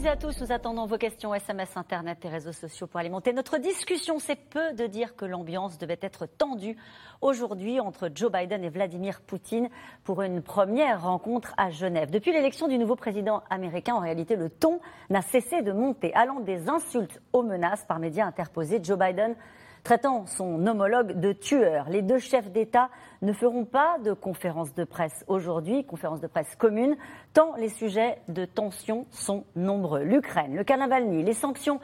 toutes 0.00 0.08
à 0.08 0.16
tous, 0.16 0.40
nous 0.40 0.50
attendons 0.50 0.86
vos 0.86 0.96
questions 0.96 1.34
SMS, 1.34 1.76
Internet 1.76 2.24
et 2.24 2.28
réseaux 2.28 2.52
sociaux 2.52 2.86
pour 2.86 2.98
alimenter 3.00 3.34
notre 3.34 3.58
discussion. 3.58 4.18
C'est 4.18 4.48
peu 4.48 4.72
de 4.72 4.86
dire 4.86 5.14
que 5.14 5.26
l'ambiance 5.26 5.76
devait 5.76 5.98
être 6.00 6.24
tendue 6.24 6.78
aujourd'hui 7.20 7.80
entre 7.80 8.08
Joe 8.14 8.32
Biden 8.32 8.64
et 8.64 8.70
Vladimir 8.70 9.20
Poutine 9.20 9.68
pour 10.02 10.22
une 10.22 10.40
première 10.40 11.02
rencontre 11.02 11.52
à 11.58 11.68
Genève. 11.68 12.10
Depuis 12.10 12.32
l'élection 12.32 12.66
du 12.66 12.78
nouveau 12.78 12.96
président 12.96 13.42
américain, 13.50 13.94
en 13.94 14.00
réalité, 14.00 14.36
le 14.36 14.48
ton 14.48 14.80
n'a 15.10 15.20
cessé 15.20 15.60
de 15.60 15.72
monter, 15.72 16.14
allant 16.14 16.40
des 16.40 16.70
insultes 16.70 17.20
aux 17.34 17.42
menaces 17.42 17.84
par 17.84 17.98
médias 17.98 18.24
interposés. 18.24 18.80
Joe 18.82 18.98
Biden 18.98 19.36
traitant 19.84 20.26
son 20.26 20.66
homologue 20.66 21.18
de 21.20 21.32
tueur. 21.32 21.88
Les 21.88 22.02
deux 22.02 22.18
chefs 22.18 22.50
d'État 22.50 22.90
ne 23.22 23.32
feront 23.32 23.64
pas 23.64 23.98
de 24.04 24.12
conférence 24.12 24.74
de 24.74 24.84
presse 24.84 25.24
aujourd'hui, 25.28 25.84
conférence 25.84 26.20
de 26.20 26.26
presse 26.26 26.56
commune, 26.56 26.96
tant 27.32 27.54
les 27.56 27.68
sujets 27.68 28.18
de 28.28 28.44
tension 28.44 29.06
sont 29.10 29.44
nombreux. 29.56 30.02
L'Ukraine, 30.02 30.56
le 30.56 30.64
cas 30.64 30.76
les 30.98 31.34
sanctions 31.34 31.80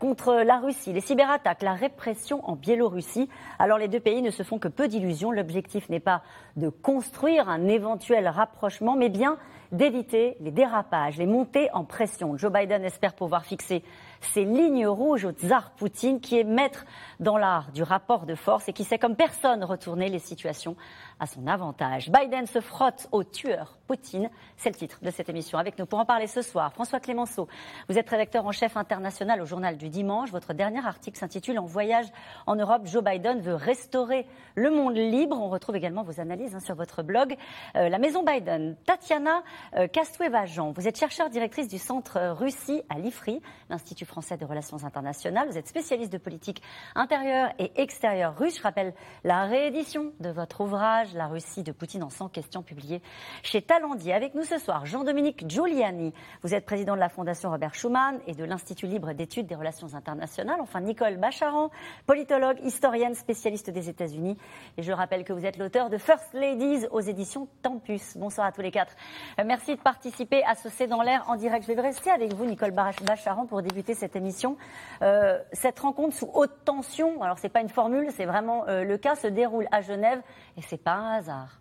contre 0.00 0.34
la 0.34 0.58
Russie, 0.58 0.92
les 0.92 1.00
cyberattaques, 1.00 1.62
la 1.62 1.74
répression 1.74 2.48
en 2.48 2.56
Biélorussie. 2.56 3.28
Alors 3.58 3.78
les 3.78 3.88
deux 3.88 4.00
pays 4.00 4.22
ne 4.22 4.30
se 4.30 4.42
font 4.42 4.58
que 4.58 4.68
peu 4.68 4.88
d'illusions. 4.88 5.30
L'objectif 5.30 5.88
n'est 5.88 6.00
pas 6.00 6.22
de 6.56 6.68
construire 6.68 7.48
un 7.48 7.66
éventuel 7.68 8.28
rapprochement, 8.28 8.96
mais 8.96 9.08
bien 9.08 9.38
d'éviter 9.72 10.36
les 10.40 10.50
dérapages, 10.50 11.18
les 11.18 11.26
montées 11.26 11.70
en 11.72 11.84
pression. 11.84 12.36
Joe 12.36 12.52
Biden 12.52 12.84
espère 12.84 13.14
pouvoir 13.14 13.44
fixer 13.44 13.82
ses 14.20 14.44
lignes 14.44 14.86
rouges 14.86 15.24
au 15.24 15.32
tsar 15.32 15.70
Poutine, 15.72 16.20
qui 16.20 16.38
est 16.38 16.44
maître 16.44 16.84
dans 17.20 17.38
l'art 17.38 17.70
du 17.72 17.82
rapport 17.82 18.26
de 18.26 18.34
force 18.34 18.68
et 18.68 18.72
qui 18.72 18.84
sait 18.84 18.98
comme 18.98 19.16
personne 19.16 19.64
retourner 19.64 20.08
les 20.08 20.18
situations 20.18 20.76
à 21.18 21.26
son 21.26 21.46
avantage. 21.46 22.10
Biden 22.10 22.46
se 22.46 22.60
frotte 22.60 23.08
au 23.12 23.24
tueur 23.24 23.78
Poutine. 23.86 24.30
C'est 24.56 24.70
le 24.70 24.74
titre 24.74 24.98
de 25.02 25.10
cette 25.10 25.28
émission. 25.28 25.58
Avec 25.58 25.78
nous 25.78 25.86
pour 25.86 25.98
en 25.98 26.04
parler 26.04 26.26
ce 26.26 26.42
soir, 26.42 26.72
François 26.72 26.98
Clémenceau. 26.98 27.46
Vous 27.88 27.98
êtes 27.98 28.10
rédacteur 28.10 28.44
en 28.44 28.52
chef 28.52 28.76
international 28.76 29.40
au 29.40 29.46
journal 29.46 29.76
du 29.76 29.88
dimanche. 29.88 30.32
Votre 30.32 30.54
dernier 30.54 30.84
article 30.84 31.16
s'intitule 31.16 31.58
En 31.58 31.66
voyage 31.66 32.06
en 32.46 32.56
Europe, 32.56 32.82
Joe 32.86 33.02
Biden 33.02 33.40
veut 33.40 33.54
restaurer 33.54 34.26
le 34.56 34.70
monde 34.70 34.96
libre. 34.96 35.40
On 35.40 35.48
retrouve 35.48 35.76
également 35.76 36.02
vos 36.02 36.20
analyses 36.20 36.54
hein, 36.54 36.60
sur 36.60 36.74
votre 36.74 37.02
blog. 37.02 37.36
Euh, 37.76 37.88
la 37.88 37.98
maison 37.98 38.24
Biden. 38.24 38.76
Tatiana 38.84 39.42
euh, 39.76 39.86
Kastueva-Jean, 39.86 40.72
vous 40.72 40.88
êtes 40.88 40.98
chercheure 40.98 41.30
directrice 41.30 41.68
du 41.68 41.78
Centre 41.78 42.18
Russie 42.32 42.82
à 42.88 42.98
l'IFRI, 42.98 43.40
l'Institut 43.70 44.04
français 44.04 44.36
des 44.36 44.44
relations 44.44 44.82
internationales. 44.84 45.48
Vous 45.48 45.58
êtes 45.58 45.68
spécialiste 45.68 46.12
de 46.12 46.18
politique 46.18 46.62
intérieure 46.94 47.50
et 47.58 47.70
extérieure 47.80 48.36
russe. 48.36 48.58
Je 48.58 48.62
rappelle 48.62 48.94
la 49.22 49.44
réédition 49.44 50.12
de 50.18 50.30
votre 50.30 50.60
ouvrage 50.62 51.05
la 51.14 51.26
Russie 51.26 51.62
de 51.62 51.72
Poutine 51.72 52.02
en 52.02 52.10
100 52.10 52.28
questions, 52.28 52.62
publiées 52.62 53.02
chez 53.42 53.62
Talendier. 53.62 54.14
Avec 54.14 54.34
nous 54.34 54.44
ce 54.44 54.58
soir, 54.58 54.86
Jean-Dominique 54.86 55.48
Giuliani. 55.48 56.12
Vous 56.42 56.54
êtes 56.54 56.64
président 56.64 56.94
de 56.94 57.00
la 57.00 57.08
Fondation 57.08 57.50
Robert 57.50 57.74
Schuman 57.74 58.18
et 58.26 58.34
de 58.34 58.44
l'Institut 58.44 58.86
libre 58.86 59.12
d'études 59.12 59.46
des 59.46 59.54
relations 59.54 59.94
internationales. 59.94 60.58
Enfin, 60.60 60.80
Nicole 60.80 61.16
Bacharan, 61.16 61.70
politologue, 62.06 62.58
historienne, 62.64 63.14
spécialiste 63.14 63.70
des 63.70 63.88
États-Unis. 63.88 64.36
Et 64.76 64.82
je 64.82 64.92
rappelle 64.92 65.24
que 65.24 65.32
vous 65.32 65.44
êtes 65.44 65.58
l'auteur 65.58 65.90
de 65.90 65.98
First 65.98 66.34
Ladies 66.34 66.86
aux 66.90 67.00
éditions 67.00 67.48
Tempus. 67.62 68.16
Bonsoir 68.16 68.46
à 68.46 68.52
tous 68.52 68.62
les 68.62 68.70
quatre. 68.70 68.94
Euh, 69.38 69.44
merci 69.46 69.76
de 69.76 69.80
participer 69.80 70.44
à 70.44 70.54
ce 70.54 70.68
C'est 70.68 70.86
dans 70.86 71.02
l'air 71.02 71.24
en 71.28 71.36
direct. 71.36 71.66
Je 71.66 71.72
vais 71.72 71.80
rester 71.80 72.10
avec 72.10 72.34
vous, 72.34 72.44
Nicole 72.44 72.72
Bacharan, 72.72 73.46
pour 73.46 73.62
débuter 73.62 73.94
cette 73.94 74.16
émission. 74.16 74.56
Euh, 75.02 75.38
cette 75.52 75.78
rencontre 75.78 76.14
sous 76.14 76.30
haute 76.34 76.64
tension, 76.64 77.22
alors 77.22 77.38
c'est 77.38 77.48
pas 77.48 77.60
une 77.60 77.68
formule, 77.68 78.08
c'est 78.12 78.24
vraiment 78.24 78.66
euh, 78.68 78.84
le 78.84 78.98
cas, 78.98 79.14
se 79.14 79.26
déroule 79.26 79.66
à 79.72 79.80
Genève 79.80 80.20
et 80.56 80.62
c'est 80.62 80.82
pas 80.82 80.95
un 80.96 81.18
hasard. 81.18 81.60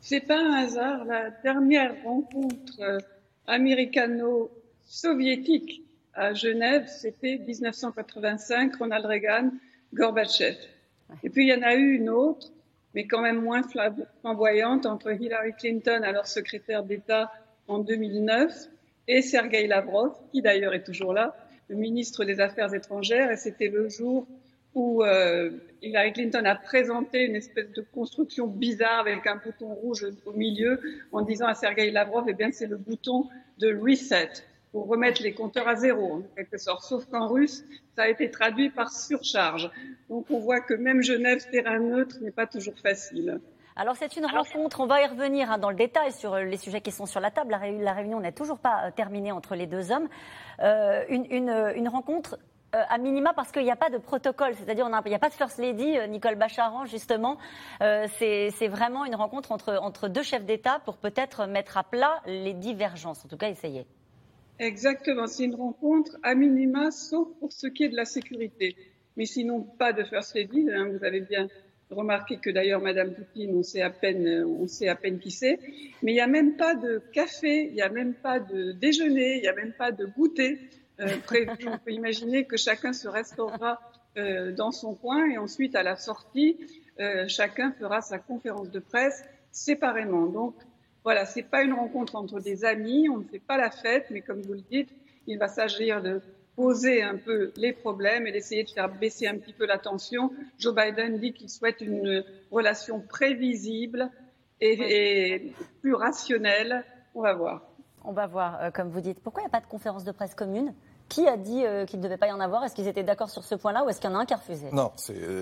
C'est 0.00 0.20
pas 0.20 0.38
un 0.38 0.64
hasard. 0.64 1.04
La 1.04 1.30
dernière 1.30 1.94
rencontre 2.02 2.80
euh, 2.80 2.98
américano-soviétique 3.46 5.82
à 6.14 6.32
Genève, 6.34 6.88
c'était 6.88 7.38
1985, 7.38 8.74
Ronald 8.76 9.06
Reagan, 9.06 9.52
Gorbatchev. 9.94 10.58
Et 11.22 11.30
puis 11.30 11.46
il 11.46 11.48
y 11.48 11.54
en 11.54 11.62
a 11.62 11.74
eu 11.74 11.96
une 11.96 12.10
autre, 12.10 12.48
mais 12.94 13.06
quand 13.06 13.20
même 13.20 13.40
moins 13.40 13.62
flamboyante, 13.62 14.86
entre 14.86 15.12
Hillary 15.12 15.52
Clinton, 15.52 16.02
alors 16.02 16.26
secrétaire 16.26 16.82
d'État 16.82 17.30
en 17.68 17.78
2009, 17.78 18.52
et 19.08 19.22
Sergei 19.22 19.66
Lavrov, 19.66 20.12
qui 20.32 20.42
d'ailleurs 20.42 20.74
est 20.74 20.84
toujours 20.84 21.12
là, 21.12 21.36
le 21.68 21.76
ministre 21.76 22.24
des 22.24 22.40
Affaires 22.40 22.74
étrangères, 22.74 23.30
et 23.30 23.36
c'était 23.36 23.68
le 23.68 23.88
jour 23.88 24.26
où 24.74 25.02
euh, 25.02 25.50
Hillary 25.82 26.12
Clinton 26.12 26.44
a 26.44 26.54
présenté 26.54 27.24
une 27.24 27.36
espèce 27.36 27.70
de 27.72 27.84
construction 27.92 28.46
bizarre 28.46 29.00
avec 29.00 29.26
un 29.26 29.36
bouton 29.36 29.74
rouge 29.74 30.06
au 30.26 30.32
milieu 30.32 30.80
en 31.12 31.22
disant 31.22 31.46
à 31.46 31.54
Sergei 31.54 31.90
Lavrov, 31.90 32.24
eh 32.28 32.34
bien 32.34 32.50
c'est 32.52 32.66
le 32.66 32.76
bouton 32.76 33.28
de 33.58 33.74
reset 33.74 34.30
pour 34.72 34.86
remettre 34.86 35.22
les 35.22 35.32
compteurs 35.32 35.66
à 35.66 35.74
zéro 35.74 36.12
en 36.14 36.22
quelque 36.36 36.58
sorte. 36.58 36.82
Sauf 36.82 37.06
qu'en 37.06 37.28
russe, 37.28 37.64
ça 37.96 38.02
a 38.02 38.08
été 38.08 38.30
traduit 38.30 38.70
par 38.70 38.92
surcharge. 38.92 39.70
Donc 40.08 40.26
on 40.30 40.38
voit 40.38 40.60
que 40.60 40.74
même 40.74 41.02
Genève, 41.02 41.44
terrain 41.50 41.80
neutre, 41.80 42.16
n'est 42.20 42.30
pas 42.30 42.46
toujours 42.46 42.78
facile. 42.78 43.40
Alors 43.76 43.96
c'est 43.96 44.16
une 44.16 44.26
rencontre, 44.26 44.80
on 44.80 44.86
va 44.86 45.00
y 45.00 45.06
revenir 45.06 45.50
hein, 45.50 45.58
dans 45.58 45.70
le 45.70 45.76
détail 45.76 46.12
sur 46.12 46.34
euh, 46.34 46.42
les 46.42 46.56
sujets 46.56 46.80
qui 46.80 46.90
sont 46.90 47.06
sur 47.06 47.20
la 47.20 47.30
table. 47.30 47.50
La, 47.50 47.92
réunion 47.92 48.20
n'est 48.20 48.32
toujours 48.32 48.58
pas 48.58 48.84
euh, 48.84 48.90
terminée 48.94 49.32
entre 49.32 49.54
les 49.54 49.66
deux 49.66 49.90
hommes. 49.90 50.08
Euh, 50.60 51.04
une, 51.08 51.24
une, 51.30 51.72
une 51.76 51.88
rencontre 51.88 52.38
euh, 52.74 52.82
à 52.88 52.98
minima 52.98 53.32
parce 53.34 53.50
qu'il 53.50 53.64
n'y 53.64 53.70
a 53.70 53.76
pas 53.76 53.90
de 53.90 53.98
protocole, 53.98 54.54
c'est-à-dire 54.54 54.88
il 54.88 55.08
n'y 55.08 55.14
a 55.14 55.18
pas 55.18 55.28
de 55.28 55.34
First 55.34 55.58
Lady, 55.58 55.98
euh, 55.98 56.06
Nicole 56.06 56.36
Bacharan 56.36 56.86
justement. 56.86 57.36
Euh, 57.82 58.06
c'est 58.18 58.68
vraiment 58.68 59.04
une 59.04 59.16
rencontre 59.16 59.50
entre, 59.50 60.06
deux 60.08 60.22
chefs 60.22 60.44
d'État 60.44 60.80
pour 60.84 60.96
peut-être 60.96 61.46
mettre 61.46 61.78
à 61.78 61.82
plat 61.82 62.22
les 62.26 62.54
divergences, 62.54 63.24
en 63.24 63.28
tout 63.28 63.36
cas 63.36 63.48
essayer. 63.48 63.86
Exactement, 64.60 65.26
c'est 65.26 65.44
une 65.44 65.56
rencontre 65.56 66.16
à 66.22 66.36
minima, 66.36 66.92
sauf 66.92 67.26
pour 67.40 67.52
ce 67.52 67.66
qui 67.66 67.82
est 67.84 67.88
de 67.88 67.96
la 67.96 68.04
sécurité. 68.04 68.76
Mais 69.16 69.26
sinon, 69.26 69.62
pas 69.62 69.92
de 69.92 70.04
First 70.04 70.36
Lady. 70.36 70.68
Hein, 70.70 70.90
vous 70.92 71.04
avez 71.04 71.22
bien 71.22 71.48
remarqué 71.90 72.36
que 72.36 72.50
d'ailleurs, 72.50 72.80
Madame 72.80 73.14
Poutine, 73.14 73.56
on 73.56 73.64
sait 73.64 73.82
à 73.82 73.90
peine, 73.90 74.44
on 74.44 74.68
sait 74.68 74.86
à 74.86 74.94
peine 74.94 75.18
qui 75.18 75.32
c'est. 75.32 75.58
Mais 76.04 76.12
il 76.12 76.14
n'y 76.14 76.20
a 76.20 76.28
même 76.28 76.56
pas 76.56 76.76
de 76.76 77.02
café, 77.12 77.66
il 77.66 77.74
n'y 77.74 77.82
a 77.82 77.88
même 77.88 78.14
pas 78.14 78.38
de 78.38 78.72
déjeuner, 78.72 79.38
il 79.38 79.40
n'y 79.40 79.48
a 79.48 79.54
même 79.54 79.72
pas 79.72 79.90
de 79.90 80.06
goûter. 80.06 80.60
Euh, 81.00 81.16
prévu. 81.24 81.66
On 81.66 81.78
peut 81.78 81.92
imaginer 81.92 82.44
que 82.44 82.58
chacun 82.58 82.92
se 82.92 83.08
restaurera 83.08 83.80
euh, 84.18 84.52
dans 84.52 84.70
son 84.70 84.94
coin 84.94 85.30
et 85.30 85.38
ensuite, 85.38 85.74
à 85.74 85.82
la 85.82 85.96
sortie, 85.96 86.58
euh, 87.00 87.26
chacun 87.26 87.72
fera 87.72 88.02
sa 88.02 88.18
conférence 88.18 88.70
de 88.70 88.80
presse 88.80 89.24
séparément. 89.50 90.26
Donc, 90.26 90.54
voilà, 91.02 91.24
c'est 91.24 91.42
pas 91.42 91.62
une 91.62 91.72
rencontre 91.72 92.16
entre 92.16 92.40
des 92.40 92.66
amis, 92.66 93.08
on 93.08 93.18
ne 93.18 93.24
fait 93.24 93.38
pas 93.38 93.56
la 93.56 93.70
fête, 93.70 94.08
mais 94.10 94.20
comme 94.20 94.42
vous 94.42 94.52
le 94.52 94.60
dites, 94.60 94.90
il 95.26 95.38
va 95.38 95.48
s'agir 95.48 96.02
de 96.02 96.20
poser 96.54 97.02
un 97.02 97.16
peu 97.16 97.50
les 97.56 97.72
problèmes 97.72 98.26
et 98.26 98.32
d'essayer 98.32 98.64
de 98.64 98.68
faire 98.68 98.90
baisser 98.90 99.26
un 99.26 99.38
petit 99.38 99.54
peu 99.54 99.64
la 99.64 99.78
tension. 99.78 100.30
Joe 100.58 100.74
Biden 100.74 101.18
dit 101.18 101.32
qu'il 101.32 101.48
souhaite 101.48 101.80
une 101.80 102.22
relation 102.50 103.00
prévisible 103.00 104.10
et, 104.60 105.36
et 105.36 105.54
plus 105.80 105.94
rationnelle. 105.94 106.84
On 107.14 107.22
va 107.22 107.32
voir. 107.32 107.62
On 108.04 108.12
va 108.12 108.26
voir, 108.26 108.70
comme 108.74 108.90
vous 108.90 109.00
dites. 109.00 109.20
Pourquoi 109.20 109.42
il 109.42 109.44
n'y 109.44 109.50
a 109.50 109.52
pas 109.58 109.64
de 109.64 109.70
conférence 109.70 110.04
de 110.04 110.12
presse 110.12 110.34
commune? 110.34 110.74
Qui 111.10 111.28
a 111.28 111.36
dit 111.36 111.66
euh, 111.66 111.84
qu'il 111.84 111.98
ne 111.98 112.04
devait 112.04 112.16
pas 112.16 112.28
y 112.28 112.32
en 112.32 112.40
avoir? 112.40 112.64
Est-ce 112.64 112.74
qu'ils 112.74 112.88
étaient 112.88 113.02
d'accord 113.02 113.28
sur 113.28 113.44
ce 113.44 113.54
point-là 113.54 113.84
ou 113.84 113.90
est-ce 113.90 114.00
qu'il 114.00 114.08
y 114.08 114.12
en 114.12 114.16
a 114.16 114.22
un 114.22 114.24
qui 114.24 114.32
a 114.32 114.38
refusé? 114.38 114.68
Non, 114.72 114.92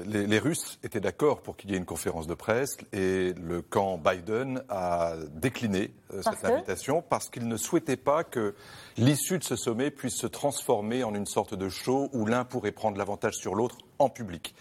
les, 0.06 0.26
les, 0.26 0.38
Russes 0.38 0.80
étaient 0.82 0.98
d'accord 0.98 1.42
pour 1.42 1.56
qu'il 1.56 1.70
y 1.70 1.74
ait 1.74 1.76
une 1.76 1.84
conférence 1.84 2.26
de 2.26 2.34
presse 2.34 2.76
et 2.92 3.34
le 3.34 3.62
camp 3.62 3.98
Biden 3.98 4.62
a 4.68 5.14
décliné 5.30 5.92
euh, 6.14 6.22
cette 6.22 6.44
invitation 6.44 7.02
parce 7.02 7.28
qu'il 7.28 7.46
ne 7.46 7.56
souhaitait 7.56 7.98
pas 7.98 8.24
que 8.24 8.54
l'issue 8.96 9.38
de 9.38 9.44
ce 9.44 9.56
sommet 9.56 9.90
puisse 9.90 10.16
se 10.16 10.26
transformer 10.26 11.04
en 11.04 11.14
une 11.14 11.26
sorte 11.26 11.54
de 11.54 11.68
show 11.68 12.08
où 12.12 12.24
l'un 12.24 12.44
pourrait 12.44 12.72
prendre 12.72 12.96
l'avantage 12.96 13.34
sur 13.34 13.54
l'autre 13.54 13.76
en 13.98 14.08
public. 14.08 14.54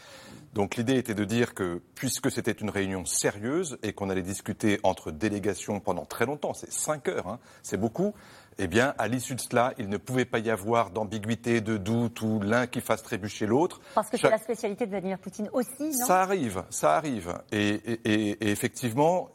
Donc 0.54 0.76
l'idée 0.76 0.96
était 0.96 1.14
de 1.14 1.24
dire 1.24 1.54
que 1.54 1.82
puisque 1.94 2.32
c'était 2.32 2.52
une 2.52 2.70
réunion 2.70 3.06
sérieuse 3.06 3.78
et 3.84 3.94
qu'on 3.94 4.10
allait 4.10 4.24
discuter 4.24 4.80
entre 4.84 5.12
délégations 5.12 5.80
pendant 5.80 6.06
très 6.06 6.26
longtemps, 6.26 6.54
c'est 6.54 6.72
cinq 6.72 7.08
heures, 7.08 7.28
hein, 7.28 7.40
c'est 7.62 7.78
beaucoup, 7.78 8.14
eh 8.60 8.68
bien, 8.68 8.94
à 8.98 9.08
l'issue 9.08 9.36
de 9.36 9.42
cela, 9.42 9.74
il 9.78 9.90
ne 9.90 9.98
pouvait 9.98 10.26
pas 10.26 10.40
y 10.40 10.50
avoir 10.50 10.90
d'ambiguïté, 10.90 11.62
de 11.62 11.78
doute 11.78 12.22
ou 12.22 12.40
l'un 12.40 12.68
qui 12.68 12.82
fasse 12.82 13.04
trébucher 13.04 13.46
l'autre. 13.46 13.82
Parce 13.96 14.10
que 14.10 14.18
c'est 14.18 14.30
la 14.30 14.38
spécialité 14.38 14.86
de 14.86 14.92
Vladimir 14.92 15.20
Poutine 15.20 15.50
aussi, 15.54 15.84
non? 15.84 16.06
Ça 16.06 16.22
arrive, 16.22 16.64
ça 16.70 16.96
arrive. 16.96 17.38
Et, 17.52 18.38
effectivement, 18.50 19.32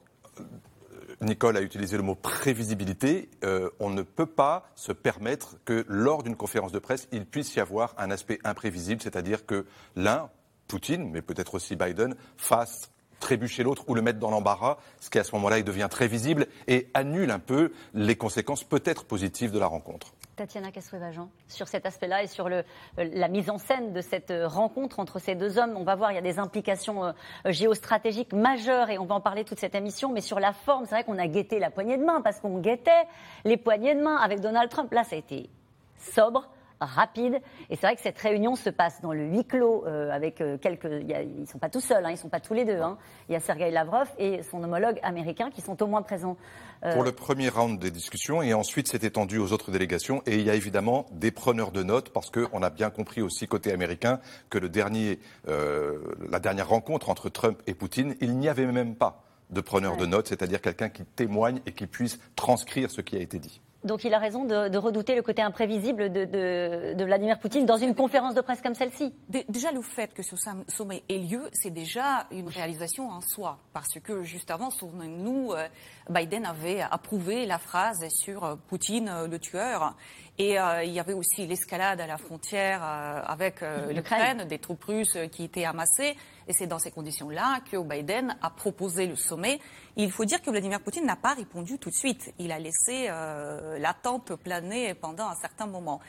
Nicole 1.21 1.57
a 1.57 1.61
utilisé 1.61 1.97
le 1.97 2.03
mot 2.03 2.15
prévisibilité. 2.15 3.31
Euh, 3.45 3.71
on 3.79 3.91
ne 3.91 4.03
peut 4.03 4.27
pas 4.27 4.71
se 4.75 4.93
permettre 4.93 5.57
que 5.65 5.85
lors 5.89 6.23
d'une 6.23 6.37
conférence 6.37 6.73
de 6.73 6.79
presse, 6.79 7.09
il 7.13 7.27
puisse 7.27 7.55
y 7.55 7.61
avoir 7.61 7.95
un 7.99 8.11
aspect 8.11 8.39
imprévisible, 8.45 9.01
c'est-à-dire 9.01 9.47
que 9.47 9.67
l'un, 9.97 10.31
Poutine, 10.69 11.11
mais 11.11 11.23
peut-être 11.23 11.55
aussi 11.55 11.77
Biden, 11.77 12.17
fasse 12.37 12.92
trébucher 13.23 13.63
l'autre 13.63 13.85
ou 13.89 13.95
le 13.95 14.03
mettre 14.03 14.19
dans 14.19 14.31
l'embarras, 14.31 14.77
ce 15.01 15.09
qui 15.09 15.19
à 15.19 15.25
ce 15.25 15.35
moment-là 15.37 15.63
devient 15.63 15.89
très 15.91 16.09
visible 16.09 16.47
et 16.67 16.89
annule 16.93 17.31
un 17.31 17.39
peu 17.39 17.73
les 17.95 18.17
conséquences 18.17 18.65
peut-être 18.65 19.05
positives 19.05 19.53
de 19.53 19.59
la 19.59 19.67
rencontre. 19.67 20.13
Tatiana 20.37 20.73
Cassueva-Jean, 20.73 21.29
sur 21.47 21.69
cet 21.69 21.85
aspect-là 21.85 22.23
et 22.23 22.27
sur 22.27 22.49
le, 22.49 22.65
euh, 22.99 23.09
la 23.13 23.29
mise 23.29 23.51
en 23.51 23.59
scène 23.59 23.93
de 23.93 24.01
cette 24.01 24.31
euh, 24.31 24.49
rencontre 24.49 24.99
entre 24.99 25.19
ces 25.19 25.35
deux 25.35 25.59
hommes. 25.59 25.75
On 25.77 25.85
va 25.85 25.95
voir, 25.95 26.11
il 26.11 26.15
y 26.15 26.19
a 26.19 26.23
des 26.23 26.39
implications 26.39 27.05
euh, 27.05 27.13
géostratégiques 27.47 28.33
majeures 28.33 28.89
et 28.91 28.99
on 28.99 29.05
va 29.05 29.15
en 29.15 29.21
parler 29.21 29.45
toute 29.45 29.61
cette 29.61 29.75
émission. 29.75 30.11
Mais 30.11 30.23
sur 30.23 30.41
la 30.41 30.53
forme, 30.53 30.87
c'est 30.87 30.95
vrai 30.95 31.05
qu'on 31.05 31.19
a 31.19 31.27
guetté 31.29 31.59
la 31.59 31.71
poignée 31.71 31.99
de 31.99 32.05
main 32.05 32.23
parce 32.23 32.41
qu'on 32.41 32.59
guettait 32.59 33.07
les 33.45 33.59
poignées 33.59 33.95
de 33.95 34.03
main 34.03 34.17
avec 34.17 34.41
Donald 34.41 34.71
Trump. 34.71 34.91
Là, 34.93 35.05
ça 35.05 35.17
a 35.17 35.19
été 35.19 35.51
sobre, 35.99 36.49
rapide. 36.85 37.41
Et 37.71 37.77
c'est 37.77 37.87
vrai 37.87 37.97
que 37.97 38.03
cette 38.03 38.19
réunion 38.19 38.57
se 38.57 38.71
passe 38.71 39.01
dans 39.01 39.13
le 39.13 39.25
huis 39.25 39.45
clos 39.45 39.85
euh, 39.87 40.11
avec 40.11 40.41
euh, 40.41 40.59
quelques. 40.59 40.85
ils 40.85 41.41
ne 41.41 41.47
sont 41.47 41.59
pas 41.59 41.69
tout 41.69 41.81
seuls, 41.81 42.05
hein, 42.05 42.11
ils 42.11 42.15
ne 42.15 42.19
sont 42.19 42.29
pas 42.29 42.41
tous 42.41 42.55
les 42.55 42.65
deux. 42.65 42.81
Hein. 42.81 42.99
Il 43.29 43.33
y 43.33 43.37
a 43.37 43.41
Sergei 43.41 43.71
Lavrov 43.71 44.09
et 44.19 44.43
son 44.43 44.63
homologue 44.63 44.99
américain 45.03 45.51
qui 45.51 45.61
sont 45.61 45.83
au 45.83 45.87
moins 45.87 46.03
présents. 46.03 46.37
Euh, 46.85 46.95
Pour 46.95 47.05
le 47.05 47.13
premier 47.13 47.49
round 47.49 47.79
des 47.79 47.91
discussions, 47.91 48.43
et 48.43 48.55
ensuite 48.55 48.89
c'est 48.89 49.05
étendu 49.05 49.39
aux 49.39 49.53
autres 49.53 49.71
délégations. 49.71 50.23
Et 50.27 50.37
il 50.37 50.43
y 50.43 50.51
a 50.51 50.55
évidemment 50.55 51.07
des 51.13 51.31
preneurs 51.31 51.71
de 51.71 51.83
notes, 51.83 52.11
parce 52.11 52.31
qu'on 52.31 52.63
a 52.63 52.71
bien 52.71 52.91
compris 52.91 53.23
aussi 53.23 53.47
côté 53.47 53.73
américain 53.73 54.21
que 54.51 54.59
le 54.59 54.69
dernier, 54.69 55.21
la 55.47 56.41
dernière 56.41 56.69
rencontre 56.69 57.09
entre 57.09 57.29
Trump 57.29 57.63
et 57.67 57.75
Poutine, 57.75 58.17
il 58.21 58.37
n'y 58.37 58.49
avait 58.49 58.67
même 58.67 58.97
pas 58.97 59.23
de 59.51 59.61
preneur 59.61 59.97
de 59.97 60.07
notes, 60.07 60.29
c'est-à-dire 60.29 60.61
quelqu'un 60.61 60.89
qui 60.89 61.05
témoigne 61.05 61.61
et 61.67 61.73
qui 61.73 61.87
puisse 61.87 62.19
transcrire 62.35 62.91
ce 62.91 63.01
qui 63.01 63.17
a 63.17 63.21
été 63.21 63.39
dit. 63.39 63.61
Donc 63.85 64.05
il 64.05 64.15
a 64.15 64.19
raison 64.19 64.45
de, 64.45 64.77
redouter 64.77 65.17
le 65.17 65.23
côté 65.23 65.43
imprévisible 65.43 66.13
de, 66.13 67.05
Vladimir 67.05 67.39
Poutine 67.39 67.67
dans 67.67 67.77
une 67.77 67.95
conférence 67.95 68.35
de 68.35 68.41
presse 68.41 68.61
comme 68.61 68.75
celle-ci. 68.75 69.13
Déjà, 69.49 69.73
le 69.73 69.83
fait 69.83 70.15
que 70.15 70.23
ce 70.23 70.37
sommet 70.69 71.03
ait 71.09 71.19
lieu, 71.19 71.49
c'est 71.53 71.71
déjà 71.71 72.27
une 72.31 72.49
réalisation 72.49 73.09
en 73.09 73.21
soi. 73.21 73.59
Parce 73.73 73.99
que 73.99 74.23
juste 74.23 74.51
avant, 74.51 74.71
souvenez-nous, 74.71 75.53
euh, 75.53 75.67
Biden 76.09 76.47
avait 76.47 76.81
approuvé 76.81 77.45
la 77.45 77.59
phrase 77.59 78.07
sur 78.09 78.45
euh, 78.45 78.55
Poutine 78.69 79.09
euh, 79.09 79.27
le 79.27 79.39
tueur. 79.39 79.97
Et 80.39 80.57
il 80.85 80.91
y 80.91 80.99
avait 80.99 81.13
aussi 81.13 81.47
l'escalade 81.47 82.01
à 82.01 82.07
la 82.07 82.17
frontière 82.17 82.83
avec 82.83 83.61
l'Ukraine, 83.91 84.45
des 84.49 84.59
troupes 84.59 84.83
russes 84.85 85.19
qui 85.31 85.45
étaient 85.45 85.67
amassées. 85.67 86.17
Et 86.49 86.53
c'est 86.53 86.67
dans 86.67 86.79
ces 86.79 86.91
conditions-là 86.91 87.61
que 87.71 87.77
Biden 87.77 88.37
a 88.43 88.51
proposé 88.51 89.07
le 89.07 89.17
sommet. 89.17 89.61
Il 89.97 90.11
faut 90.11 90.25
dire 90.25 90.41
que 90.43 90.51
Vladimir 90.51 90.81
Poutine 90.81 91.05
n'a 91.05 91.17
pas 91.17 91.35
répondu 91.35 91.79
tout 91.79 91.91
de 91.91 91.95
suite. 91.95 92.33
Il 92.39 92.51
a 92.53 92.59
laissé 92.59 93.07
euh, 93.09 93.79
l'attente 93.79 94.35
planer 94.37 94.95
pendant 94.95 95.29
un 95.29 95.35
certain 95.35 95.67
moment. 95.67 96.01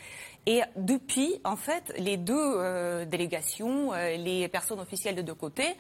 Et 0.46 0.62
depuis, 0.76 1.40
en 1.44 1.56
fait, 1.56 1.94
les 1.98 2.18
deux 2.18 2.34
euh, 2.36 3.06
délégations, 3.06 3.94
euh, 3.94 4.18
les 4.18 4.48
personnes 4.48 4.80
officielles 4.80 5.16
de 5.16 5.22
deux 5.22 5.36
côtés, 5.36 5.76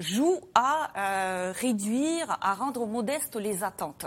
jouent 0.00 0.40
à 0.54 1.52
réduire, 1.52 2.36
à 2.40 2.54
rendre 2.54 2.86
modestes 2.86 3.36
les 3.36 3.62
attentes. 3.62 4.06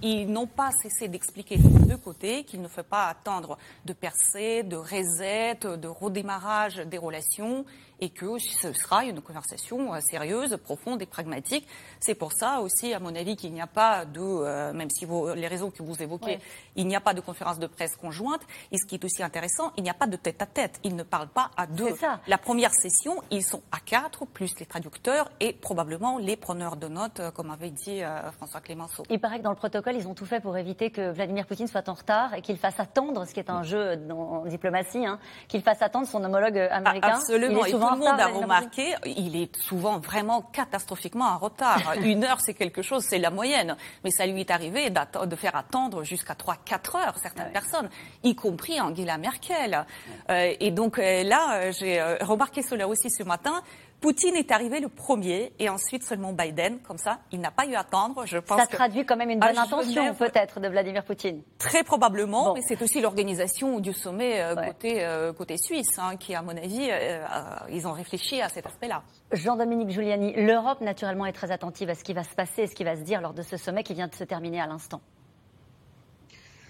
Ils 0.00 0.26
n'ont 0.32 0.46
pas 0.46 0.70
cessé 0.82 1.08
d'expliquer 1.08 1.58
de 1.58 1.68
deux 1.68 1.96
côtés 1.96 2.44
qu'il 2.44 2.62
ne 2.62 2.68
faut 2.68 2.82
pas 2.82 3.08
attendre 3.08 3.58
de 3.84 3.92
percée, 3.92 4.62
de 4.62 4.76
reset, 4.76 5.58
de 5.64 5.88
redémarrage 5.88 6.76
des 6.76 6.98
relations 6.98 7.66
et 8.02 8.10
que 8.10 8.36
ce 8.38 8.72
sera 8.72 9.04
une 9.04 9.20
conversation 9.20 9.94
euh, 9.94 10.00
sérieuse, 10.00 10.58
profonde 10.62 11.00
et 11.00 11.06
pragmatique. 11.06 11.66
C'est 12.00 12.16
pour 12.16 12.32
ça 12.32 12.60
aussi, 12.60 12.92
à 12.92 12.98
mon 12.98 13.14
avis, 13.14 13.36
qu'il 13.36 13.52
n'y 13.52 13.60
a 13.60 13.68
pas 13.68 14.04
de, 14.04 14.20
euh, 14.20 14.72
même 14.72 14.90
si 14.90 15.06
les 15.36 15.46
raisons 15.46 15.70
que 15.70 15.84
vous 15.84 16.02
évoquez, 16.02 16.40
il 16.74 16.88
n'y 16.88 16.96
a 16.96 17.00
pas 17.00 17.14
de 17.14 17.20
conférence 17.20 17.60
de 17.60 17.68
presse 17.68 17.94
conjointe. 17.94 18.40
Et 18.72 18.78
ce 18.78 18.86
qui 18.86 18.96
est 18.96 19.04
aussi 19.04 19.22
intéressant, 19.22 19.70
il 19.76 19.84
n'y 19.84 19.90
a 19.90 19.94
pas 19.94 20.08
de 20.08 20.16
tête-à-tête. 20.16 20.80
Ils 20.82 20.96
ne 20.96 21.04
parlent 21.04 21.28
pas 21.28 21.52
à 21.56 21.66
deux. 21.66 21.94
La 22.26 22.38
première 22.38 22.74
session, 22.74 23.22
ils 23.30 23.44
sont 23.44 23.62
à 23.70 23.78
quatre, 23.78 24.26
plus 24.26 24.58
les 24.58 24.66
traducteurs 24.66 25.30
et 25.38 25.52
probablement 25.52 26.18
les 26.18 26.36
preneurs 26.36 26.74
de 26.74 26.88
notes, 26.88 27.20
euh, 27.20 27.30
comme 27.30 27.52
avait 27.52 27.70
dit 27.70 28.00
François 28.36 28.60
Clémenceau. 28.60 29.04
Il 29.10 29.20
paraît 29.20 29.38
que 29.38 29.44
dans 29.44 29.50
le 29.50 29.56
protocole, 29.56 29.94
ils 29.94 30.08
ont 30.08 30.14
tout 30.14 30.26
fait 30.26 30.40
pour 30.40 30.56
éviter 30.56 30.90
que 30.90 31.12
Vladimir 31.12 31.46
Poutine 31.46 31.68
soit 31.68 31.88
en 31.88 31.94
retard 31.94 32.34
et 32.34 32.42
qu'il 32.42 32.56
fasse 32.56 32.80
attendre, 32.80 33.24
ce 33.28 33.32
qui 33.32 33.38
est 33.38 33.50
un 33.50 33.62
jeu 33.62 33.96
en 34.10 34.44
diplomatie, 34.46 35.06
hein, 35.06 35.20
qu'il 35.46 35.62
fasse 35.62 35.82
attendre 35.82 36.08
son 36.08 36.24
homologue 36.24 36.58
américain. 36.58 37.14
absolument 37.14 37.62
le 37.92 37.98
monde 37.98 38.20
a 38.20 38.26
remarqué, 38.26 38.94
il 39.06 39.36
est 39.36 39.56
souvent 39.56 39.98
vraiment 39.98 40.42
catastrophiquement 40.42 41.26
en 41.26 41.38
retard. 41.38 41.94
Une 42.02 42.24
heure, 42.24 42.40
c'est 42.40 42.54
quelque 42.54 42.82
chose, 42.82 43.04
c'est 43.04 43.18
la 43.18 43.30
moyenne. 43.30 43.76
Mais 44.04 44.10
ça 44.10 44.26
lui 44.26 44.40
est 44.40 44.50
arrivé 44.50 44.90
de 44.90 45.36
faire 45.36 45.56
attendre 45.56 46.04
jusqu'à 46.04 46.34
3-4 46.34 46.96
heures 46.96 47.18
certaines 47.18 47.52
personnes, 47.52 47.88
y 48.22 48.34
compris 48.34 48.80
Angela 48.80 49.18
Merkel. 49.18 49.84
Euh, 50.30 50.54
et 50.58 50.70
donc 50.70 50.98
euh, 50.98 51.22
là, 51.22 51.54
euh, 51.54 51.72
j'ai 51.72 52.02
remarqué 52.20 52.62
cela 52.62 52.88
aussi 52.88 53.10
ce 53.10 53.22
matin. 53.22 53.62
Poutine 54.02 54.34
est 54.34 54.50
arrivé 54.50 54.80
le 54.80 54.88
premier 54.88 55.52
et 55.60 55.68
ensuite 55.68 56.02
seulement 56.02 56.32
Biden. 56.32 56.80
Comme 56.80 56.98
ça, 56.98 57.20
il 57.30 57.40
n'a 57.40 57.52
pas 57.52 57.66
eu 57.66 57.74
à 57.74 57.80
attendre. 57.80 58.26
Je 58.26 58.38
pense 58.38 58.60
ça 58.60 58.66
traduit 58.66 59.06
quand 59.06 59.16
même 59.16 59.30
une 59.30 59.38
bonne 59.38 59.56
intention, 59.56 60.12
peut-être, 60.14 60.58
de 60.58 60.66
Vladimir 60.66 61.04
Poutine. 61.04 61.40
Très 61.58 61.84
probablement, 61.84 62.52
mais 62.52 62.62
c'est 62.66 62.82
aussi 62.82 63.00
l'organisation 63.00 63.78
du 63.78 63.92
sommet 63.92 64.42
euh, 64.42 64.56
côté, 64.56 65.04
euh, 65.04 65.32
côté 65.32 65.56
suisse, 65.56 65.98
hein, 65.98 66.16
qui, 66.16 66.34
à 66.34 66.42
mon 66.42 66.56
avis, 66.56 66.88
euh, 66.90 67.24
ils 67.70 67.86
ont 67.86 67.92
réfléchi 67.92 68.42
à 68.42 68.48
cet 68.48 68.66
aspect-là. 68.66 69.04
Jean-Dominique 69.30 69.90
Giuliani, 69.90 70.34
l'Europe, 70.34 70.80
naturellement, 70.80 71.26
est 71.26 71.32
très 71.32 71.52
attentive 71.52 71.88
à 71.88 71.94
ce 71.94 72.02
qui 72.02 72.12
va 72.12 72.24
se 72.24 72.34
passer, 72.34 72.66
ce 72.66 72.74
qui 72.74 72.82
va 72.82 72.96
se 72.96 73.02
dire 73.02 73.20
lors 73.20 73.34
de 73.34 73.42
ce 73.42 73.56
sommet 73.56 73.84
qui 73.84 73.94
vient 73.94 74.08
de 74.08 74.16
se 74.16 74.24
terminer 74.24 74.60
à 74.60 74.66
l'instant. 74.66 75.00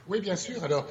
Oui, 0.06 0.20
bien 0.20 0.36
sûr. 0.36 0.62
Alors, 0.62 0.84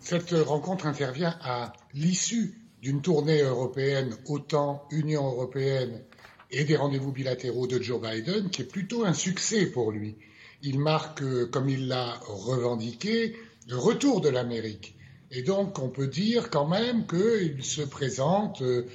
cette 0.00 0.32
rencontre 0.32 0.86
intervient 0.86 1.34
à 1.42 1.72
l'issue 1.94 2.65
d'une 2.86 3.02
tournée 3.02 3.40
européenne 3.42 4.16
autant 4.26 4.86
Union 4.92 5.26
européenne 5.26 6.04
et 6.52 6.62
des 6.62 6.76
rendez-vous 6.76 7.10
bilatéraux 7.10 7.66
de 7.66 7.82
Joe 7.82 8.00
Biden, 8.00 8.48
qui 8.48 8.62
est 8.62 8.64
plutôt 8.64 9.04
un 9.04 9.12
succès 9.12 9.66
pour 9.66 9.90
lui. 9.90 10.14
Il 10.62 10.78
marque, 10.78 11.20
euh, 11.20 11.46
comme 11.46 11.68
il 11.68 11.88
l'a 11.88 12.12
revendiqué, 12.28 13.34
le 13.66 13.76
retour 13.76 14.20
de 14.20 14.28
l'Amérique. 14.28 14.94
Et 15.32 15.42
donc, 15.42 15.80
on 15.80 15.88
peut 15.88 16.06
dire 16.06 16.48
quand 16.48 16.68
même 16.68 17.08
qu'il 17.08 17.64
se 17.64 17.82
présente 17.82 18.62
euh, 18.62 18.86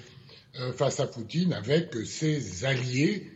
euh, 0.57 0.71
face 0.71 1.01
à 1.01 1.07
Poutine 1.07 1.51
avec 1.51 1.93
ses 2.05 2.63
alliés 2.63 3.29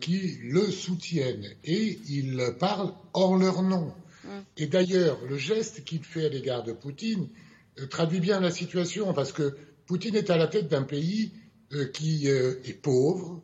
qui 0.00 0.38
le 0.42 0.70
soutiennent. 0.70 1.50
Et 1.64 1.98
il 2.08 2.54
parle 2.58 2.94
hors 3.12 3.36
leur 3.36 3.62
nom. 3.62 3.92
Mmh. 4.24 4.28
Et 4.56 4.66
d'ailleurs, 4.68 5.18
le 5.28 5.36
geste 5.36 5.84
qu'il 5.84 6.02
fait 6.02 6.24
à 6.24 6.28
l'égard 6.30 6.64
de 6.64 6.72
Poutine 6.72 7.28
traduit 7.90 8.20
bien 8.20 8.40
la 8.40 8.50
situation, 8.50 9.14
parce 9.14 9.32
que 9.32 9.54
Poutine 9.92 10.16
est 10.16 10.30
à 10.30 10.38
la 10.38 10.46
tête 10.46 10.68
d'un 10.68 10.84
pays 10.84 11.32
euh, 11.74 11.84
qui 11.84 12.26
euh, 12.26 12.54
est 12.64 12.72
pauvre, 12.72 13.42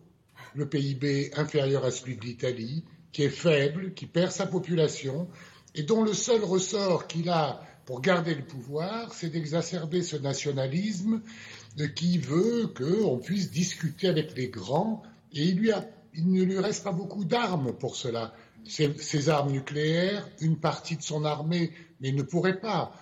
le 0.55 0.67
PIB 0.67 1.31
inférieur 1.37 1.85
à 1.85 1.91
celui 1.91 2.17
de 2.17 2.25
l'Italie, 2.25 2.87
qui 3.13 3.25
est 3.25 3.29
faible, 3.29 3.93
qui 3.93 4.07
perd 4.07 4.33
sa 4.33 4.47
population, 4.47 5.29
et 5.75 5.83
dont 5.83 6.03
le 6.03 6.15
seul 6.15 6.43
ressort 6.43 7.07
qu'il 7.07 7.29
a 7.29 7.61
pour 7.85 8.01
garder 8.01 8.35
le 8.35 8.47
pouvoir, 8.47 9.13
c'est 9.13 9.29
d'exacerber 9.29 10.01
ce 10.01 10.17
nationalisme 10.17 11.21
euh, 11.81 11.89
qui 11.89 12.17
veut 12.17 12.69
qu'on 12.69 13.19
puisse 13.19 13.51
discuter 13.51 14.09
avec 14.09 14.35
les 14.35 14.49
grands, 14.49 15.03
et 15.35 15.43
il, 15.45 15.61
ne 16.15 16.43
lui 16.45 16.59
reste 16.61 16.83
pas 16.83 16.93
beaucoup 16.93 17.27
d'armes 17.27 17.75
pour 17.75 17.95
cela. 17.95 18.33
Ses, 18.67 19.29
armes 19.29 19.53
nucléaires, 19.53 20.27
une 20.41 20.57
partie 20.57 20.97
de 20.97 21.03
son 21.03 21.27
armée, 21.27 21.73
mais 22.01 22.09
il 22.09 22.17
ne 22.17 22.23
pourrait 22.23 22.59
pas 22.59 22.95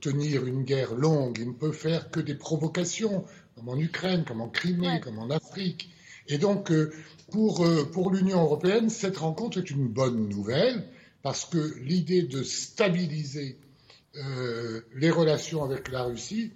tenir 0.00 0.46
une 0.46 0.62
guerre 0.62 0.94
longue, 0.94 1.38
il 1.40 1.48
ne 1.48 1.52
peut 1.52 1.72
faire 1.72 2.10
que 2.10 2.20
des 2.20 2.34
provocations, 2.34 3.24
comme 3.54 3.68
en 3.68 3.76
Ukraine, 3.76 4.24
comme 4.24 4.40
en 4.40 4.48
Crimée, 4.48 5.00
comme 5.00 5.18
en 5.18 5.30
Afrique. 5.30 5.90
Et 6.28 6.38
donc, 6.38 6.70
euh, 6.70 6.92
pour, 7.30 7.64
euh, 7.64 7.84
pour 7.84 8.10
l'Union 8.10 8.42
européenne, 8.42 8.90
cette 8.90 9.18
rencontre 9.18 9.58
est 9.58 9.70
une 9.70 9.88
bonne 9.88 10.28
nouvelle, 10.28 10.84
parce 11.22 11.44
que 11.44 11.74
l'idée 11.80 12.22
de 12.22 12.42
stabiliser 12.42 13.58
euh, 14.16 14.82
les 14.94 15.10
relations 15.10 15.64
avec 15.64 15.88
la 15.88 16.04
Russie, 16.04 16.52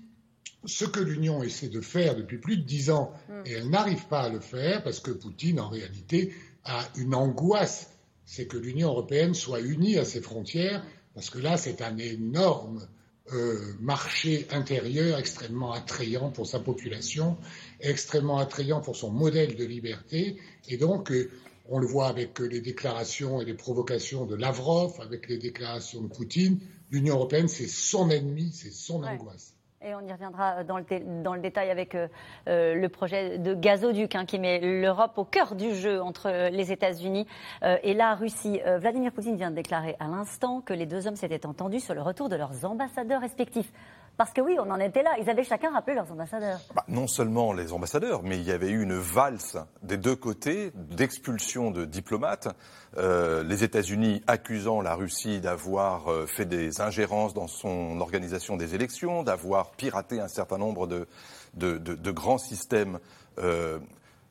ce 0.64 0.85
que 0.85 1.00
l'Union 1.00 1.42
essaie 1.42 1.68
de 1.68 1.80
faire 1.80 2.16
depuis 2.16 2.38
plus 2.38 2.56
de 2.56 2.62
dix 2.62 2.90
ans, 2.90 3.12
mm. 3.28 3.33
et 3.47 3.52
elle 3.52 3.71
n'arrive 3.71 4.06
pas 4.06 4.23
à 4.23 4.28
le 4.28 4.40
faire, 4.40 4.83
parce 4.83 5.00
que 5.00 5.11
Poutine, 5.11 5.61
en 5.61 5.68
réalité, 5.68 6.33
a 6.64 6.88
une 6.97 7.14
angoisse, 7.14 7.90
c'est 8.25 8.47
que 8.47 8.56
l'Union 8.56 8.88
européenne 8.88 9.35
soit 9.35 9.61
unie 9.61 9.99
à 9.99 10.04
ses 10.04 10.21
frontières, 10.21 10.85
parce 11.14 11.30
que 11.30 11.38
là, 11.38 11.56
c'est 11.56 11.80
un 11.83 11.97
énorme 11.97 12.87
euh, 13.33 13.75
marché 13.80 14.47
intérieur 14.50 15.18
extrêmement 15.18 15.73
attrayant 15.73 16.30
pour 16.30 16.47
sa 16.47 16.61
population, 16.61 17.37
extrêmement 17.80 18.38
attrayant 18.38 18.80
pour 18.80 18.95
son 18.95 19.11
modèle 19.11 19.56
de 19.56 19.64
liberté. 19.64 20.37
Et 20.68 20.76
donc, 20.76 21.11
euh, 21.11 21.30
on 21.68 21.80
le 21.80 21.87
voit 21.87 22.06
avec 22.06 22.38
les 22.38 22.61
déclarations 22.61 23.40
et 23.40 23.45
les 23.45 23.54
provocations 23.54 24.26
de 24.26 24.37
Lavrov, 24.37 25.00
avec 25.00 25.28
les 25.28 25.38
déclarations 25.38 26.02
de 26.02 26.09
Poutine. 26.09 26.61
L'Union 26.90 27.16
européenne, 27.16 27.49
c'est 27.49 27.66
son 27.66 28.11
ennemi, 28.11 28.52
c'est 28.52 28.71
son 28.71 29.02
angoisse. 29.02 29.56
Et 29.83 29.95
on 29.95 30.00
y 30.00 30.11
reviendra 30.11 30.64
dans 30.64 30.78
le, 30.78 30.85
dans 31.23 31.35
le 31.35 31.40
détail 31.40 31.71
avec 31.71 31.95
euh, 31.95 32.09
euh, 32.49 32.75
le 32.75 32.88
projet 32.88 33.38
de 33.38 33.52
gazoduc 33.52 34.14
hein, 34.14 34.25
qui 34.25 34.38
met 34.38 34.59
l'Europe 34.59 35.18
au 35.18 35.25
cœur 35.25 35.54
du 35.54 35.75
jeu 35.75 36.00
entre 36.00 36.49
les 36.50 36.73
États-Unis 36.73 37.26
euh, 37.62 37.76
et 37.83 37.92
la 37.92 38.14
Russie. 38.14 38.61
Vladimir 38.78 39.12
Poutine 39.12 39.37
vient 39.37 39.50
de 39.50 39.56
déclarer 39.56 39.95
à 40.00 40.09
l'instant 40.09 40.62
que 40.62 40.73
les 40.73 40.87
deux 40.87 41.06
hommes 41.06 41.16
s'étaient 41.16 41.45
entendus 41.45 41.80
sur 41.80 41.95
le 41.95 42.00
retour 42.00 42.30
de 42.30 42.37
leurs 42.37 42.64
ambassadeurs 42.64 43.21
respectifs. 43.21 43.71
Parce 44.16 44.32
que 44.32 44.40
oui, 44.40 44.56
on 44.58 44.70
en 44.70 44.80
était 44.80 45.02
là. 45.02 45.11
Ils 45.20 45.28
avaient 45.28 45.44
chacun 45.44 45.70
rappelé 45.70 45.94
leurs 45.94 46.11
ambassadeurs. 46.11 46.58
Bah, 46.75 46.85
non 46.88 47.06
seulement 47.06 47.52
les 47.52 47.73
ambassadeurs, 47.73 48.23
mais 48.23 48.38
il 48.38 48.44
y 48.44 48.52
avait 48.52 48.70
eu 48.70 48.82
une 48.82 48.96
valse 48.96 49.58
des 49.82 49.99
deux 49.99 50.16
côtés 50.16 50.73
d'expulsion 50.75 51.70
de 51.70 51.85
diplomates. 51.85 52.49
Euh, 52.96 53.42
les 53.42 53.62
États-Unis 53.62 54.23
accusant 54.26 54.80
la 54.80 54.94
Russie 54.94 55.40
d'avoir 55.40 56.11
euh, 56.11 56.26
fait 56.26 56.46
des 56.46 56.80
ingérences 56.80 57.35
dans 57.35 57.46
son 57.46 58.00
organisation 58.00 58.56
des 58.56 58.75
élections, 58.75 59.23
d'avoir 59.23 59.73
piraté 59.73 60.18
un 60.18 60.28
certain 60.28 60.56
nombre 60.56 60.87
de, 60.87 62.11
grands 62.11 62.38
systèmes. 62.38 62.99
Euh, 63.38 63.78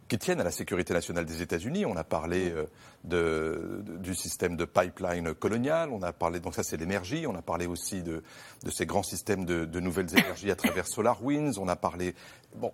qui 0.07 0.17
tiennent 0.17 0.41
à 0.41 0.43
la 0.43 0.51
sécurité 0.51 0.93
nationale 0.93 1.25
des 1.25 1.41
États-Unis. 1.41 1.85
On 1.85 1.95
a 1.95 2.03
parlé 2.03 2.51
euh, 2.51 2.65
de, 3.03 3.83
du 3.99 4.13
système 4.13 4.55
de 4.55 4.65
pipeline 4.65 5.33
colonial, 5.33 5.89
on 5.91 6.01
a 6.03 6.13
parlé, 6.13 6.39
donc 6.39 6.53
ça 6.53 6.63
c'est 6.63 6.77
l'énergie, 6.77 7.25
on 7.27 7.35
a 7.35 7.41
parlé 7.41 7.65
aussi 7.65 8.03
de, 8.03 8.23
de 8.63 8.71
ces 8.71 8.85
grands 8.85 9.03
systèmes 9.03 9.45
de, 9.45 9.65
de, 9.65 9.79
nouvelles 9.79 10.11
énergies 10.17 10.51
à 10.51 10.55
travers 10.55 10.87
SolarWinds, 10.87 11.59
on 11.59 11.67
a 11.67 11.75
parlé. 11.75 12.15
Bon, 12.55 12.71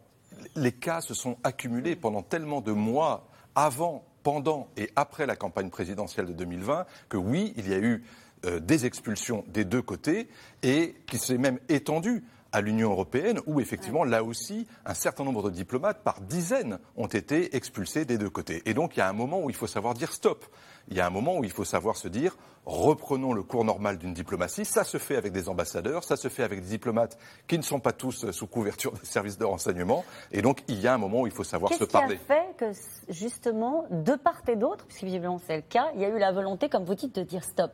les 0.55 0.71
cas 0.71 1.01
se 1.01 1.13
sont 1.13 1.37
accumulés 1.43 1.95
pendant 1.95 2.21
tellement 2.21 2.61
de 2.61 2.71
mois 2.71 3.27
avant, 3.55 4.05
pendant 4.23 4.69
et 4.77 4.89
après 4.95 5.25
la 5.25 5.35
campagne 5.35 5.69
présidentielle 5.69 6.27
de 6.27 6.33
2020 6.33 6.85
que 7.09 7.17
oui, 7.17 7.53
il 7.57 7.69
y 7.69 7.73
a 7.73 7.79
eu 7.79 8.03
euh, 8.45 8.59
des 8.59 8.85
expulsions 8.85 9.43
des 9.47 9.65
deux 9.65 9.81
côtés 9.81 10.27
et 10.63 10.95
qui 11.07 11.17
s'est 11.17 11.37
même 11.37 11.59
étendu 11.69 12.23
à 12.51 12.61
l'Union 12.61 12.91
européenne, 12.91 13.39
où 13.45 13.59
effectivement, 13.59 14.03
là 14.03 14.23
aussi, 14.23 14.67
un 14.85 14.93
certain 14.93 15.23
nombre 15.23 15.49
de 15.49 15.55
diplomates, 15.55 16.03
par 16.03 16.21
dizaines, 16.21 16.79
ont 16.97 17.07
été 17.07 17.55
expulsés 17.55 18.05
des 18.05 18.17
deux 18.17 18.29
côtés. 18.29 18.61
Et 18.65 18.73
donc, 18.73 18.95
il 18.95 18.99
y 18.99 19.01
a 19.01 19.09
un 19.09 19.13
moment 19.13 19.41
où 19.41 19.49
il 19.49 19.55
faut 19.55 19.67
savoir 19.67 19.93
dire 19.93 20.11
stop. 20.11 20.45
Il 20.89 20.97
y 20.97 20.99
a 20.99 21.05
un 21.05 21.11
moment 21.11 21.37
où 21.37 21.43
il 21.43 21.51
faut 21.51 21.63
savoir 21.63 21.95
se 21.95 22.07
dire 22.07 22.35
reprenons 22.65 23.33
le 23.33 23.43
cours 23.43 23.65
normal 23.65 23.97
d'une 23.97 24.13
diplomatie. 24.13 24.65
Ça 24.65 24.83
se 24.83 24.97
fait 24.97 25.15
avec 25.15 25.31
des 25.31 25.49
ambassadeurs, 25.49 26.03
ça 26.03 26.15
se 26.15 26.27
fait 26.27 26.43
avec 26.43 26.61
des 26.61 26.69
diplomates 26.69 27.17
qui 27.47 27.57
ne 27.57 27.63
sont 27.63 27.79
pas 27.79 27.91
tous 27.91 28.29
sous 28.31 28.47
couverture 28.47 28.91
des 28.93 29.05
services 29.05 29.37
de 29.37 29.45
renseignement. 29.45 30.03
Et 30.31 30.41
donc, 30.41 30.63
il 30.67 30.79
y 30.79 30.87
a 30.87 30.93
un 30.93 30.97
moment 30.97 31.21
où 31.21 31.27
il 31.27 31.33
faut 31.33 31.43
savoir 31.43 31.73
se 31.73 31.83
parler. 31.85 32.17
Qu'est-ce 32.17 32.27
qui 32.27 32.33
a 32.33 32.35
fait 32.35 33.05
que, 33.07 33.13
justement, 33.13 33.85
de 33.89 34.13
part 34.13 34.41
et 34.47 34.55
d'autre, 34.55 34.85
puisque 34.85 35.03
visiblement 35.03 35.39
c'est 35.45 35.55
le 35.55 35.63
cas, 35.63 35.91
il 35.95 36.01
y 36.01 36.05
a 36.05 36.09
eu 36.09 36.19
la 36.19 36.31
volonté, 36.31 36.69
comme 36.69 36.83
vous 36.83 36.95
dites, 36.95 37.15
de 37.15 37.23
dire 37.23 37.43
stop? 37.43 37.71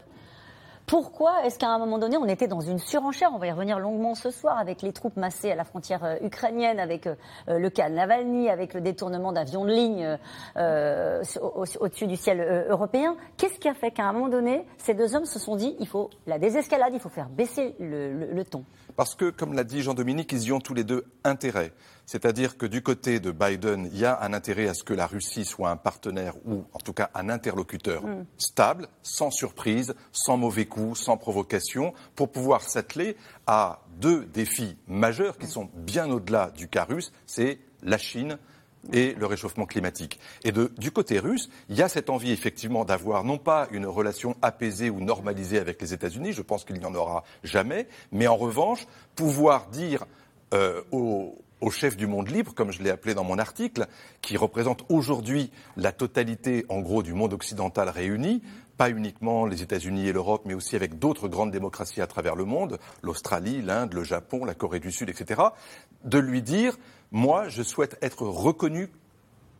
Pourquoi 0.88 1.46
est-ce 1.46 1.60
qu'à 1.60 1.67
un 1.67 1.79
moment 1.79 2.00
donné, 2.00 2.15
on 2.15 2.25
était 2.25 2.48
dans 2.48 2.62
une 2.62 2.79
surenchère? 2.79 3.32
On 3.34 3.38
va 3.38 3.48
y 3.48 3.51
revenir 3.51 3.77
longuement 3.77 4.15
ce 4.15 4.32
soir 4.32 4.58
avec 4.58 4.82
les 4.82 4.94
troupes 4.94 5.17
massées 5.17 5.51
à 5.51 5.56
la 5.56 5.65
frontière 5.65 6.06
euh, 6.06 6.15
ukrainienne, 6.22 6.79
avec 6.79 7.08
euh, 7.08 7.15
euh, 7.50 7.60
le 7.60 7.70
cas 7.70 7.89
Navalny, 7.89 8.50
avec 8.50 8.74
le 8.74 8.79
détournement 8.79 9.34
d'avions 9.34 9.65
de 9.65 9.72
ligne 9.72 10.17
au-dessus 10.56 12.08
du 12.08 12.15
ciel 12.15 12.65
européen. 12.70 13.17
Qu'est-ce 13.36 13.60
qui 13.60 13.67
a 13.67 13.74
fait 13.74 13.91
qu'à 13.91 14.06
un 14.06 14.13
moment 14.13 14.29
donné, 14.29 14.65
ces 14.77 14.94
deux 14.94 15.13
hommes 15.13 15.25
se 15.25 15.39
sont 15.39 15.58
dit 15.58 15.75
il 15.79 15.88
faut 15.88 16.10
la 16.25 16.39
désescalade, 16.39 16.94
il 16.94 17.01
faut 17.01 17.10
faire 17.10 17.27
baisser 17.27 17.75
le 17.79 18.44
ton? 18.44 18.63
Parce 18.98 19.13
que, 19.13 19.30
comme 19.30 19.54
l'a 19.54 19.63
dit 19.63 19.84
Jean-Dominique, 19.84 20.32
ils 20.32 20.46
y 20.46 20.51
ont 20.51 20.60
tous 20.60 20.74
les 20.74 20.84
deux 20.84 21.06
intérêt. 21.24 21.72
C'est-à-dire 22.08 22.58
que 22.58 22.66
du 22.66 22.82
côté 22.82 23.20
de 23.20 23.30
Biden, 23.30 23.89
il 23.94 24.00
y 24.00 24.06
a 24.06 24.20
un 24.24 24.34
intérêt 24.34 24.68
à 24.68 24.74
ce 24.74 24.84
que 24.84 24.94
la 24.96 25.06
Russie 25.06 25.46
soit 25.46 25.70
un 25.70 25.77
partenaire 25.77 26.34
ou 26.46 26.63
en 26.74 26.80
tout 26.80 26.94
cas 26.94 27.12
un 27.13 27.30
interlocuteur 27.30 28.04
mm. 28.04 28.25
stable, 28.39 28.88
sans 29.04 29.30
surprise, 29.30 29.94
sans 30.12 30.36
mauvais 30.36 30.66
coups, 30.66 31.00
sans 31.00 31.16
provocation, 31.16 31.94
pour 32.16 32.32
pouvoir 32.32 32.63
s'atteler 32.63 33.18
à 33.46 33.82
deux 34.00 34.25
défis 34.25 34.77
majeurs 34.88 35.38
qui 35.38 35.46
sont 35.46 35.70
bien 35.75 36.10
au-delà 36.10 36.50
du 36.50 36.68
cas 36.68 36.86
russe, 36.86 37.12
c'est 37.27 37.60
la 37.84 38.00
Chine 38.00 38.39
et 38.94 39.14
le 39.14 39.26
réchauffement 39.26 39.66
climatique. 39.66 40.20
Et 40.44 40.52
du 40.52 40.92
côté 40.92 41.20
russe, 41.20 41.50
il 41.70 41.76
y 41.76 41.82
a 41.82 41.90
cette 41.90 42.10
envie 42.10 42.32
effectivement 42.32 42.86
d'avoir 42.86 43.24
non 43.24 43.38
pas 43.38 43.68
une 43.72 43.86
relation 43.86 44.36
apaisée 44.42 44.90
ou 44.90 45.00
normalisée 45.00 45.60
avec 45.60 45.82
les 45.82 45.94
États-Unis, 45.94 46.34
je 46.34 46.42
pense 46.42 46.64
qu'il 46.64 46.78
n'y 46.78 46.86
en 46.86 46.96
aura 46.96 47.24
jamais, 47.44 47.88
mais 48.12 48.28
en 48.28 48.38
revanche, 48.38 48.88
pouvoir 49.16 49.68
dire 49.68 50.06
euh, 50.54 50.82
aux, 50.92 51.36
au 51.62 51.72
chef 51.72 51.98
du 51.98 52.08
monde 52.08 52.30
libre, 52.30 52.54
comme 52.54 52.72
je 52.72 52.82
l'ai 52.82 52.90
appelé 52.90 53.14
dans 53.14 53.24
mon 53.24 53.40
article, 53.40 53.88
qui 54.22 54.38
représente 54.38 54.86
aujourd'hui 54.90 55.52
la 55.76 55.92
totalité, 55.92 56.66
en 56.70 56.80
gros, 56.82 57.04
du 57.04 57.14
monde 57.14 57.34
occidental 57.34 57.90
réuni, 57.90 58.42
pas 58.78 58.90
uniquement 58.90 59.46
les 59.46 59.64
États-Unis 59.64 60.08
et 60.08 60.14
l'Europe, 60.14 60.44
mais 60.46 60.54
aussi 60.54 60.76
avec 60.76 61.00
d'autres 61.00 61.28
grandes 61.28 61.52
démocraties 61.52 62.02
à 62.02 62.08
travers 62.08 62.36
le 62.36 62.46
monde, 62.46 62.78
l'Australie, 63.02 63.62
l'Inde, 63.62 63.94
le 63.94 64.04
Japon, 64.04 64.46
la 64.46 64.54
Corée 64.54 64.80
du 64.80 64.92
Sud, 64.92 65.10
etc., 65.10 65.42
de 66.04 66.20
lui 66.20 66.42
dire, 66.42 66.78
moi, 67.12 67.50
je 67.50 67.64
souhaite 67.64 67.98
être 68.02 68.22
reconnu 68.22 68.90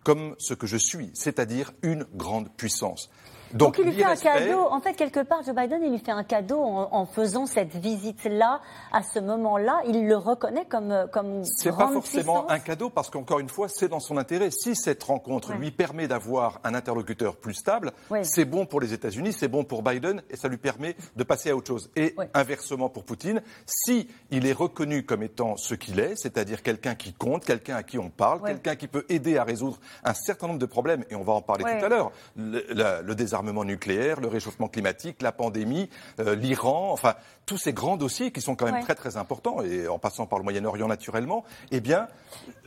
comme 0.04 0.36
ce 0.38 0.54
que 0.54 0.68
je 0.68 0.78
suis, 0.78 1.10
c'est-à-dire 1.14 1.74
une 1.82 2.06
grande 2.16 2.50
puissance. 2.56 3.10
Donc, 3.54 3.78
il 3.80 3.86
lui 3.86 3.94
fait 3.94 4.04
un 4.04 4.16
cadeau. 4.16 4.68
En 4.70 4.80
fait, 4.80 4.94
quelque 4.94 5.22
part, 5.22 5.44
Joe 5.44 5.56
Biden, 5.56 5.82
il 5.84 5.92
lui 5.92 6.00
fait 6.00 6.12
un 6.12 6.24
cadeau 6.24 6.60
en, 6.60 7.06
faisant 7.06 7.46
cette 7.46 7.76
visite-là, 7.76 8.62
à 8.92 9.02
ce 9.04 9.20
moment-là. 9.20 9.82
Il 9.88 10.08
le 10.08 10.18
reconnaît 10.18 10.66
comme 10.66 11.08
comme 11.12 11.44
C'est 11.44 11.76
pas 11.76 11.88
forcément 11.88 12.50
un 12.50 12.60
cadeau 12.60 12.90
parce 12.90 13.10
qu'encore 13.10 13.40
une 13.40 13.50
fois, 13.50 13.68
c'est 13.70 13.88
dans 13.88 14.00
son 14.00 14.18
intérêt. 14.18 14.52
Si 14.52 14.76
cette 14.76 15.04
rencontre 15.04 15.54
lui 15.54 15.72
permet 15.72 16.08
d'avoir 16.08 16.60
un 16.64 16.74
interlocuteur 16.74 17.36
plus 17.36 17.54
stable, 17.54 17.92
c'est 18.24 18.46
bon 18.46 18.66
pour 18.66 18.82
les 18.82 18.94
États-Unis, 18.94 19.34
c'est 19.34 19.48
bon 19.48 19.64
pour 19.64 19.84
Biden 19.84 20.22
et 20.30 20.36
ça 20.36 20.48
lui 20.48 20.58
permet 20.58 20.96
de 21.16 21.24
passer 21.24 21.50
à 21.50 21.56
autre 21.56 21.68
chose. 21.68 21.90
Et 21.96 22.16
inversement 22.34 22.90
pour 22.90 23.04
Poutine, 23.04 23.42
si 23.66 24.08
il 24.32 24.46
est 24.46 24.54
reconnu 24.54 25.06
comme 25.06 25.24
étant 25.24 25.58
ce 25.58 25.76
qu'il 25.76 26.00
est, 26.00 26.16
c'est-à-dire 26.16 26.62
quelqu'un 26.64 26.96
qui 26.96 27.14
compte, 27.14 27.46
quelqu'un 27.46 27.76
à 27.76 27.84
qui 27.84 27.98
on 27.98 28.10
parle, 28.10 28.42
quelqu'un 28.42 28.76
qui 28.76 28.88
peut 28.88 29.06
aider 29.10 29.38
à 29.38 29.44
résoudre 29.44 29.80
un 30.04 30.14
certain 30.14 30.48
nombre 30.48 30.60
de 30.60 30.66
problèmes, 30.66 31.04
et 31.10 31.16
on 31.16 31.24
va 31.24 31.34
en 31.34 31.42
parler 31.42 31.64
tout 31.64 31.86
à 31.86 31.90
l'heure, 31.90 32.12
le, 32.36 32.64
le 33.04 33.16
désarmement 33.38 33.62
l'armement 33.62 33.66
nucléaire, 33.66 34.20
le 34.20 34.28
réchauffement 34.28 34.68
climatique, 34.68 35.22
la 35.22 35.32
pandémie, 35.32 35.90
euh, 36.20 36.36
l'Iran, 36.36 36.92
enfin 36.92 37.16
tous 37.46 37.58
ces 37.58 37.72
grands 37.72 37.98
dossiers 37.98 38.32
qui 38.32 38.42
sont 38.42 38.56
quand 38.56 38.66
même 38.66 38.84
très 38.84 38.96
très 38.96 39.16
importants 39.16 39.62
et 39.62 39.88
en 39.88 40.00
passant 40.00 40.26
par 40.26 40.40
le 40.40 40.44
Moyen-Orient 40.44 40.88
naturellement, 40.88 41.44
eh 41.72 41.80
bien 41.80 42.08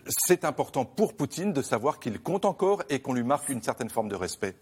c'est 0.06 0.44
important 0.44 0.84
pour 0.84 1.14
Poutine 1.14 1.52
de 1.52 1.62
savoir 1.62 1.98
qu'il 1.98 2.20
compte 2.20 2.44
encore 2.44 2.82
et 2.88 3.00
qu'on 3.00 3.14
lui 3.14 3.24
marque 3.24 3.48
une 3.48 3.62
certaine 3.62 3.90
forme 3.90 4.08
de 4.08 4.14
respect. 4.14 4.54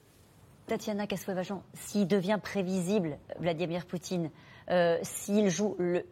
Tatiana 0.66 1.06
Kassoua-Vajan, 1.06 1.62
s'il 1.74 2.06
devient 2.06 2.38
prévisible, 2.42 3.18
Vladimir 3.38 3.86
Poutine, 3.86 4.30
euh, 4.70 4.98
s'il 5.02 5.48
joue 5.48 5.76
le, 5.78 6.04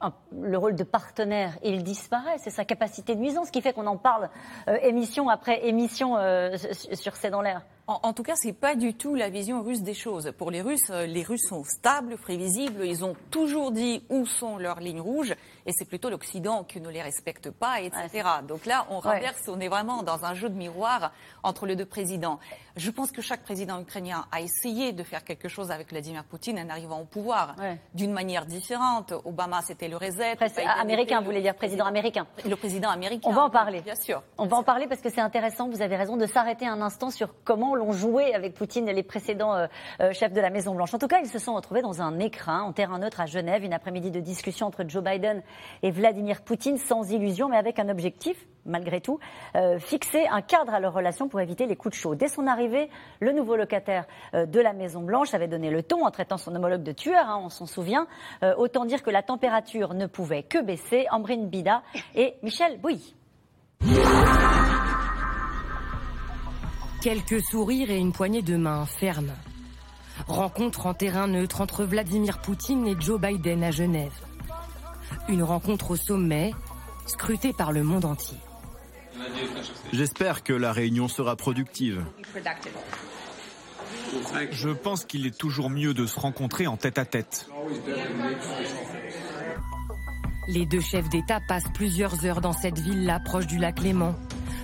rôle 0.56 0.76
de 0.76 0.84
partenaire, 0.84 1.58
il 1.62 1.82
disparaît. 1.82 2.38
C'est 2.38 2.50
sa 2.50 2.64
capacité 2.64 3.14
de 3.14 3.20
nuisance 3.20 3.50
qui 3.50 3.60
fait 3.60 3.74
qu'on 3.74 3.86
en 3.86 3.98
parle 3.98 4.30
euh, 4.68 4.78
émission 4.82 5.28
après 5.28 5.66
émission 5.66 6.16
sur 6.92 7.16
C'est 7.16 7.30
dans 7.30 7.42
l'air. 7.42 7.62
En, 7.88 8.12
tout 8.12 8.24
cas, 8.24 8.34
c'est 8.34 8.52
pas 8.52 8.74
du 8.74 8.94
tout 8.94 9.14
la 9.14 9.28
vision 9.28 9.62
russe 9.62 9.82
des 9.82 9.94
choses. 9.94 10.32
Pour 10.36 10.50
les 10.50 10.60
Russes, 10.60 10.90
euh, 10.90 11.06
les 11.06 11.22
Russes 11.22 11.46
sont 11.48 11.62
stables, 11.62 12.16
prévisibles. 12.16 12.84
Ils 12.84 13.04
ont 13.04 13.14
toujours 13.30 13.70
dit 13.70 14.02
où 14.10 14.26
sont 14.26 14.58
leurs 14.58 14.80
lignes 14.80 15.00
rouges, 15.00 15.36
et 15.66 15.70
c'est 15.72 15.84
plutôt 15.84 16.10
l'Occident 16.10 16.64
qui 16.64 16.80
ne 16.80 16.88
les 16.88 17.00
respecte 17.00 17.48
pas, 17.48 17.80
etc. 17.80 18.28
Donc 18.48 18.66
là, 18.66 18.88
on 18.90 18.98
renverse. 18.98 19.40
On 19.46 19.60
est 19.60 19.68
vraiment 19.68 20.02
dans 20.02 20.24
un 20.24 20.34
jeu 20.34 20.48
de 20.48 20.56
miroir 20.56 21.12
entre 21.44 21.64
les 21.64 21.76
deux 21.76 21.86
présidents. 21.86 22.40
Je 22.74 22.90
pense 22.90 23.12
que 23.12 23.22
chaque 23.22 23.44
président 23.44 23.80
ukrainien 23.80 24.26
a 24.32 24.40
essayé 24.40 24.92
de 24.92 25.04
faire 25.04 25.22
quelque 25.22 25.48
chose 25.48 25.70
avec 25.70 25.90
Vladimir 25.90 26.24
Poutine 26.24 26.58
en 26.58 26.68
arrivant 26.68 27.00
au 27.00 27.04
pouvoir 27.04 27.54
d'une 27.94 28.12
manière 28.12 28.46
différente. 28.46 29.14
Obama, 29.24 29.62
c'était 29.62 29.88
le 29.88 29.96
reset. 29.96 30.36
américain, 30.80 31.20
vous 31.20 31.26
voulez 31.26 31.40
dire 31.40 31.54
président 31.54 31.84
américain. 31.84 32.26
Le 32.44 32.56
président 32.56 32.90
américain. 32.90 33.30
On 33.30 33.32
va 33.32 33.44
en 33.44 33.50
parler. 33.50 33.80
Bien 33.80 33.94
sûr. 33.94 34.24
On 34.38 34.46
va 34.46 34.56
en 34.56 34.64
parler 34.64 34.88
parce 34.88 35.00
que 35.00 35.08
c'est 35.08 35.20
intéressant. 35.20 35.68
Vous 35.68 35.82
avez 35.82 35.96
raison 35.96 36.16
de 36.16 36.26
s'arrêter 36.26 36.66
un 36.66 36.80
instant 36.82 37.10
sur 37.10 37.32
comment 37.44 37.75
l'ont 37.76 37.92
joué 37.92 38.34
avec 38.34 38.54
Poutine 38.54 38.86
les 38.86 39.02
précédents 39.02 39.54
euh, 39.54 39.66
euh, 40.00 40.12
chefs 40.12 40.32
de 40.32 40.40
la 40.40 40.50
Maison 40.50 40.74
Blanche. 40.74 40.92
En 40.94 40.98
tout 40.98 41.06
cas, 41.06 41.20
ils 41.20 41.28
se 41.28 41.38
sont 41.38 41.54
retrouvés 41.54 41.82
dans 41.82 42.02
un 42.02 42.18
écrin 42.18 42.62
en 42.62 42.72
terrain 42.72 42.98
neutre 42.98 43.20
à 43.20 43.26
Genève, 43.26 43.62
une 43.64 43.72
après-midi 43.72 44.10
de 44.10 44.20
discussion 44.20 44.66
entre 44.66 44.84
Joe 44.88 45.02
Biden 45.02 45.42
et 45.82 45.90
Vladimir 45.90 46.42
Poutine, 46.42 46.78
sans 46.78 47.10
illusion, 47.10 47.48
mais 47.48 47.56
avec 47.56 47.78
un 47.78 47.88
objectif, 47.88 48.46
malgré 48.64 49.00
tout, 49.00 49.18
euh, 49.54 49.78
fixer 49.78 50.26
un 50.30 50.42
cadre 50.42 50.74
à 50.74 50.80
leur 50.80 50.92
relation 50.92 51.28
pour 51.28 51.40
éviter 51.40 51.66
les 51.66 51.76
coups 51.76 51.96
de 51.96 52.00
chaud. 52.00 52.14
Dès 52.14 52.28
son 52.28 52.46
arrivée, 52.46 52.90
le 53.20 53.32
nouveau 53.32 53.56
locataire 53.56 54.06
de 54.32 54.60
la 54.60 54.72
Maison 54.72 55.02
Blanche 55.02 55.34
avait 55.34 55.48
donné 55.48 55.70
le 55.70 55.82
ton 55.82 56.04
en 56.04 56.10
traitant 56.10 56.38
son 56.38 56.54
homologue 56.54 56.82
de 56.82 56.92
tueur, 56.92 57.28
hein, 57.28 57.40
on 57.44 57.48
s'en 57.48 57.66
souvient. 57.66 58.06
autant 58.56 58.84
dire 58.84 59.02
que 59.02 59.10
la 59.10 59.22
température 59.22 59.94
ne 59.94 60.06
pouvait 60.06 60.42
que 60.42 60.62
baisser. 60.62 61.06
Ambrine 61.10 61.48
Bida 61.48 61.82
et 62.14 62.34
Michel 62.42 62.78
Bouilly. 62.80 63.14
Quelques 67.06 67.40
sourires 67.40 67.92
et 67.92 67.98
une 67.98 68.10
poignée 68.10 68.42
de 68.42 68.56
main 68.56 68.84
ferme. 68.84 69.30
Rencontre 70.26 70.86
en 70.86 70.92
terrain 70.92 71.28
neutre 71.28 71.60
entre 71.60 71.84
Vladimir 71.84 72.40
Poutine 72.40 72.84
et 72.88 72.96
Joe 72.98 73.20
Biden 73.20 73.62
à 73.62 73.70
Genève. 73.70 74.10
Une 75.28 75.44
rencontre 75.44 75.92
au 75.92 75.96
sommet, 75.96 76.50
scrutée 77.06 77.52
par 77.52 77.70
le 77.70 77.84
monde 77.84 78.06
entier. 78.06 78.38
J'espère 79.92 80.42
que 80.42 80.52
la 80.52 80.72
réunion 80.72 81.06
sera 81.06 81.36
productive. 81.36 82.04
Je 84.50 84.70
pense 84.70 85.04
qu'il 85.04 85.28
est 85.28 85.38
toujours 85.38 85.70
mieux 85.70 85.94
de 85.94 86.06
se 86.06 86.18
rencontrer 86.18 86.66
en 86.66 86.76
tête 86.76 86.98
à 86.98 87.04
tête. 87.04 87.48
Les 90.48 90.66
deux 90.66 90.80
chefs 90.80 91.08
d'État 91.08 91.38
passent 91.46 91.70
plusieurs 91.72 92.26
heures 92.26 92.40
dans 92.40 92.52
cette 92.52 92.80
ville-là 92.80 93.20
proche 93.20 93.46
du 93.46 93.58
lac 93.58 93.80
Léman. 93.80 94.16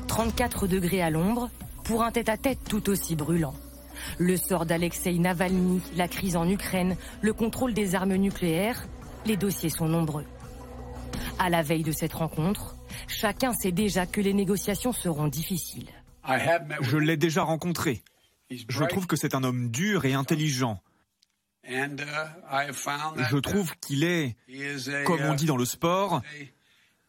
34 0.08 0.66
degrés 0.66 1.02
à 1.02 1.08
l'ombre, 1.08 1.49
pour 1.92 2.02
un 2.04 2.11
tête-à-tête 2.11 2.61
tout 2.66 2.88
aussi 2.88 3.16
brûlant. 3.16 3.52
Le 4.16 4.38
sort 4.38 4.64
d'Alexei 4.64 5.18
Navalny, 5.18 5.82
la 5.94 6.08
crise 6.08 6.37
en 6.37 6.49
Ukraine, 6.49 6.96
le 7.20 7.34
contrôle 7.34 7.75
des 7.75 7.94
armes 7.94 8.14
nucléaires, 8.14 8.87
les 9.26 9.37
dossiers 9.37 9.68
sont 9.68 9.88
nombreux. 9.88 10.25
À 11.38 11.50
la 11.50 11.61
veille 11.61 11.82
de 11.82 11.92
cette 11.92 12.14
rencontre, 12.14 12.76
chacun 13.08 13.52
sait 13.52 13.72
déjà 13.72 14.06
que 14.06 14.22
les 14.22 14.32
négociations 14.32 14.94
seront 14.94 15.28
difficiles. 15.28 15.90
Je 16.80 16.96
l'ai 16.96 17.18
déjà 17.18 17.42
rencontré. 17.42 18.02
Je 18.49 18.84
trouve 18.84 19.06
que 19.06 19.16
c'est 19.16 19.34
un 19.34 19.44
homme 19.44 19.70
dur 19.70 20.06
et 20.06 20.14
intelligent. 20.14 20.80
Je 21.68 23.38
trouve 23.38 23.75
qu'il 23.82 24.04
est, 24.04 24.38
comme 25.04 25.20
on 25.20 25.34
dit 25.34 25.44
dans 25.44 25.58
le 25.58 25.66
sport, 25.66 26.22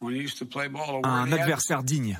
un 0.01 1.31
adversaire 1.31 1.83
digne. 1.83 2.19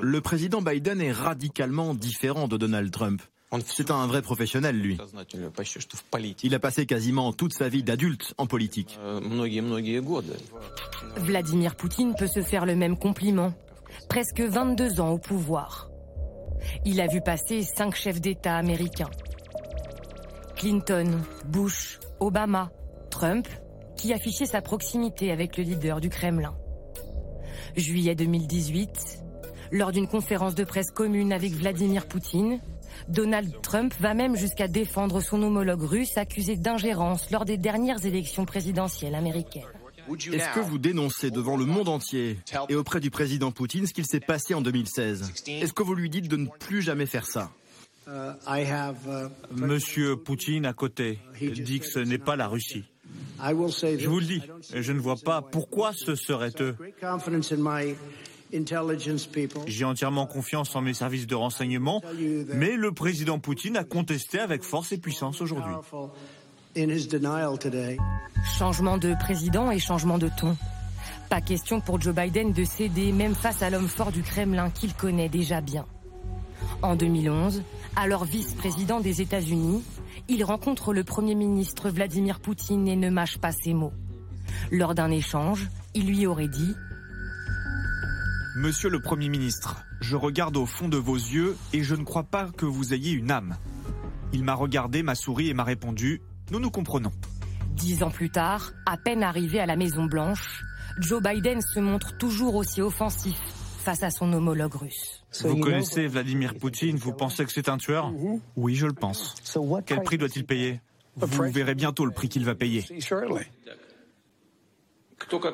Le 0.00 0.20
président 0.20 0.62
Biden 0.62 1.00
est 1.00 1.12
radicalement 1.12 1.94
différent 1.94 2.48
de 2.48 2.56
Donald 2.56 2.90
Trump. 2.90 3.22
C'est 3.66 3.90
un 3.90 4.06
vrai 4.06 4.22
professionnel, 4.22 4.76
lui. 4.76 4.98
Il 6.42 6.54
a 6.54 6.58
passé 6.58 6.86
quasiment 6.86 7.32
toute 7.32 7.52
sa 7.52 7.68
vie 7.68 7.82
d'adulte 7.82 8.34
en 8.38 8.46
politique. 8.46 8.98
Vladimir 11.16 11.76
Poutine 11.76 12.14
peut 12.16 12.26
se 12.26 12.42
faire 12.42 12.66
le 12.66 12.74
même 12.74 12.96
compliment. 12.96 13.52
Presque 14.08 14.40
22 14.40 15.00
ans 15.00 15.10
au 15.10 15.18
pouvoir. 15.18 15.88
Il 16.84 17.00
a 17.00 17.06
vu 17.06 17.20
passer 17.20 17.62
cinq 17.62 17.94
chefs 17.94 18.20
d'État 18.20 18.56
américains. 18.56 19.10
Clinton, 20.56 21.20
Bush, 21.46 21.98
Obama, 22.20 22.70
Trump, 23.10 23.48
qui 23.96 24.12
affichait 24.12 24.46
sa 24.46 24.62
proximité 24.62 25.30
avec 25.30 25.56
le 25.56 25.64
leader 25.64 26.00
du 26.00 26.08
Kremlin. 26.08 26.54
Juillet 27.76 28.14
2018, 28.14 29.22
lors 29.72 29.92
d'une 29.92 30.06
conférence 30.06 30.54
de 30.54 30.64
presse 30.64 30.90
commune 30.90 31.32
avec 31.32 31.52
Vladimir 31.52 32.06
Poutine, 32.06 32.60
Donald 33.08 33.52
Trump 33.62 33.92
va 34.00 34.14
même 34.14 34.36
jusqu'à 34.36 34.68
défendre 34.68 35.20
son 35.20 35.42
homologue 35.42 35.82
russe 35.82 36.16
accusé 36.16 36.56
d'ingérence 36.56 37.30
lors 37.30 37.44
des 37.44 37.56
dernières 37.56 38.04
élections 38.06 38.44
présidentielles 38.44 39.14
américaines. 39.14 39.64
Est-ce 40.08 40.54
que 40.54 40.60
vous 40.60 40.78
dénoncez 40.78 41.30
devant 41.30 41.56
le 41.56 41.64
monde 41.64 41.88
entier 41.88 42.38
et 42.68 42.74
auprès 42.74 43.00
du 43.00 43.10
président 43.10 43.52
Poutine 43.52 43.86
ce 43.86 43.94
qu'il 43.94 44.06
s'est 44.06 44.20
passé 44.20 44.54
en 44.54 44.60
2016 44.60 45.32
Est-ce 45.46 45.72
que 45.72 45.82
vous 45.82 45.94
lui 45.94 46.10
dites 46.10 46.28
de 46.28 46.36
ne 46.36 46.46
plus 46.46 46.82
jamais 46.82 47.06
faire 47.06 47.26
ça? 47.26 47.50
Monsieur 49.50 50.16
Poutine 50.16 50.66
à 50.66 50.74
côté 50.74 51.18
dit 51.40 51.80
que 51.80 51.86
ce 51.86 51.98
n'est 51.98 52.18
pas 52.18 52.36
la 52.36 52.48
Russie. 52.48 52.84
Je 53.44 54.08
vous 54.08 54.20
le 54.20 54.26
dis, 54.26 54.42
je 54.74 54.92
ne 54.92 55.00
vois 55.00 55.16
pas 55.16 55.42
pourquoi 55.42 55.92
ce 55.92 56.14
serait 56.14 56.52
eux. 56.60 56.76
J'ai 59.66 59.84
entièrement 59.84 60.26
confiance 60.26 60.74
en 60.76 60.80
mes 60.80 60.94
services 60.94 61.26
de 61.26 61.34
renseignement, 61.34 62.02
mais 62.54 62.76
le 62.76 62.92
président 62.92 63.38
Poutine 63.38 63.76
a 63.76 63.84
contesté 63.84 64.38
avec 64.38 64.62
force 64.62 64.92
et 64.92 64.98
puissance 64.98 65.40
aujourd'hui. 65.40 65.74
Changement 68.58 68.98
de 68.98 69.14
président 69.18 69.70
et 69.70 69.78
changement 69.78 70.18
de 70.18 70.30
ton. 70.38 70.56
Pas 71.28 71.40
question 71.40 71.80
pour 71.80 72.00
Joe 72.00 72.14
Biden 72.14 72.52
de 72.52 72.64
céder 72.64 73.12
même 73.12 73.34
face 73.34 73.62
à 73.62 73.70
l'homme 73.70 73.88
fort 73.88 74.12
du 74.12 74.22
Kremlin 74.22 74.70
qu'il 74.70 74.94
connaît 74.94 75.28
déjà 75.28 75.60
bien. 75.60 75.86
En 76.82 76.96
2011, 76.96 77.62
alors 77.96 78.24
vice-président 78.24 79.00
des 79.00 79.20
États-Unis, 79.22 79.82
il 80.28 80.44
rencontre 80.44 80.92
le 80.92 81.04
Premier 81.04 81.34
ministre 81.34 81.90
Vladimir 81.90 82.40
Poutine 82.40 82.88
et 82.88 82.96
ne 82.96 83.10
mâche 83.10 83.38
pas 83.38 83.52
ses 83.52 83.74
mots. 83.74 83.92
Lors 84.70 84.94
d'un 84.94 85.10
échange, 85.10 85.68
il 85.94 86.06
lui 86.06 86.26
aurait 86.26 86.48
dit⁇ 86.48 86.72
Monsieur 88.56 88.88
le 88.88 89.00
Premier 89.00 89.28
ministre, 89.28 89.84
je 90.00 90.16
regarde 90.16 90.56
au 90.56 90.66
fond 90.66 90.88
de 90.88 90.96
vos 90.96 91.16
yeux 91.16 91.56
et 91.72 91.82
je 91.82 91.94
ne 91.94 92.04
crois 92.04 92.22
pas 92.22 92.50
que 92.56 92.66
vous 92.66 92.94
ayez 92.94 93.12
une 93.12 93.30
âme. 93.30 93.56
Il 94.32 94.44
m'a 94.44 94.54
regardé, 94.54 95.02
m'a 95.02 95.14
souri 95.14 95.48
et 95.48 95.54
m'a 95.54 95.64
répondu⁇ 95.64 96.22
Nous 96.52 96.60
nous 96.60 96.70
comprenons⁇ 96.70 97.10
Dix 97.74 98.02
ans 98.02 98.10
plus 98.10 98.30
tard, 98.30 98.72
à 98.86 98.96
peine 98.96 99.22
arrivé 99.22 99.58
à 99.60 99.66
la 99.66 99.76
Maison 99.76 100.04
Blanche, 100.04 100.64
Joe 100.98 101.20
Biden 101.22 101.60
se 101.60 101.80
montre 101.80 102.16
toujours 102.16 102.54
aussi 102.54 102.80
offensif 102.80 103.40
face 103.84 104.02
à 104.02 104.10
son 104.10 104.32
homologue 104.32 104.74
russe. 104.74 105.22
Vous 105.42 105.58
connaissez 105.58 106.06
Vladimir 106.06 106.54
Poutine, 106.54 106.96
vous 106.96 107.12
pensez 107.12 107.44
que 107.44 107.52
c'est 107.52 107.68
un 107.68 107.76
tueur 107.76 108.12
Oui, 108.56 108.74
je 108.74 108.86
le 108.86 108.94
pense. 108.94 109.34
Quel 109.86 110.02
prix 110.02 110.18
doit-il 110.18 110.44
payer 110.44 110.80
Vous 111.16 111.50
verrez 111.52 111.74
bientôt 111.74 112.06
le 112.06 112.10
prix 112.10 112.28
qu'il 112.28 112.44
va 112.44 112.54
payer. 112.54 112.84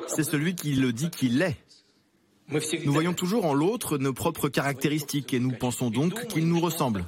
C'est 0.07 0.23
celui 0.23 0.55
qui 0.55 0.73
le 0.73 0.93
dit 0.93 1.09
qu'il 1.09 1.41
est. 1.41 1.57
Nous 2.85 2.91
voyons 2.91 3.13
toujours 3.13 3.45
en 3.45 3.53
l'autre 3.53 3.97
nos 3.97 4.13
propres 4.13 4.49
caractéristiques 4.49 5.33
et 5.33 5.39
nous 5.39 5.51
pensons 5.51 5.89
donc 5.89 6.27
qu'il 6.27 6.47
nous 6.47 6.59
ressemble. 6.59 7.05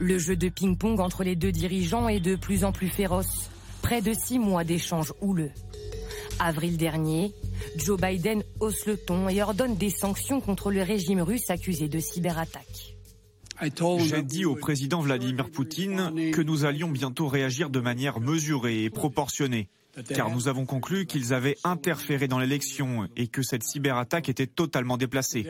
Le 0.00 0.18
jeu 0.18 0.36
de 0.36 0.48
ping-pong 0.48 1.00
entre 1.00 1.24
les 1.24 1.34
deux 1.34 1.50
dirigeants 1.50 2.08
est 2.08 2.20
de 2.20 2.36
plus 2.36 2.64
en 2.64 2.72
plus 2.72 2.88
féroce. 2.88 3.50
Près 3.82 4.00
de 4.00 4.12
six 4.12 4.38
mois 4.38 4.64
d'échanges 4.64 5.12
houleux. 5.20 5.50
Avril 6.38 6.76
dernier, 6.76 7.32
Joe 7.76 8.00
Biden 8.00 8.42
hausse 8.60 8.86
le 8.86 8.96
ton 8.96 9.28
et 9.28 9.42
ordonne 9.42 9.76
des 9.76 9.90
sanctions 9.90 10.40
contre 10.40 10.70
le 10.70 10.82
régime 10.82 11.20
russe 11.20 11.50
accusé 11.50 11.88
de 11.88 11.98
cyberattaque. 11.98 12.94
J'ai 13.98 14.22
dit 14.22 14.44
au 14.44 14.54
président 14.54 15.00
Vladimir 15.00 15.50
Poutine 15.50 16.30
que 16.32 16.42
nous 16.42 16.64
allions 16.64 16.88
bientôt 16.88 17.26
réagir 17.26 17.70
de 17.70 17.80
manière 17.80 18.20
mesurée 18.20 18.84
et 18.84 18.90
proportionnée 18.90 19.68
car 20.02 20.30
nous 20.30 20.48
avons 20.48 20.66
conclu 20.66 21.06
qu'ils 21.06 21.34
avaient 21.34 21.56
interféré 21.64 22.28
dans 22.28 22.38
l'élection 22.38 23.08
et 23.16 23.26
que 23.28 23.42
cette 23.42 23.62
cyberattaque 23.62 24.28
était 24.28 24.46
totalement 24.46 24.96
déplacée. 24.96 25.46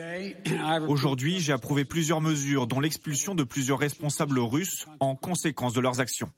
Aujourd'hui, 0.87 1.39
j'ai 1.39 1.53
approuvé 1.53 1.85
plusieurs 1.85 2.21
mesures, 2.21 2.67
dont 2.67 2.79
l'expulsion 2.79 3.35
de 3.35 3.43
plusieurs 3.43 3.79
responsables 3.79 4.39
russes 4.39 4.87
en 4.99 5.15
conséquence 5.15 5.73
de 5.73 5.81
leurs 5.81 5.99
actions. 5.99 6.31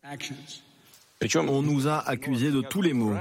On 1.35 1.61
nous 1.61 1.87
a 1.87 1.99
accusés 1.99 2.51
de 2.51 2.61
tous 2.61 2.81
les 2.81 2.93
maux. 2.93 3.13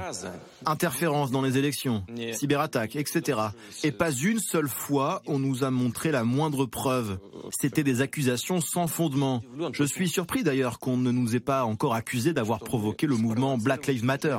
Interférence 0.65 1.29
dans 1.29 1.41
les 1.41 1.57
élections, 1.57 2.03
cyberattaque, 2.33 2.95
etc. 2.95 3.39
Et 3.83 3.91
pas 3.91 4.11
une 4.11 4.39
seule 4.39 4.67
fois 4.67 5.21
on 5.27 5.37
nous 5.37 5.63
a 5.63 5.69
montré 5.69 6.11
la 6.11 6.23
moindre 6.23 6.65
preuve. 6.65 7.19
C'était 7.51 7.83
des 7.83 8.01
accusations 8.01 8.59
sans 8.59 8.87
fondement. 8.87 9.41
Je 9.73 9.83
suis 9.83 10.09
surpris 10.09 10.43
d'ailleurs 10.43 10.79
qu'on 10.79 10.97
ne 10.97 11.11
nous 11.11 11.35
ait 11.35 11.39
pas 11.39 11.63
encore 11.63 11.93
accusés 11.93 12.33
d'avoir 12.33 12.59
provoqué 12.59 13.05
le 13.05 13.17
mouvement 13.17 13.57
Black 13.57 13.87
Lives 13.87 14.03
Matter. 14.03 14.37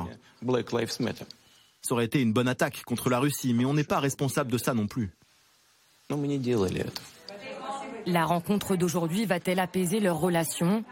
Ça 1.82 1.94
aurait 1.94 2.04
été 2.04 2.20
une 2.20 2.32
bonne 2.32 2.48
attaque 2.48 2.82
contre 2.84 3.10
la 3.10 3.18
Russie, 3.18 3.54
mais 3.54 3.64
on 3.64 3.74
n'est 3.74 3.84
pas 3.84 4.00
responsable 4.00 4.50
de 4.50 4.58
ça 4.58 4.74
non 4.74 4.86
plus. 4.86 5.10
La 8.06 8.24
rencontre 8.24 8.76
d'aujourd'hui 8.76 9.24
va-t-elle 9.24 9.60
apaiser 9.60 10.00
leurs 10.00 10.18
relations? 10.18 10.84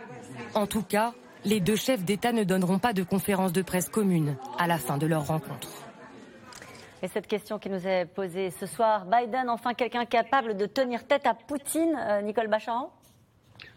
En 0.54 0.66
tout 0.66 0.82
cas, 0.82 1.12
les 1.44 1.60
deux 1.60 1.76
chefs 1.76 2.04
d'État 2.04 2.32
ne 2.32 2.44
donneront 2.44 2.78
pas 2.78 2.92
de 2.92 3.02
conférence 3.02 3.52
de 3.52 3.62
presse 3.62 3.88
commune 3.88 4.36
à 4.58 4.66
la 4.66 4.78
fin 4.78 4.98
de 4.98 5.06
leur 5.06 5.26
rencontre. 5.26 5.68
Et 7.02 7.08
cette 7.08 7.26
question 7.26 7.58
qui 7.58 7.70
nous 7.70 7.86
est 7.86 8.04
posée 8.04 8.50
ce 8.50 8.66
soir, 8.66 9.06
Biden, 9.06 9.48
enfin 9.48 9.72
quelqu'un 9.72 10.04
capable 10.04 10.56
de 10.56 10.66
tenir 10.66 11.06
tête 11.06 11.26
à 11.26 11.32
Poutine, 11.32 11.96
euh, 11.98 12.20
Nicole 12.20 12.48
Bacharan? 12.48 12.92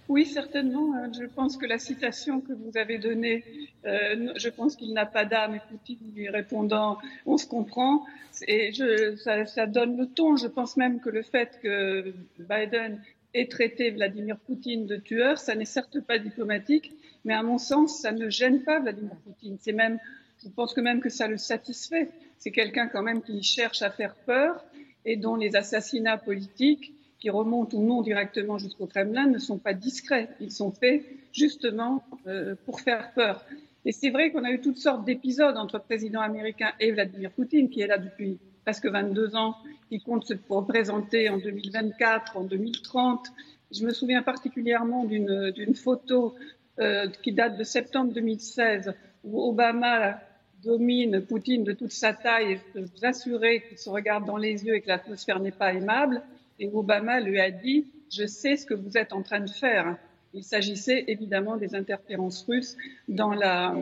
Oui, 0.10 0.26
certainement. 0.26 0.94
Euh, 0.96 1.08
je 1.18 1.26
pense 1.26 1.56
que 1.56 1.66
la 1.66 1.80
citation 1.80 2.42
que 2.42 2.52
vous 2.52 2.78
avez 2.78 2.98
donnée, 2.98 3.46
euh, 3.86 4.34
je 4.36 4.50
pense 4.50 4.76
qu'il 4.76 4.94
n'a 4.94 5.06
pas 5.06 5.24
d'âme. 5.24 5.56
Et 5.56 5.62
Poutine 5.70 6.00
lui 6.14 6.28
répondant, 6.28 6.98
on 7.26 7.38
se 7.38 7.48
comprend. 7.48 8.06
Et 8.46 8.74
je, 8.74 9.16
ça, 9.16 9.46
ça, 9.46 9.66
donne 9.68 9.96
le 9.96 10.08
ton. 10.08 10.36
Je 10.36 10.48
pense 10.48 10.76
même 10.76 11.00
que 11.00 11.10
le 11.10 11.24
fait 11.24 11.58
que 11.64 12.14
Biden 12.40 13.02
ait 13.34 13.48
traité 13.48 13.92
Vladimir 13.92 14.38
Poutine 14.38 14.86
de 14.86 14.98
tueur, 14.98 15.38
ça 15.38 15.56
n'est 15.56 15.66
certes 15.66 16.02
pas 16.02 16.20
diplomatique, 16.20 16.94
mais 17.26 17.34
à 17.34 17.44
mon 17.44 17.58
sens, 17.58 18.02
ça 18.02 18.12
ne 18.12 18.30
gêne 18.30 18.64
pas 18.64 18.80
Vladimir 18.80 19.16
Poutine. 19.24 19.58
C'est 19.60 19.74
même, 19.74 20.00
je 20.44 20.50
pense 20.50 20.74
que 20.74 20.82
même 20.82 21.00
que 21.00 21.10
ça 21.10 21.28
le 21.28 21.38
satisfait. 21.38 22.10
C'est 22.38 22.52
quelqu'un 22.52 22.88
quand 22.88 23.04
même 23.04 23.22
qui 23.22 23.42
cherche 23.44 23.82
à 23.82 23.90
faire 23.90 24.16
peur 24.16 24.64
et 25.06 25.16
dont 25.16 25.36
les 25.36 25.56
assassinats 25.56 26.18
politiques, 26.18 26.94
qui 27.20 27.30
remontent 27.30 27.78
ou 27.78 27.84
non 27.84 28.02
directement 28.02 28.58
jusqu'au 28.58 28.86
Kremlin, 28.86 29.28
ne 29.28 29.38
sont 29.38 29.58
pas 29.58 29.74
discrets. 29.74 30.30
Ils 30.42 30.52
sont 30.52 30.72
faits 30.72 31.06
justement 31.32 32.04
euh, 32.28 32.56
pour 32.66 32.82
faire 32.82 33.14
peur. 33.14 33.46
Et 33.86 33.94
c'est 33.94 34.10
vrai 34.10 34.32
qu'on 34.32 34.44
a 34.44 34.52
eu 34.52 34.60
toutes 34.60 34.78
sortes 34.78 35.06
d'épisodes 35.06 35.56
entre 35.56 35.78
le 35.78 35.84
président 35.84 36.22
américain 36.22 36.72
et 36.80 36.92
Vladimir 36.92 37.32
Poutine, 37.32 37.70
qui 37.70 37.82
est 37.82 37.88
là 37.88 37.98
depuis 37.98 38.40
presque 38.64 38.88
22 38.88 39.36
ans, 39.36 39.56
qui 39.90 40.00
compte 40.00 40.26
se 40.26 40.34
représenter 40.50 41.30
en 41.30 41.38
2024, 41.38 42.38
en 42.38 42.44
2030. 42.44 43.28
Je 43.72 43.86
me 43.86 43.92
souviens 43.92 44.22
particulièrement 44.22 45.06
d'une 45.06 45.76
photo 45.76 46.36
euh, 46.80 47.08
qui 47.22 47.32
date 47.32 47.58
de 47.58 47.64
septembre 47.64 48.14
2016, 48.14 48.94
où 49.24 49.42
Obama 49.42 50.20
domine 50.64 51.22
Poutine 51.22 51.64
de 51.64 51.74
toute 51.74 51.92
sa 51.92 52.14
taille 52.14 52.54
et 52.54 52.56
je 52.56 52.62
peux 52.74 52.82
vous 52.82 53.06
assurer 53.06 53.64
qu'il 53.68 53.78
se 53.78 53.90
regarde 53.90 54.26
dans 54.26 54.38
les 54.38 54.66
yeux 54.66 54.76
et 54.76 54.82
que 54.82 54.88
l'atmosphère 54.88 55.40
n'est 55.40 55.52
pas 55.52 55.74
aimable. 55.74 56.22
Et 56.60 56.68
Obama 56.74 57.20
lui 57.20 57.40
a 57.40 57.52
dit, 57.52 57.86
je 58.12 58.26
sais 58.26 58.56
ce 58.56 58.66
que 58.66 58.74
vous 58.74 58.98
êtes 58.98 59.14
en 59.14 59.22
train 59.22 59.42
de 59.42 59.50
faire. 59.50 59.98
Il 60.34 60.44
s'agissait 60.44 61.04
évidemment 61.08 61.58
des 61.58 61.76
interférences 61.76 62.44
russes 62.48 62.76
dans 63.08 63.34
la, 63.34 63.76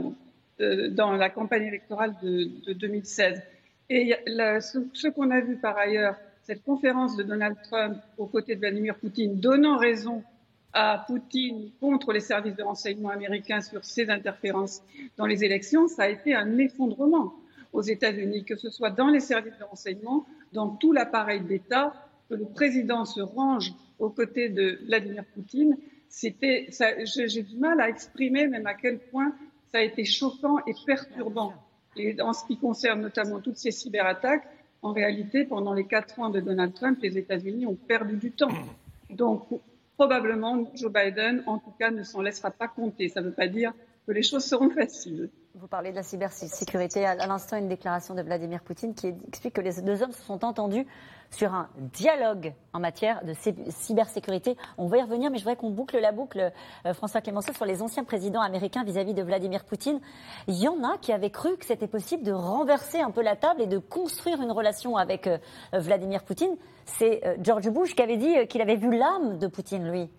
euh, 0.60 1.30
campagne 1.34 1.68
électorale 1.68 2.16
de, 2.22 2.50
de 2.66 2.74
2016. 2.74 3.42
Et 3.90 4.14
ce 4.28 5.08
qu'on 5.08 5.32
a 5.32 5.40
vu 5.40 5.56
par 5.58 5.78
ailleurs, 5.78 6.16
cette 6.44 6.64
conférence 6.64 7.16
de 7.16 7.24
Donald 7.24 7.56
Trump 7.64 7.98
aux 8.18 8.26
côtés 8.26 8.56
de 8.56 8.60
Vladimir 8.60 8.96
Poutine, 8.96 9.40
donnant 9.40 9.78
raison 9.78 10.24
à 10.74 11.04
Poutine 11.06 11.72
contre 11.80 12.14
les 12.14 12.20
services 12.20 12.56
de 12.56 12.64
renseignement 12.64 13.10
américains 13.10 13.62
sur 13.62 13.84
ses 13.84 14.10
interférences 14.10 14.82
dans 15.18 15.26
les 15.26 15.44
élections, 15.44 15.88
ça 15.88 16.04
a 16.04 16.08
été 16.10 16.34
un 16.34 16.58
effondrement 16.58 17.34
aux 17.74 17.82
États-Unis, 17.82 18.44
que 18.44 18.56
ce 18.56 18.70
soit 18.70 18.90
dans 18.90 19.08
les 19.08 19.20
services 19.20 19.58
de 19.58 19.64
renseignement, 19.64 20.26
dans 20.54 20.70
tout 20.70 20.92
l'appareil 20.92 21.42
d'État, 21.42 21.94
que 22.30 22.36
le 22.36 22.46
président 22.46 23.06
se 23.06 23.22
range 23.22 23.74
aux 24.00 24.10
côtés 24.10 24.50
de 24.50 24.80
Vladimir 24.86 25.24
Poutine. 25.34 25.78
C'était, 26.10 26.68
j'ai 27.06 27.44
du 27.44 27.58
mal 27.58 27.80
à 27.80 27.90
exprimer 27.90 28.48
même 28.48 28.68
à 28.68 28.74
quel 28.74 29.00
point 29.00 29.34
ça 29.72 29.78
a 29.78 29.82
été 29.82 30.04
choquant 30.04 30.58
et 30.68 30.74
perturbant. 30.86 31.54
Et 31.96 32.22
en 32.22 32.34
ce 32.34 32.46
qui 32.46 32.58
concerne 32.58 33.02
notamment 33.02 33.40
toutes 33.40 33.58
ces 33.58 33.72
cyberattaques, 33.72 34.48
En 34.84 34.94
réalité, 34.94 35.46
pendant 35.46 35.74
les 35.74 35.86
quatre 35.86 36.20
ans 36.20 36.30
de 36.30 36.40
Donald 36.40 36.74
Trump, 36.74 36.98
les 37.04 37.18
États-Unis 37.18 37.68
ont 37.68 37.76
perdu 37.76 38.16
du 38.16 38.32
temps. 38.32 38.50
Donc, 39.12 39.44
probablement, 40.02 40.68
Joe 40.74 40.92
Biden, 40.92 41.44
en 41.46 41.60
tout 41.60 41.74
cas, 41.78 41.92
ne 41.92 42.02
s'en 42.02 42.24
laissera 42.24 42.50
pas 42.50 42.68
compter. 42.68 43.08
Ça 43.08 43.22
ne 43.22 43.28
veut 43.28 43.36
pas 43.36 43.48
dire 43.48 43.72
que 44.06 44.12
les 44.12 44.24
choses 44.24 44.46
seront 44.46 44.70
faciles. 44.70 45.30
Vous 45.54 45.68
parlez 45.68 45.92
de 45.92 45.96
la 45.96 46.04
cybersécurité. 46.04 47.06
À 47.06 47.28
l'instant, 47.28 47.58
une 47.58 47.68
déclaration 47.68 48.16
de 48.16 48.22
Vladimir 48.22 48.62
Poutine 48.64 48.96
qui 48.96 49.14
explique 49.28 49.54
que 49.54 49.62
les 49.62 49.82
deux 49.82 50.02
hommes 50.02 50.14
se 50.14 50.22
sont 50.24 50.46
entendus 50.46 50.88
sur 51.30 51.54
un 51.54 51.70
dialogue 51.94 52.54
en 52.74 52.80
matière 52.80 53.24
de 53.26 53.34
cybersécurité. 53.70 54.56
On 54.78 54.88
va 54.88 54.98
y 54.98 55.02
revenir, 55.02 55.30
mais 55.30 55.38
je 55.38 55.44
voudrais 55.44 55.58
qu'on 55.58 55.70
boucle 55.70 56.00
la 56.00 56.14
boucle, 56.14 56.52
euh, 56.86 56.94
François 56.94 57.22
Clémenceau, 57.22 57.54
sur 57.54 57.66
les 57.66 57.82
anciens 57.82 58.06
présidents 58.06 58.42
américains 58.42 58.84
vis-à-vis 58.84 59.14
de 59.14 59.24
Vladimir 59.24 59.66
Poutine. 59.66 60.00
Il 60.48 60.56
y 60.56 60.68
en 60.68 60.84
a 60.84 60.98
qui 60.98 61.12
avaient 61.12 61.30
cru 61.30 61.58
que 61.58 61.66
c'était 61.66 61.88
possible 61.88 62.24
de 62.24 62.32
renverser 62.32 63.00
un 63.02 63.12
peu 63.12 63.22
la 63.22 63.36
table 63.36 63.62
et 63.62 63.68
de 63.68 63.78
construire 63.78 64.42
une 64.42 64.52
relation 64.52 64.96
avec 64.96 65.28
euh, 65.28 65.38
Vladimir 65.74 66.24
Poutine. 66.24 66.56
C'est 66.86 67.26
euh, 67.26 67.36
George 67.42 67.70
Bush 67.70 67.94
qui 67.94 68.02
avait 68.02 68.18
dit 68.18 68.48
qu'il 68.48 68.62
avait 68.62 68.78
vu 68.78 68.98
l'âme 68.98 69.38
de 69.38 69.48
Poutine, 69.48 69.90
lui. 69.90 70.10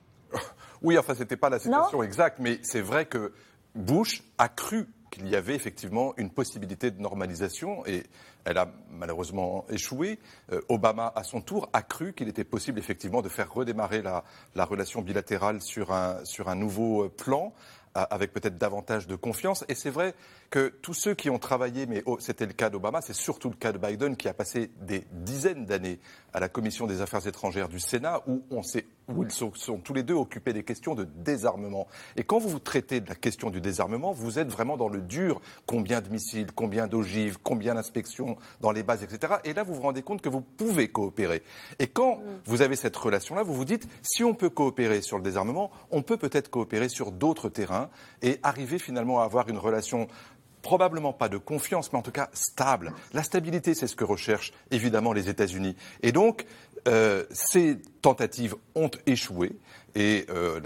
Oui, 0.83 0.99
enfin, 0.99 1.15
c'était 1.15 1.37
pas 1.37 1.49
la 1.49 1.59
situation 1.59 2.03
exacte, 2.03 2.39
mais 2.41 2.59
c'est 2.63 2.81
vrai 2.81 3.07
que 3.07 3.33
Bush 3.75 4.23
a 4.39 4.49
cru 4.49 4.89
qu'il 5.11 5.29
y 5.29 5.37
avait 5.37 5.55
effectivement 5.55 6.15
une 6.17 6.31
possibilité 6.31 6.91
de 6.91 7.01
normalisation 7.01 7.87
et 7.87 8.03
elle 8.45 8.59
a 8.59 8.73
malheureusement 8.91 9.67
échoué. 9.69 10.19
Euh, 10.51 10.61
Obama, 10.69 11.13
à 11.15 11.23
son 11.23 11.41
tour, 11.41 11.69
a 11.73 11.83
cru 11.83 12.13
qu'il 12.15 12.29
était 12.29 12.45
possible 12.45 12.79
effectivement 12.79 13.23
de 13.23 13.29
faire 13.29 13.53
redémarrer 13.53 14.03
la, 14.03 14.25
la 14.55 14.65
relation 14.65 15.03
bilatérale 15.03 15.61
sur 15.61 15.93
un, 15.93 16.25
sur 16.25 16.49
un 16.49 16.55
nouveau 16.55 17.09
plan 17.11 17.53
avec 17.95 18.33
peut-être 18.33 18.59
davantage 18.59 19.07
de 19.07 19.17
confiance. 19.17 19.65
Et 19.69 19.75
c'est 19.75 19.91
vrai 19.91 20.15
que 20.51 20.69
tous 20.83 20.95
ceux 20.95 21.15
qui 21.15 21.31
ont 21.31 21.39
travaillé, 21.39 21.87
mais 21.87 22.03
c'était 22.19 22.47
le 22.47 22.53
cas 22.53 22.71
d'Obama, 22.71 23.01
c'est 23.03 23.15
surtout 23.15 23.51
le 23.51 23.57
cas 23.57 23.73
de 23.73 23.79
Biden, 23.79 24.17
qui 24.17 24.29
a 24.29 24.35
passé 24.35 24.71
des 24.81 25.07
dizaines 25.13 25.67
d'années 25.67 25.99
à 26.33 26.41
la 26.41 26.49
Commission 26.49 26.87
des 26.87 27.01
Affaires 27.01 27.27
étrangères 27.27 27.69
du 27.69 27.81
Sénat, 27.81 28.23
où, 28.27 28.43
on 28.51 28.63
sait, 28.63 28.87
où 29.09 29.23
ils 29.23 29.31
sont, 29.31 29.53
sont, 29.55 29.79
tous 29.79 29.93
les 29.93 30.03
deux 30.03 30.15
occupés 30.15 30.53
des 30.53 30.63
questions 30.63 30.95
de 30.95 31.05
désarmement. 31.05 31.87
Et 32.17 32.25
quand 32.25 32.39
vous 32.39 32.49
vous 32.49 32.59
traitez 32.59 33.01
de 33.01 33.09
la 33.09 33.15
question 33.15 33.51
du 33.51 33.61
désarmement, 33.61 34.13
vous 34.13 34.39
êtes 34.39 34.49
vraiment 34.49 34.77
dans 34.77 34.89
le 34.89 35.03
dur. 35.03 35.41
Combien 35.67 36.01
de 36.01 36.09
missiles, 36.09 36.53
combien 36.55 36.87
d'ogives, 36.87 37.39
combien 37.43 37.75
d'inspections 37.75 38.37
dans 38.61 38.73
les 38.73 38.83
bases, 38.83 39.03
etc. 39.03 39.35
Et 39.45 39.53
là, 39.53 39.63
vous 39.63 39.75
vous 39.75 39.83
rendez 39.83 40.03
compte 40.03 40.23
que 40.23 40.29
vous 40.29 40.41
pouvez 40.41 40.89
coopérer. 40.89 41.43
Et 41.79 41.87
quand 41.87 42.17
mm. 42.17 42.23
vous 42.47 42.63
avez 42.63 42.77
cette 42.77 42.97
relation-là, 42.97 43.43
vous 43.43 43.55
vous 43.55 43.65
dites, 43.67 43.87
si 44.03 44.25
on 44.25 44.35
peut 44.35 44.51
coopérer 44.51 45.03
sur 45.03 45.19
le 45.19 45.23
désarmement, 45.23 45.71
on 45.91 46.03
peut 46.03 46.17
peut-être 46.17 46.49
coopérer 46.49 46.89
sur 46.89 47.13
d'autres 47.13 47.49
terrains 47.49 47.82
et 48.23 48.39
arriver 48.43 48.79
finalement 48.79 49.21
à 49.21 49.25
avoir 49.25 49.49
une 49.49 49.59
relation 49.59 50.09
probablement 50.63 51.13
pas 51.13 51.29
de 51.29 51.37
confiance, 51.37 51.93
mais 51.93 51.99
en 51.99 52.03
tout 52.03 52.13
cas 52.13 52.31
stable. 52.33 52.93
La 53.13 53.23
stabilité, 53.23 53.75
c'est 53.75 53.89
ce 53.89 53.97
que 53.97 54.05
recherchent 54.05 54.53
évidemment 54.71 55.13
les 55.13 55.29
États-Unis. 55.29 55.77
Et 56.03 56.13
donc, 56.13 56.47
euh, 56.89 57.25
ces 57.31 57.79
tentatives 58.01 58.55
ont 58.75 58.91
échoué. 59.07 59.53
Et 59.95 60.25
euh, 60.31 60.61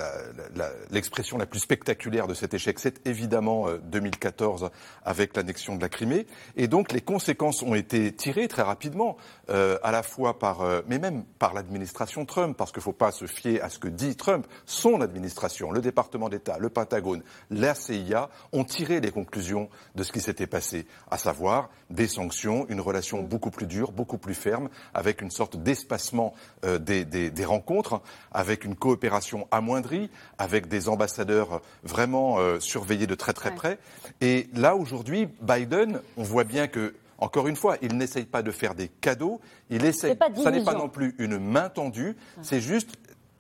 l'expression 0.90 1.36
la, 1.36 1.46
plus 1.46 1.58
spectaculaire 1.58 2.28
de 2.28 2.34
cet 2.34 2.54
échec, 2.54 2.78
c'est 2.78 3.06
évidemment 3.06 3.66
2014 3.90 4.64
euh, 4.64 4.68
avec 5.04 5.36
l'annexion 5.36 5.74
de 5.74 5.82
la 5.82 5.88
Crimée. 5.88 6.26
Et 6.56 6.68
donc 6.68 6.92
les 6.92 7.00
conséquences 7.00 7.62
ont 7.62 7.74
été 7.74 8.12
tirées 8.12 8.46
très 8.46 8.62
rapidement, 8.62 9.16
euh, 9.50 9.78
à 9.82 9.90
la 9.90 10.02
fois 10.02 10.38
par, 10.38 10.64
mais 10.86 10.98
même 10.98 11.24
par 11.38 11.54
l'administration 11.54 12.24
Trump, 12.24 12.56
parce 12.56 12.70
qu'il 12.70 12.80
ne 12.80 12.84
faut 12.84 12.92
pas 12.92 13.10
se 13.10 13.26
fier 13.26 13.60
à 13.62 13.68
ce 13.68 13.78
que 13.78 13.88
dit 13.88 14.14
Trump. 14.14 14.46
Son 14.64 15.00
administration, 15.00 15.72
le 15.72 15.80
département 15.80 16.28
d'État, 16.28 16.58
le 16.58 16.68
Pentagone, 16.68 17.22
la 17.50 17.74
CIA 17.74 18.30
ont 18.52 18.64
tiré 18.64 19.00
les 19.00 19.10
conclusions 19.10 19.68
de 19.96 20.02
ce 20.02 20.12
qui 20.12 20.20
s'était 20.20 20.46
passé, 20.46 20.86
à 21.10 21.18
savoir 21.18 21.70
des 21.90 22.06
sanctions, 22.06 22.66
une 22.68 22.80
relation 22.80 23.22
beaucoup 23.22 23.50
plus 23.50 23.66
dure, 23.66 23.90
beaucoup 23.92 24.18
plus 24.18 24.34
ferme, 24.34 24.68
avec 24.94 25.20
une 25.20 25.30
sorte 25.30 25.56
d'espacement 25.56 26.34
des, 26.62 27.04
des, 27.04 27.30
des 27.30 27.44
rencontres, 27.44 28.00
avec 28.32 28.64
une 28.64 28.76
coopération 28.76 29.15
amoindrie, 29.50 30.10
avec 30.38 30.68
des 30.68 30.88
ambassadeurs 30.88 31.60
vraiment 31.82 32.38
euh, 32.38 32.60
surveillés 32.60 33.06
de 33.06 33.14
très 33.14 33.32
très 33.32 33.54
près. 33.54 33.78
Et 34.20 34.48
là, 34.54 34.76
aujourd'hui, 34.76 35.28
Biden, 35.40 36.00
on 36.16 36.22
voit 36.22 36.44
bien 36.44 36.68
que 36.68 36.94
encore 37.18 37.48
une 37.48 37.56
fois, 37.56 37.76
il 37.80 37.96
n'essaye 37.96 38.26
pas 38.26 38.42
de 38.42 38.50
faire 38.50 38.74
des 38.74 38.88
cadeaux. 38.88 39.40
Il 39.70 39.84
essaye. 39.84 40.16
Ça 40.42 40.50
n'est 40.50 40.64
pas 40.64 40.74
non 40.74 40.88
plus 40.88 41.14
une 41.18 41.38
main 41.38 41.68
tendue. 41.68 42.16
C'est 42.42 42.60
juste 42.60 42.90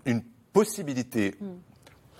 une 0.06 0.22
possibilité 0.52 1.34
hmm. 1.40 1.56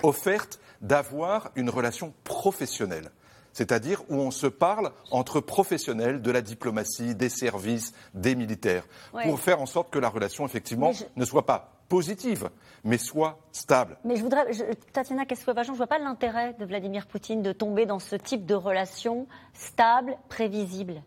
offerte 0.02 0.60
d'avoir 0.82 1.50
une 1.56 1.70
relation 1.70 2.12
professionnelle. 2.24 3.10
C'est-à-dire 3.54 4.02
où 4.10 4.16
on 4.16 4.30
se 4.30 4.46
parle 4.46 4.92
entre 5.10 5.40
professionnels 5.40 6.20
de 6.20 6.30
la 6.30 6.42
diplomatie, 6.42 7.14
des 7.14 7.30
services, 7.30 7.94
des 8.12 8.34
militaires, 8.34 8.84
pour 9.22 9.40
faire 9.40 9.62
en 9.62 9.66
sorte 9.66 9.90
que 9.90 9.98
la 9.98 10.10
relation, 10.10 10.44
effectivement, 10.44 10.92
ne 11.16 11.24
soit 11.24 11.46
pas 11.46 11.75
positive, 11.88 12.50
mais 12.84 12.98
soit 12.98 13.38
stable. 13.52 13.96
Mais 14.04 14.16
je 14.16 14.22
voudrais, 14.22 14.44
Tatiana 14.92 15.24
je 15.28 15.70
ne 15.70 15.76
vois 15.76 15.86
pas 15.86 15.98
l'intérêt 15.98 16.54
de 16.54 16.64
Vladimir 16.64 17.06
Poutine 17.06 17.42
de 17.42 17.52
tomber 17.52 17.86
dans 17.86 17.98
ce 17.98 18.16
type 18.16 18.46
de 18.46 18.54
relation 18.54 19.26
stable, 19.54 20.16
prévisible 20.28 21.02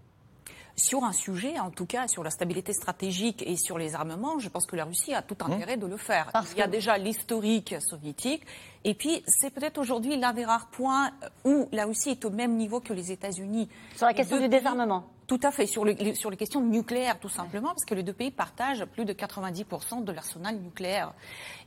sur 0.79 1.03
un 1.03 1.13
sujet, 1.13 1.59
en 1.59 1.69
tout 1.69 1.85
cas 1.85 2.07
sur 2.07 2.23
la 2.23 2.29
stabilité 2.29 2.73
stratégique 2.73 3.43
et 3.45 3.55
sur 3.55 3.77
les 3.77 3.95
armements, 3.95 4.39
je 4.39 4.49
pense 4.49 4.65
que 4.65 4.75
la 4.75 4.85
Russie 4.85 5.13
a 5.13 5.21
tout 5.21 5.37
mmh. 5.39 5.51
intérêt 5.51 5.77
de 5.77 5.85
le 5.85 5.97
faire. 5.97 6.31
Il 6.53 6.57
y 6.57 6.61
a 6.61 6.67
déjà 6.67 6.97
l'historique 6.97 7.75
soviétique, 7.79 8.43
et 8.83 8.93
puis 8.93 9.23
c'est 9.27 9.51
peut-être 9.51 9.77
aujourd'hui 9.77 10.17
l'un 10.17 10.33
des 10.33 10.45
rares 10.45 10.67
points 10.67 11.11
où 11.45 11.67
la 11.71 11.85
Russie 11.85 12.11
est 12.11 12.25
au 12.25 12.29
même 12.29 12.55
niveau 12.55 12.79
que 12.79 12.93
les 12.93 13.11
États-Unis. 13.11 13.69
Sur 13.95 14.07
la 14.07 14.13
question 14.13 14.39
du 14.39 14.49
désarmement 14.49 15.05
tout 15.29 15.39
à 15.43 15.51
fait, 15.51 15.67
sur, 15.67 15.85
sur 16.15 16.31
les 16.31 16.37
questions 16.37 16.59
nucléaires, 16.59 17.19
tout 17.19 17.29
simplement, 17.29 17.67
parce 17.67 17.85
que 17.85 17.93
les 17.93 18.01
deux 18.01 18.13
pays 18.13 18.31
partagent 18.31 18.83
plus 18.85 19.05
de 19.05 19.13
90% 19.13 20.03
de 20.03 20.11
l'arsenal 20.11 20.55
nucléaire 20.55 21.13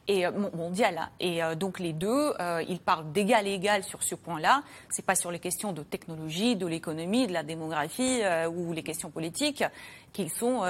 et 0.09 0.27
euh, 0.27 0.31
mondial. 0.55 0.99
Hein. 0.99 1.09
Et 1.21 1.43
euh, 1.43 1.55
donc 1.55 1.79
les 1.79 1.93
deux, 1.93 2.35
euh, 2.41 2.63
ils 2.69 2.81
parlent 2.81 3.11
d'égal 3.13 3.47
égal 3.47 3.85
sur 3.85 4.03
ce 4.03 4.15
point-là. 4.15 4.63
C'est 4.91 5.05
pas 5.05 5.15
sur 5.15 5.31
les 5.31 5.39
questions 5.39 5.73
de 5.73 5.83
technologie, 5.83 6.57
de 6.57 6.67
l'économie, 6.67 7.27
de 7.27 7.33
la 7.33 7.43
démographie 7.43 8.23
ou 8.55 8.73
les 8.73 8.83
questions 8.83 9.11
politiques 9.11 9.65
qu'ils 10.13 10.31
sont, 10.31 10.63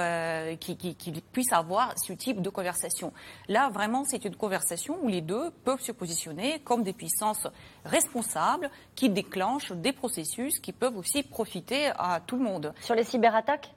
qu'ils 0.59 1.21
puissent 1.31 1.51
avoir 1.51 1.93
ce 1.97 2.13
type 2.13 2.41
de 2.41 2.49
conversation. 2.49 3.11
Là, 3.49 3.69
vraiment, 3.69 4.03
c'est 4.05 4.23
une 4.25 4.35
conversation 4.35 4.97
où 5.01 5.09
les 5.09 5.21
deux 5.21 5.51
peuvent 5.65 5.81
se 5.81 5.91
positionner 5.91 6.59
comme 6.59 6.83
des 6.83 6.93
puissances 6.93 7.47
responsables 7.83 8.69
qui 8.95 9.09
déclenchent 9.09 9.73
des 9.73 9.91
processus 9.91 10.59
qui 10.59 10.71
peuvent 10.71 10.97
aussi 10.97 11.23
profiter 11.23 11.91
à 11.97 12.21
tout 12.25 12.37
le 12.37 12.43
monde. 12.43 12.73
Sur 12.81 12.95
les 12.95 13.03
cyberattaques? 13.03 13.73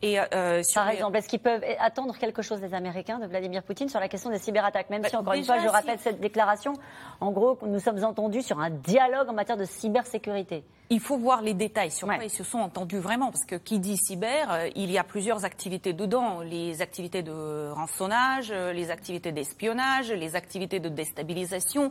Et 0.00 0.20
euh, 0.20 0.62
Par 0.74 0.90
exemple, 0.90 1.16
est-ce 1.16 1.28
qu'ils 1.28 1.40
peuvent 1.40 1.64
attendre 1.80 2.16
quelque 2.16 2.40
chose 2.40 2.60
des 2.60 2.72
Américains, 2.72 3.18
de 3.18 3.26
Vladimir 3.26 3.62
Poutine, 3.64 3.88
sur 3.88 3.98
la 3.98 4.08
question 4.08 4.30
des 4.30 4.38
cyberattaques? 4.38 4.90
Même 4.90 5.04
si, 5.04 5.12
bah, 5.12 5.20
encore 5.20 5.32
une 5.32 5.44
fois, 5.44 5.58
je 5.58 5.68
rappelle 5.68 5.98
cette 5.98 6.20
déclaration, 6.20 6.74
en 7.20 7.32
gros, 7.32 7.58
nous 7.62 7.80
sommes 7.80 8.02
entendus 8.04 8.42
sur 8.42 8.60
un 8.60 8.70
dialogue 8.70 9.28
en 9.28 9.32
matière 9.32 9.56
de 9.56 9.64
cybersécurité. 9.64 10.64
Il 10.90 11.00
faut 11.00 11.18
voir 11.18 11.42
les 11.42 11.52
détails 11.52 11.90
sur 11.90 12.06
quoi 12.06 12.24
ils 12.24 12.30
se 12.30 12.44
sont 12.44 12.60
entendus 12.60 12.98
vraiment, 12.98 13.26
parce 13.26 13.44
que 13.44 13.56
qui 13.56 13.78
dit 13.78 13.96
cyber, 13.96 14.50
euh, 14.50 14.68
il 14.74 14.90
y 14.90 14.98
a 14.98 15.04
plusieurs 15.04 15.44
activités 15.44 15.92
dedans. 15.92 16.40
Les 16.40 16.80
activités 16.80 17.22
de 17.22 17.70
rançonnage, 17.70 18.52
euh, 18.52 18.72
les 18.72 18.90
activités 18.90 19.32
d'espionnage, 19.32 20.12
les 20.12 20.36
activités 20.36 20.80
de 20.80 20.88
déstabilisation 20.88 21.90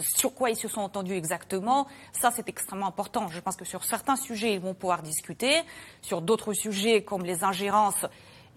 sur 0.00 0.34
quoi 0.34 0.50
ils 0.50 0.56
se 0.56 0.68
sont 0.68 0.80
entendus 0.80 1.14
exactement, 1.14 1.86
ça 2.12 2.30
c'est 2.34 2.48
extrêmement 2.48 2.86
important. 2.86 3.28
Je 3.28 3.40
pense 3.40 3.56
que 3.56 3.64
sur 3.64 3.84
certains 3.84 4.16
sujets, 4.16 4.54
ils 4.54 4.60
vont 4.60 4.74
pouvoir 4.74 5.02
discuter. 5.02 5.62
Sur 6.00 6.22
d'autres 6.22 6.52
sujets, 6.52 7.02
comme 7.02 7.24
les 7.24 7.44
ingérences, 7.44 8.06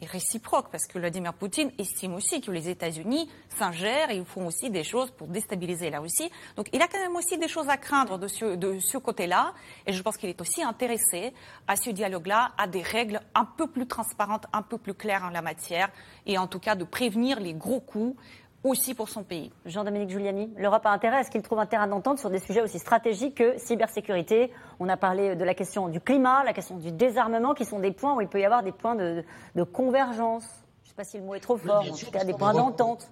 et 0.01 0.05
réciproques, 0.05 0.69
parce 0.71 0.88
que 0.88 0.99
Vladimir 0.99 1.33
Poutine 1.33 1.71
estime 1.77 2.15
aussi 2.15 2.41
que 2.41 2.51
les 2.51 2.69
États-Unis 2.69 3.29
s'ingèrent 3.57 4.11
et 4.11 4.23
font 4.25 4.47
aussi 4.47 4.69
des 4.69 4.83
choses 4.83 5.11
pour 5.11 5.27
déstabiliser 5.27 5.89
la 5.89 5.99
Russie. 5.99 6.29
Donc 6.57 6.67
il 6.73 6.81
a 6.81 6.88
quand 6.88 6.99
même 6.99 7.15
aussi 7.15 7.38
des 7.38 7.47
choses 7.47 7.69
à 7.69 7.77
craindre 7.77 8.17
de 8.17 8.27
ce, 8.27 8.55
de 8.55 8.79
ce 8.79 8.97
côté-là. 8.97 9.53
Et 9.88 9.93
je 9.93 10.01
pense 10.01 10.17
qu'il 10.17 10.29
est 10.29 10.41
aussi 10.41 10.61
intéressé 10.63 11.33
à 11.67 11.75
ce 11.75 11.89
dialogue-là, 11.91 12.51
à 12.57 12.67
des 12.67 12.81
règles 12.81 13.21
un 13.33 13.45
peu 13.45 13.67
plus 13.67 13.88
transparentes, 13.88 14.45
un 14.51 14.61
peu 14.61 14.77
plus 14.77 14.93
claires 14.93 15.23
en 15.23 15.29
la 15.29 15.41
matière, 15.41 15.89
et 16.25 16.38
en 16.38 16.47
tout 16.47 16.59
cas 16.59 16.75
de 16.75 16.83
prévenir 16.83 17.39
les 17.39 17.53
gros 17.53 17.79
coups 17.79 18.17
aussi 18.65 18.95
pour 18.95 19.10
son 19.10 19.23
pays. 19.23 19.51
Jean-Dominique 19.65 20.10
Giuliani, 20.10 20.51
l'Europe 20.58 20.86
a 20.86 20.91
intérêt 20.91 21.17
à 21.17 21.23
ce 21.23 21.30
qu'il 21.30 21.41
trouve 21.43 21.60
un 21.60 21.67
terrain 21.67 21.88
d'entente 21.88 22.19
sur 22.19 22.32
des 22.32 22.39
sujets 22.39 22.62
aussi 22.62 22.80
stratégiques 22.80 23.36
que 23.36 23.58
cybersécurité. 23.60 24.51
On 24.80 24.89
a 24.89 24.97
parlé 24.97 25.36
de 25.36 25.43
la 25.43 25.54
question 25.54 25.88
du 25.88 26.01
climat, 26.01 26.43
la 26.43 26.51
question 26.51 26.78
du 26.78 26.91
désarmement, 26.91 27.54
qui 27.54 27.63
sont 27.63 27.80
des 27.80 27.91
points 27.91 28.15
où 28.15 28.21
il 28.21 28.28
peut 28.28 28.39
y 28.39 28.45
avoir 28.45 28.63
des 28.63 28.71
points 28.71 28.95
de, 28.95 29.23
convergence. 29.71 30.45
Je 30.84 30.88
ne 30.88 30.89
sais 30.89 30.95
pas 30.95 31.04
si 31.04 31.17
le 31.17 31.23
mot 31.23 31.36
est 31.36 31.39
trop 31.39 31.58
fort, 31.58 31.86
en 31.89 31.95
tout 31.95 32.12
cas 32.12 32.25
des 32.25 32.34
points 32.34 32.54
d'entente. 32.54 33.08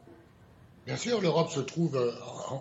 Bien 0.85 0.97
sûr, 0.97 1.21
l'Europe 1.21 1.49
se 1.49 1.61
trouve 1.61 1.95
euh, 1.95 2.11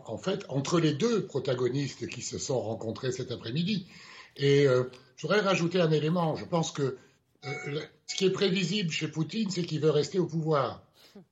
en, 0.06 0.18
fait 0.18 0.44
entre 0.48 0.78
les 0.78 0.92
deux 0.92 1.26
protagonistes 1.26 2.06
qui 2.06 2.22
se 2.22 2.38
sont 2.38 2.60
rencontrés 2.60 3.10
cet 3.10 3.32
après-midi. 3.32 3.88
Et 4.36 4.66
euh, 4.68 4.84
je 5.16 5.26
voudrais 5.26 5.40
rajouter 5.40 5.80
un 5.80 5.90
élément. 5.90 6.36
Je 6.36 6.44
pense 6.44 6.70
que 6.70 6.98
euh, 7.44 7.80
ce 8.06 8.14
qui 8.14 8.26
est 8.26 8.30
prévisible 8.30 8.90
chez 8.90 9.08
Poutine, 9.08 9.50
c'est 9.50 9.64
qu'il 9.64 9.80
veut 9.80 9.90
rester 9.90 10.20
au 10.20 10.26
pouvoir. 10.26 10.82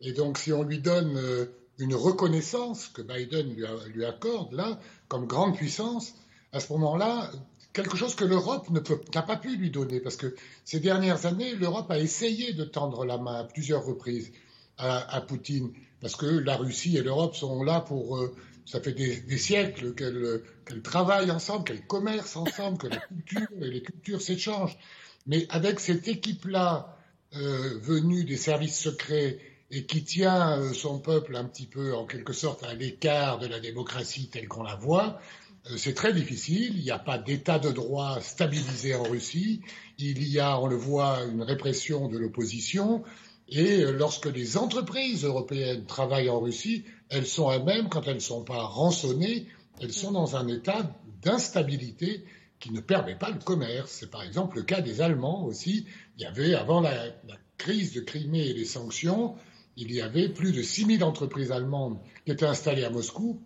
Et 0.00 0.12
donc, 0.12 0.38
si 0.38 0.52
on 0.52 0.62
lui 0.62 0.78
donne 0.78 1.16
euh, 1.16 1.46
une 1.78 1.94
reconnaissance 1.94 2.88
que 2.88 3.02
Biden 3.02 3.54
lui, 3.54 4.04
accorde, 4.04 4.52
là, 4.52 4.78
comme 5.08 5.26
grande 5.26 5.56
puissance, 5.56 6.14
à 6.52 6.60
ce 6.60 6.72
moment-là, 6.72 7.30
quelque 7.72 7.96
chose 7.96 8.14
que 8.14 8.24
l'Europe 8.24 8.68
n'a 8.70 9.22
pas 9.22 9.36
pu 9.36 9.56
lui 9.56 9.70
donner, 9.70 10.00
parce 10.00 10.16
que 10.16 10.34
ces 10.64 10.80
dernières 10.80 11.26
années, 11.26 11.54
l'Europe 11.54 11.90
a 11.90 11.98
essayé 11.98 12.52
de 12.52 12.64
tendre 12.64 13.04
la 13.04 13.18
main 13.18 13.40
à 13.40 13.44
plusieurs 13.44 13.84
reprises 13.84 14.32
à, 14.78 15.20
Poutine, 15.20 15.72
parce 16.00 16.16
que 16.16 16.26
la 16.26 16.56
Russie 16.56 16.96
et 16.96 17.02
l'Europe 17.02 17.34
sont 17.34 17.62
là 17.62 17.80
pour... 17.80 18.16
Euh, 18.16 18.34
ça 18.66 18.80
fait 18.80 18.92
des, 18.92 19.38
siècles 19.38 19.94
qu'elles 19.94 20.82
travaillent 20.82 21.30
ensemble, 21.30 21.64
qu'elles 21.64 21.86
commercent 21.86 22.36
ensemble, 22.36 22.78
que 22.78 22.86
la 22.86 22.98
culture 22.98 23.48
et 23.60 23.68
les 23.68 23.82
cultures 23.82 24.22
s'échangent. 24.22 24.78
Mais 25.26 25.46
avec 25.48 25.80
cette 25.80 26.06
équipe-là, 26.06 26.96
euh, 27.36 27.78
venue 27.78 28.24
des 28.24 28.36
services 28.36 28.78
secrets 28.78 29.38
et 29.70 29.84
qui 29.84 30.02
tient 30.02 30.58
euh, 30.58 30.72
son 30.72 30.98
peuple 30.98 31.36
un 31.36 31.44
petit 31.44 31.66
peu, 31.66 31.94
en 31.94 32.04
quelque 32.04 32.32
sorte, 32.32 32.64
à 32.64 32.74
l'écart 32.74 33.38
de 33.38 33.46
la 33.46 33.60
démocratie 33.60 34.28
telle 34.28 34.48
qu'on 34.48 34.64
la 34.64 34.74
voit, 34.74 35.20
euh, 35.70 35.76
c'est 35.76 35.94
très 35.94 36.12
difficile. 36.12 36.76
Il 36.76 36.82
n'y 36.82 36.90
a 36.90 36.98
pas 36.98 37.18
d'état 37.18 37.58
de 37.58 37.70
droit 37.70 38.20
stabilisé 38.20 38.94
en 38.94 39.04
Russie. 39.04 39.62
Il 39.98 40.26
y 40.26 40.40
a, 40.40 40.58
on 40.58 40.66
le 40.66 40.76
voit, 40.76 41.22
une 41.24 41.42
répression 41.42 42.08
de 42.08 42.18
l'opposition. 42.18 43.04
Et 43.48 43.82
euh, 43.82 43.92
lorsque 43.92 44.26
les 44.26 44.56
entreprises 44.56 45.24
européennes 45.24 45.86
travaillent 45.86 46.30
en 46.30 46.40
Russie, 46.40 46.84
elles 47.08 47.26
sont 47.26 47.50
elles-mêmes, 47.50 47.88
quand 47.88 48.06
elles 48.08 48.14
ne 48.14 48.20
sont 48.20 48.44
pas 48.44 48.62
rançonnées, 48.62 49.46
elles 49.80 49.92
sont 49.92 50.12
dans 50.12 50.36
un 50.36 50.48
état 50.48 50.90
d'instabilité 51.22 52.24
qui 52.58 52.72
ne 52.72 52.80
permet 52.80 53.16
pas 53.16 53.30
le 53.30 53.38
commerce. 53.38 53.92
C'est 54.00 54.10
par 54.10 54.22
exemple 54.22 54.56
le 54.56 54.62
cas 54.64 54.80
des 54.80 55.00
Allemands 55.00 55.44
aussi. 55.44 55.86
Il 56.16 56.22
y 56.22 56.26
avait, 56.26 56.54
avant 56.54 56.80
la, 56.80 57.06
la 57.06 57.36
crise 57.56 57.92
de 57.92 58.00
Crimée 58.00 58.48
et 58.48 58.52
les 58.52 58.64
sanctions, 58.64 59.36
il 59.80 59.92
y 59.92 60.00
avait 60.00 60.28
plus 60.28 60.52
de 60.52 60.62
6000 60.62 61.02
entreprises 61.04 61.52
allemandes 61.52 61.98
qui 62.24 62.32
étaient 62.32 62.46
installées 62.46 62.84
à 62.84 62.90
Moscou 62.90 63.40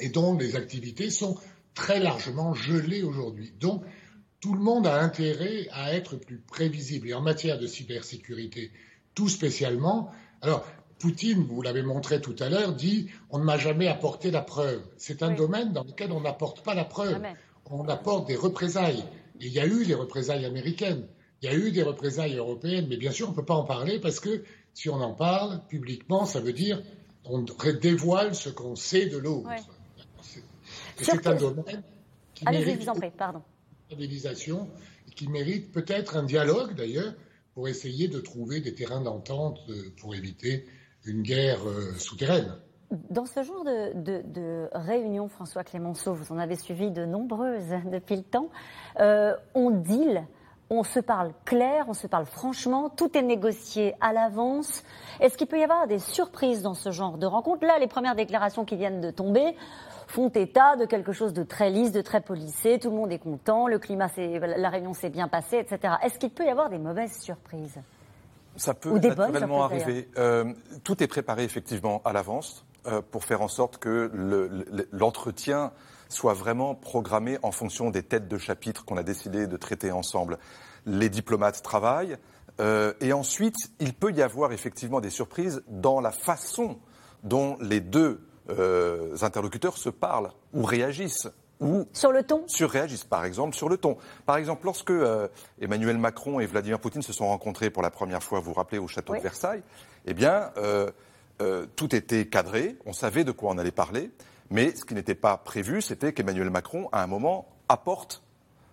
et 0.00 0.08
dont 0.08 0.36
les 0.36 0.56
activités 0.56 1.10
sont 1.10 1.36
très 1.74 2.00
largement 2.00 2.54
gelées 2.54 3.02
aujourd'hui. 3.02 3.52
Donc, 3.58 3.82
tout 4.40 4.54
le 4.54 4.60
monde 4.60 4.86
a 4.86 5.00
intérêt 5.00 5.68
à 5.72 5.94
être 5.94 6.16
plus 6.16 6.38
prévisible. 6.38 7.08
Et 7.08 7.14
en 7.14 7.20
matière 7.20 7.58
de 7.58 7.66
cybersécurité, 7.66 8.72
tout 9.14 9.28
spécialement. 9.28 10.10
Alors, 10.40 10.64
Poutine, 10.98 11.44
vous 11.44 11.62
l'avez 11.62 11.82
montré 11.82 12.20
tout 12.20 12.36
à 12.40 12.48
l'heure, 12.48 12.74
dit 12.74 13.08
on 13.30 13.38
ne 13.38 13.44
m'a 13.44 13.56
jamais 13.56 13.88
apporté 13.88 14.30
la 14.30 14.42
preuve. 14.42 14.82
C'est 14.96 15.22
un 15.22 15.32
domaine 15.34 15.72
dans 15.72 15.84
lequel 15.84 16.12
on 16.12 16.20
n'apporte 16.20 16.62
pas 16.62 16.74
la 16.74 16.84
preuve. 16.84 17.20
On 17.70 17.88
apporte 17.88 18.28
des 18.28 18.36
représailles. 18.36 19.04
Et 19.40 19.46
il 19.46 19.52
y 19.52 19.60
a 19.60 19.66
eu 19.66 19.86
des 19.86 19.94
représailles 19.94 20.44
américaines. 20.44 21.06
Il 21.42 21.50
y 21.50 21.52
a 21.52 21.56
eu 21.56 21.72
des 21.72 21.82
représailles 21.82 22.36
européennes, 22.36 22.86
mais 22.88 22.98
bien 22.98 23.12
sûr, 23.12 23.28
on 23.28 23.30
ne 23.30 23.36
peut 23.36 23.44
pas 23.44 23.54
en 23.54 23.64
parler 23.64 23.98
parce 23.98 24.20
que 24.20 24.42
si 24.74 24.88
on 24.88 25.00
en 25.00 25.14
parle 25.14 25.60
publiquement, 25.68 26.24
ça 26.24 26.40
veut 26.40 26.52
dire 26.52 26.82
on 27.24 27.44
dévoile 27.80 28.34
ce 28.34 28.48
qu'on 28.48 28.76
sait 28.76 29.06
de 29.06 29.18
l'autre. 29.18 29.50
C'est 30.96 31.26
un 31.26 31.34
domaine 31.34 31.82
qui 32.34 32.44
mérite 32.44 32.86
pardon. 33.16 33.42
stabilisation 33.86 34.68
et 35.08 35.10
qui 35.12 35.28
mérite 35.28 35.72
peut-être 35.72 36.16
un 36.16 36.22
dialogue 36.22 36.74
d'ailleurs 36.74 37.14
pour 37.54 37.68
essayer 37.68 38.08
de 38.08 38.20
trouver 38.20 38.60
des 38.60 38.74
terrains 38.74 39.00
d'entente 39.00 39.58
euh, 39.68 39.92
pour 40.00 40.14
éviter 40.14 40.66
une 41.04 41.22
guerre 41.22 41.66
euh, 41.68 41.92
souterraine. 41.94 42.56
Dans 43.10 43.26
ce 43.26 43.42
genre 43.42 43.64
de, 43.64 44.22
de, 44.22 44.68
réunion, 44.72 45.28
François 45.28 45.62
Clémenceau, 45.62 46.12
vous 46.12 46.32
en 46.32 46.38
avez 46.38 46.56
suivi 46.56 46.90
de 46.90 47.04
nombreuses 47.04 47.72
depuis 47.92 48.16
le 48.16 48.22
temps, 48.22 48.50
euh, 48.98 49.34
on 49.54 49.70
deal, 49.70 50.26
on 50.70 50.84
se 50.84 51.00
parle 51.00 51.32
clair, 51.44 51.84
on 51.88 51.94
se 51.94 52.06
parle 52.06 52.26
franchement, 52.26 52.90
tout 52.90 53.16
est 53.18 53.22
négocié 53.22 53.94
à 54.00 54.12
l'avance. 54.12 54.84
Est-ce 55.18 55.36
qu'il 55.36 55.48
peut 55.48 55.58
y 55.58 55.64
avoir 55.64 55.88
des 55.88 55.98
surprises 55.98 56.62
dans 56.62 56.74
ce 56.74 56.92
genre 56.92 57.18
de 57.18 57.26
rencontre? 57.26 57.66
Là, 57.66 57.78
les 57.80 57.88
premières 57.88 58.14
déclarations 58.14 58.64
qui 58.64 58.76
viennent 58.76 59.00
de 59.00 59.10
tomber, 59.10 59.56
font 60.06 60.28
état 60.28 60.76
de 60.76 60.84
quelque 60.86 61.12
chose 61.12 61.32
de 61.32 61.42
très 61.42 61.70
lisse, 61.70 61.92
de 61.92 62.00
très 62.00 62.20
polissé, 62.20 62.78
tout 62.78 62.90
le 62.90 62.96
monde 62.96 63.12
est 63.12 63.18
content, 63.18 63.66
le 63.66 63.78
climat, 63.78 64.08
la 64.16 64.68
réunion 64.68 64.94
s'est 64.94 65.10
bien 65.10 65.28
passée, 65.28 65.58
etc. 65.58 65.94
Est-ce 66.02 66.18
qu'il 66.18 66.30
peut 66.30 66.44
y 66.44 66.48
avoir 66.48 66.68
des 66.68 66.78
mauvaises 66.78 67.20
surprises? 67.20 67.80
Ça 68.56 68.74
peut 68.74 68.98
naturellement 68.98 69.64
arriver. 69.64 70.08
Euh, 70.18 70.52
tout 70.84 71.02
est 71.02 71.06
préparé 71.06 71.44
effectivement 71.44 72.02
à 72.04 72.12
l'avance 72.12 72.64
euh, 72.86 73.00
pour 73.10 73.24
faire 73.24 73.42
en 73.42 73.48
sorte 73.48 73.78
que 73.78 74.10
l'entretien 74.92 75.72
soit 76.12 76.34
vraiment 76.34 76.74
programmé 76.74 77.38
en 77.42 77.52
fonction 77.52 77.90
des 77.90 78.02
têtes 78.02 78.28
de 78.28 78.38
chapitre 78.38 78.84
qu'on 78.84 78.96
a 78.96 79.02
décidé 79.02 79.46
de 79.46 79.56
traiter 79.56 79.92
ensemble. 79.92 80.38
Les 80.86 81.08
diplomates 81.08 81.62
travaillent 81.62 82.16
euh, 82.60 82.92
et 83.00 83.12
ensuite 83.12 83.56
il 83.78 83.94
peut 83.94 84.12
y 84.12 84.22
avoir 84.22 84.52
effectivement 84.52 85.00
des 85.00 85.10
surprises 85.10 85.62
dans 85.68 86.00
la 86.00 86.12
façon 86.12 86.78
dont 87.22 87.56
les 87.60 87.80
deux 87.80 88.20
euh, 88.50 89.16
interlocuteurs 89.22 89.76
se 89.76 89.88
parlent 89.88 90.30
ou 90.52 90.64
réagissent. 90.64 91.28
Ou 91.60 91.86
sur 91.92 92.10
le 92.10 92.22
ton? 92.22 92.44
Surréagissent, 92.46 93.04
par 93.04 93.26
exemple, 93.26 93.54
sur 93.54 93.68
le 93.68 93.76
ton. 93.76 93.98
Par 94.24 94.38
exemple, 94.38 94.64
lorsque 94.64 94.90
euh, 94.90 95.28
Emmanuel 95.60 95.98
Macron 95.98 96.40
et 96.40 96.46
Vladimir 96.46 96.80
Poutine 96.80 97.02
se 97.02 97.12
sont 97.12 97.28
rencontrés 97.28 97.68
pour 97.68 97.82
la 97.82 97.90
première 97.90 98.22
fois, 98.22 98.40
vous 98.40 98.46
vous 98.46 98.54
rappelez, 98.54 98.78
au 98.78 98.88
château 98.88 99.14
de 99.14 99.20
Versailles, 99.20 99.62
eh 100.06 100.14
bien, 100.14 100.52
euh, 100.56 101.66
tout 101.76 101.94
était 101.94 102.26
cadré, 102.26 102.76
on 102.86 102.92
savait 102.92 103.24
de 103.24 103.32
quoi 103.32 103.50
on 103.50 103.58
allait 103.58 103.70
parler, 103.70 104.10
mais 104.50 104.74
ce 104.74 104.84
qui 104.84 104.94
n'était 104.94 105.14
pas 105.14 105.36
prévu, 105.36 105.80
c'était 105.80 106.12
qu'Emmanuel 106.12 106.50
Macron, 106.50 106.88
à 106.92 107.02
un 107.02 107.06
moment, 107.06 107.48
apporte 107.68 108.22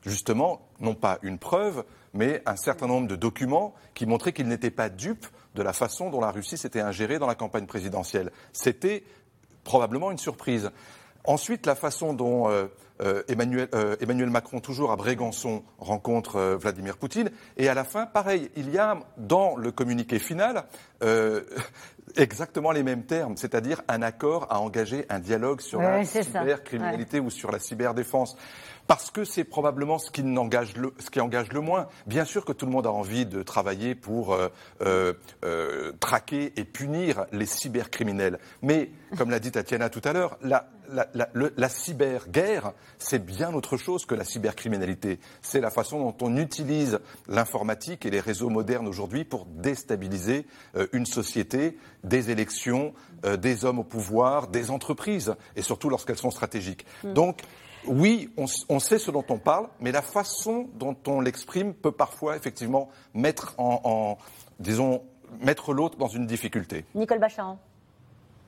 justement, 0.05 0.67
non 0.79 0.95
pas 0.95 1.19
une 1.21 1.37
preuve, 1.37 1.83
mais 2.13 2.41
un 2.45 2.55
certain 2.55 2.87
nombre 2.87 3.07
de 3.07 3.15
documents 3.15 3.73
qui 3.93 4.05
montraient 4.05 4.33
qu'il 4.33 4.47
n'était 4.47 4.71
pas 4.71 4.89
dupe 4.89 5.27
de 5.55 5.61
la 5.61 5.73
façon 5.73 6.09
dont 6.09 6.21
la 6.21 6.31
Russie 6.31 6.57
s'était 6.57 6.81
ingérée 6.81 7.19
dans 7.19 7.27
la 7.27 7.35
campagne 7.35 7.65
présidentielle. 7.65 8.31
C'était 8.53 9.03
probablement 9.63 10.11
une 10.11 10.17
surprise. 10.17 10.71
Ensuite, 11.25 11.65
la 11.65 11.75
façon 11.75 12.13
dont 12.13 12.49
euh, 12.49 12.67
euh, 13.01 13.23
Emmanuel, 13.27 13.67
euh, 13.73 13.95
Emmanuel, 13.99 14.29
Macron, 14.29 14.59
toujours 14.59 14.91
à 14.91 14.95
Brégançon, 14.95 15.63
rencontre 15.77 16.57
Vladimir 16.59 16.97
Poutine. 16.97 17.31
Et 17.57 17.69
à 17.69 17.73
la 17.73 17.83
fin, 17.83 18.05
pareil, 18.05 18.49
il 18.55 18.71
y 18.71 18.77
a 18.77 18.97
dans 19.17 19.55
le 19.55 19.71
communiqué 19.71 20.19
final 20.19 20.65
exactement 22.15 22.71
les 22.71 22.81
mêmes 22.81 23.03
termes, 23.03 23.37
c'est-à-dire 23.37 23.81
un 23.87 24.01
accord 24.01 24.47
à 24.49 24.59
engager 24.59 25.05
un 25.09 25.19
dialogue 25.19 25.61
sur 25.61 25.79
la 25.79 26.03
cybercriminalité 26.03 27.19
ou 27.19 27.29
sur 27.29 27.51
la 27.51 27.59
cyberdéfense 27.59 28.35
parce 28.87 29.11
que 29.11 29.25
c'est 29.25 29.43
probablement 29.43 29.99
ce 29.99 30.09
qui, 30.09 30.21
engage 30.37 30.75
le, 30.77 30.93
ce 30.99 31.09
qui 31.09 31.19
engage 31.19 31.51
le 31.51 31.59
moins. 31.59 31.87
Bien 32.07 32.25
sûr 32.25 32.45
que 32.45 32.53
tout 32.53 32.65
le 32.65 32.71
monde 32.71 32.87
a 32.87 32.91
envie 32.91 33.25
de 33.25 33.43
travailler 33.43 33.93
pour 33.93 34.33
euh, 34.33 34.47
euh, 34.81 35.13
euh, 35.43 35.91
traquer 35.99 36.53
et 36.55 36.63
punir 36.63 37.25
les 37.31 37.45
cybercriminels. 37.45 38.39
Mais, 38.61 38.89
comme 39.17 39.29
l'a 39.29 39.39
dit 39.39 39.51
Tatiana 39.51 39.89
tout 39.89 40.01
à 40.05 40.13
l'heure, 40.13 40.37
la, 40.41 40.69
la, 40.91 41.07
la, 41.13 41.29
la 41.33 41.69
cyberguerre, 41.69 42.73
c'est 42.97 43.23
bien 43.23 43.53
autre 43.53 43.77
chose 43.77 44.05
que 44.05 44.15
la 44.15 44.23
cybercriminalité. 44.23 45.19
C'est 45.41 45.61
la 45.61 45.69
façon 45.69 45.99
dont 45.99 46.15
on 46.21 46.37
utilise 46.37 46.99
l'informatique 47.27 48.05
et 48.05 48.09
les 48.09 48.19
réseaux 48.19 48.49
modernes 48.49 48.87
aujourd'hui 48.87 49.25
pour 49.25 49.45
déstabiliser 49.45 50.45
une 50.93 51.05
société, 51.05 51.77
des 52.03 52.31
élections, 52.31 52.93
des 53.23 53.65
hommes 53.65 53.79
au 53.79 53.83
pouvoir, 53.83 54.47
des 54.47 54.71
entreprises, 54.71 55.35
et 55.55 55.61
surtout 55.61 55.89
lorsqu'elles 55.89 56.17
sont 56.17 56.31
stratégiques. 56.31 56.85
Mm. 57.03 57.13
Donc, 57.13 57.41
oui, 57.87 58.29
on, 58.37 58.79
sait 58.79 58.99
ce 58.99 59.11
dont 59.11 59.25
on 59.29 59.37
parle, 59.37 59.67
mais 59.79 59.91
la 59.91 60.01
façon 60.01 60.69
dont 60.75 60.95
on 61.07 61.21
l'exprime 61.21 61.73
peut 61.73 61.91
parfois 61.91 62.35
effectivement 62.35 62.89
mettre 63.13 63.55
en, 63.57 64.17
disons, 64.59 65.03
mettre 65.41 65.73
l'autre 65.73 65.97
dans 65.97 66.07
une 66.07 66.25
difficulté. 66.25 66.85
Nicole 66.95 67.19
Bacharan. 67.19 67.59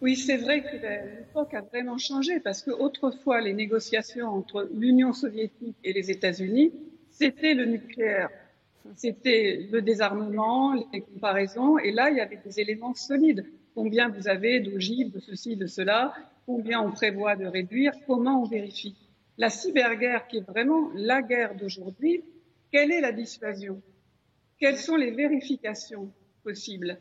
Oui, 0.01 0.15
c'est 0.15 0.37
vrai 0.37 0.63
que 0.63 0.77
l'époque 0.77 1.53
a 1.53 1.61
vraiment 1.61 1.97
changé 1.97 2.39
parce 2.39 2.61
que 2.61 2.71
autrefois, 2.71 3.41
les 3.41 3.53
négociations 3.53 4.27
entre 4.27 4.69
l'Union 4.73 5.11
soviétique 5.11 5.75
et 5.83 5.91
les 5.91 6.09
États-Unis, 6.09 6.71
c'était 7.11 7.53
le 7.53 7.65
nucléaire, 7.65 8.29
c'était 8.95 9.67
le 9.69 9.81
désarmement, 9.81 10.73
les 10.93 11.01
comparaisons, 11.01 11.77
et 11.77 11.91
là, 11.91 12.11
il 12.11 12.17
y 12.17 12.21
avait 12.21 12.39
des 12.43 12.61
éléments 12.61 12.93
solides. 12.93 13.45
Combien 13.75 14.07
vous 14.07 14.29
avez 14.29 14.61
d'ogives, 14.61 15.11
de 15.11 15.19
ceci, 15.19 15.57
de 15.57 15.67
cela, 15.67 16.13
combien 16.45 16.81
on 16.81 16.91
prévoit 16.91 17.35
de 17.35 17.45
réduire, 17.45 17.91
comment 18.07 18.41
on 18.41 18.45
vérifie. 18.45 18.95
La 19.37 19.49
cyberguerre, 19.49 20.27
qui 20.27 20.37
est 20.37 20.47
vraiment 20.47 20.91
la 20.95 21.21
guerre 21.21 21.55
d'aujourd'hui, 21.55 22.23
quelle 22.71 22.91
est 22.91 23.01
la 23.01 23.11
dissuasion? 23.11 23.81
Quelles 24.59 24.77
sont 24.77 24.95
les 24.95 25.11
vérifications 25.11 26.09
possibles? 26.43 26.99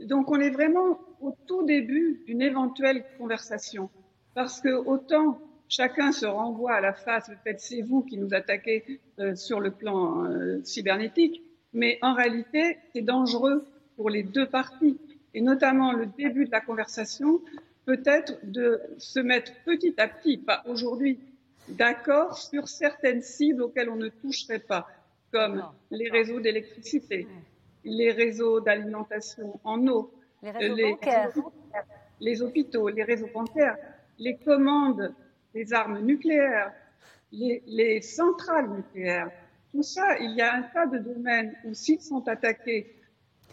Donc 0.00 0.30
on 0.30 0.40
est 0.40 0.50
vraiment 0.50 0.98
au 1.20 1.34
tout 1.46 1.64
début 1.64 2.22
d'une 2.26 2.42
éventuelle 2.42 3.04
conversation, 3.18 3.90
parce 4.34 4.60
que 4.60 4.68
autant 4.68 5.38
chacun 5.68 6.12
se 6.12 6.26
renvoie 6.26 6.72
à 6.72 6.80
la 6.80 6.92
face, 6.92 7.30
fait 7.44 7.60
c'est 7.60 7.82
vous 7.82 8.02
qui 8.02 8.16
nous 8.16 8.34
attaquez 8.34 9.00
euh, 9.18 9.34
sur 9.34 9.60
le 9.60 9.70
plan 9.70 10.24
euh, 10.24 10.60
cybernétique, 10.64 11.42
mais 11.72 11.98
en 12.02 12.14
réalité 12.14 12.78
c'est 12.92 13.02
dangereux 13.02 13.66
pour 13.96 14.10
les 14.10 14.22
deux 14.22 14.46
parties, 14.46 14.98
et 15.34 15.40
notamment 15.40 15.92
le 15.92 16.06
début 16.06 16.46
de 16.46 16.50
la 16.50 16.60
conversation 16.60 17.40
peut-être 17.84 18.38
de 18.42 18.80
se 18.98 19.18
mettre 19.18 19.52
petit 19.64 19.94
à 19.98 20.08
petit, 20.08 20.36
pas 20.36 20.62
aujourd'hui, 20.66 21.18
d'accord 21.68 22.36
sur 22.36 22.68
certaines 22.68 23.22
cibles 23.22 23.62
auxquelles 23.62 23.88
on 23.88 23.96
ne 23.96 24.08
toucherait 24.08 24.58
pas, 24.58 24.86
comme 25.32 25.64
les 25.90 26.10
réseaux 26.10 26.40
d'électricité, 26.40 27.26
les 27.84 28.12
réseaux 28.12 28.60
d'alimentation 28.60 29.58
en 29.64 29.86
eau, 29.88 30.12
les, 30.42 30.96
les, 32.20 32.42
hôpitaux, 32.42 32.88
les 32.88 33.04
réseaux 33.04 33.28
bancaires, 33.32 33.76
les 34.18 34.36
commandes 34.36 35.14
des 35.54 35.72
armes 35.72 36.00
nucléaires. 36.00 36.72
les, 37.32 37.62
les 37.66 38.00
centrales 38.00 38.70
nucléaires. 38.70 39.30
Tout 39.72 39.82
ça, 39.82 40.18
il 40.18 40.32
y 40.32 40.40
a 40.40 40.54
un 40.54 40.62
tas 40.62 40.86
de 40.86 40.98
domaines 40.98 41.54
où 41.64 41.74
s'ils 41.74 42.00
sont 42.00 42.26
attaqués 42.26 42.94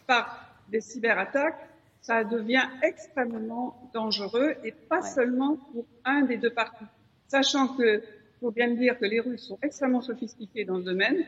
par 0.08 0.56
des 0.70 0.82
cyberattaques, 0.82 1.70
ça 2.02 2.24
devient 2.24 2.68
extrêmement 2.84 3.90
dangereux 3.94 4.56
et 4.64 4.72
pas 4.72 5.02
seulement 5.02 5.58
pour 5.58 5.86
un 6.06 6.22
des 6.22 6.38
deux 6.38 6.54
parties. 6.54 6.86
Sachant 7.28 7.70
que, 7.76 8.04
faut 8.40 8.52
bien 8.52 8.70
dire 8.70 8.98
que 9.00 9.06
les 9.06 9.20
Russes 9.20 9.48
sont 9.48 9.58
extrêmement 9.62 10.02
sophistiqués 10.02 10.66
dans 10.66 10.78
le 10.78 10.84
domaine, 10.84 11.26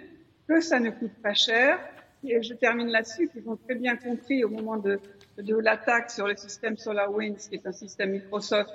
que 0.47 0.61
ça 0.61 0.79
ne 0.79 0.91
coûte 0.91 1.13
pas 1.21 1.33
cher. 1.33 1.79
Et 2.23 2.41
je 2.41 2.53
termine 2.53 2.87
là-dessus, 2.87 3.27
qu'ils 3.29 3.47
ont 3.49 3.57
très 3.57 3.75
bien 3.75 3.95
compris 3.95 4.43
au 4.43 4.49
moment 4.49 4.77
de, 4.77 4.99
de 5.37 5.55
l'attaque 5.55 6.09
sur 6.09 6.27
le 6.27 6.35
système 6.35 6.77
SolarWinds, 6.77 7.49
qui 7.49 7.55
est 7.55 7.67
un 7.67 7.71
système 7.71 8.11
Microsoft 8.11 8.71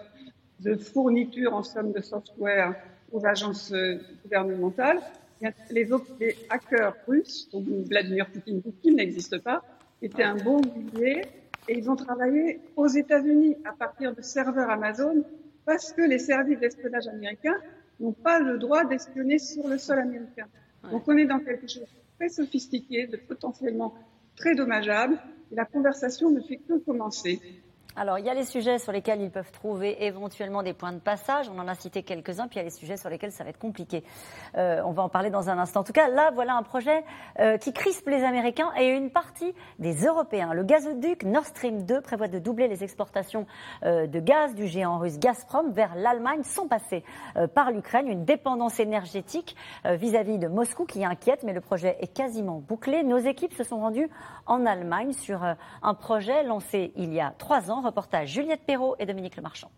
de 0.60 0.76
fourniture 0.76 1.54
en 1.54 1.62
somme 1.62 1.92
de 1.92 2.00
software 2.00 2.74
aux 3.10 3.26
agences 3.26 3.72
euh, 3.72 3.98
gouvernementales. 4.22 5.00
Les, 5.70 5.88
les 6.20 6.36
hackers 6.50 6.94
russes, 7.08 7.48
dont 7.52 7.64
Vladimir 7.88 8.30
Poutine, 8.30 8.62
Poutine 8.62 8.94
n'existe 8.94 9.38
pas, 9.42 9.62
étaient 10.00 10.22
un 10.22 10.36
bon 10.36 10.60
millier 10.60 11.22
et 11.68 11.78
ils 11.78 11.90
ont 11.90 11.96
travaillé 11.96 12.60
aux 12.76 12.86
États-Unis 12.86 13.56
à 13.64 13.72
partir 13.72 14.14
de 14.14 14.22
serveurs 14.22 14.70
Amazon 14.70 15.24
parce 15.64 15.92
que 15.92 16.02
les 16.02 16.18
services 16.18 16.60
d'espionnage 16.60 17.08
américains 17.08 17.58
n'ont 17.98 18.12
pas 18.12 18.38
le 18.38 18.58
droit 18.58 18.84
d'espionner 18.84 19.38
sur 19.38 19.66
le 19.66 19.78
sol 19.78 19.98
américain. 19.98 20.46
Donc 20.90 21.06
on 21.06 21.16
est 21.16 21.26
dans 21.26 21.38
quelque 21.38 21.68
chose 21.68 21.82
de 21.82 22.16
très 22.18 22.28
sophistiqué, 22.28 23.06
de 23.06 23.16
potentiellement 23.16 23.94
très 24.36 24.54
dommageable, 24.54 25.18
la 25.52 25.64
conversation 25.66 26.30
ne 26.30 26.40
fait 26.42 26.58
que 26.58 26.78
commencer. 26.84 27.42
Alors, 27.94 28.18
il 28.18 28.24
y 28.24 28.30
a 28.30 28.34
les 28.34 28.46
sujets 28.46 28.78
sur 28.78 28.90
lesquels 28.90 29.20
ils 29.20 29.30
peuvent 29.30 29.52
trouver 29.52 30.06
éventuellement 30.06 30.62
des 30.62 30.72
points 30.72 30.92
de 30.92 30.98
passage. 30.98 31.50
On 31.50 31.58
en 31.58 31.68
a 31.68 31.74
cité 31.74 32.02
quelques-uns. 32.02 32.48
Puis 32.48 32.56
il 32.56 32.58
y 32.58 32.60
a 32.60 32.64
les 32.64 32.70
sujets 32.70 32.96
sur 32.96 33.10
lesquels 33.10 33.32
ça 33.32 33.44
va 33.44 33.50
être 33.50 33.58
compliqué. 33.58 34.02
Euh, 34.56 34.80
on 34.86 34.92
va 34.92 35.02
en 35.02 35.10
parler 35.10 35.28
dans 35.28 35.50
un 35.50 35.58
instant. 35.58 35.80
En 35.80 35.84
tout 35.84 35.92
cas, 35.92 36.08
là, 36.08 36.30
voilà 36.32 36.54
un 36.54 36.62
projet 36.62 37.04
euh, 37.38 37.58
qui 37.58 37.74
crispe 37.74 38.08
les 38.08 38.24
Américains 38.24 38.72
et 38.78 38.88
une 38.88 39.10
partie 39.10 39.54
des 39.78 40.06
Européens. 40.06 40.54
Le 40.54 40.62
gazoduc 40.62 41.24
Nord 41.24 41.44
Stream 41.44 41.84
2 41.84 42.00
prévoit 42.00 42.28
de 42.28 42.38
doubler 42.38 42.66
les 42.66 42.82
exportations 42.82 43.46
euh, 43.84 44.06
de 44.06 44.20
gaz 44.20 44.54
du 44.54 44.66
géant 44.66 44.96
russe 44.98 45.18
Gazprom 45.18 45.70
vers 45.72 45.94
l'Allemagne 45.94 46.42
sans 46.44 46.68
passer 46.68 47.04
par 47.54 47.70
l'Ukraine. 47.72 48.08
Une 48.08 48.24
dépendance 48.24 48.80
énergétique 48.80 49.54
vis-à-vis 49.84 50.38
de 50.38 50.48
Moscou 50.48 50.86
qui 50.86 51.04
inquiète, 51.04 51.42
mais 51.42 51.52
le 51.52 51.60
projet 51.60 51.96
est 52.00 52.12
quasiment 52.12 52.58
bouclé. 52.58 53.02
Nos 53.02 53.18
équipes 53.18 53.52
se 53.52 53.64
sont 53.64 53.80
rendues 53.80 54.08
en 54.46 54.64
Allemagne 54.64 55.12
sur 55.12 55.42
un 55.44 55.94
projet 55.94 56.42
lancé 56.44 56.92
il 56.96 57.12
y 57.12 57.20
a 57.20 57.32
trois 57.38 57.70
ans 57.70 57.81
Reportage 57.82 58.32
Juliette 58.32 58.62
Perrault 58.66 58.96
et 58.98 59.06
Dominique 59.06 59.36
Lemarchand. 59.36 59.70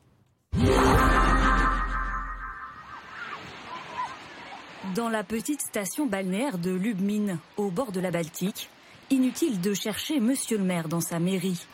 Dans 4.94 5.08
la 5.08 5.24
petite 5.24 5.60
station 5.60 6.06
balnéaire 6.06 6.58
de 6.58 6.70
Lubmin, 6.70 7.38
au 7.56 7.70
bord 7.70 7.90
de 7.90 8.00
la 8.00 8.10
Baltique, 8.10 8.70
inutile 9.10 9.60
de 9.60 9.74
chercher 9.74 10.20
monsieur 10.20 10.58
le 10.58 10.64
maire 10.64 10.88
dans 10.88 11.00
sa 11.00 11.18
mairie. 11.18 11.66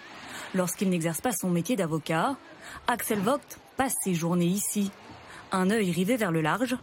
Lorsqu'il 0.55 0.89
n'exerce 0.89 1.21
pas 1.21 1.33
son 1.33 1.51
métier 1.51 1.77
d'avocat, 1.77 2.37
Axel 2.87 3.19
Vogt 3.19 3.59
passe 3.77 3.95
ses 4.03 4.15
journées 4.15 4.47
ici. 4.47 4.91
Un 5.53 5.71
œil 5.71 5.91
rivé 5.91 6.17
vers 6.17 6.33
le 6.33 6.41
large, 6.41 6.77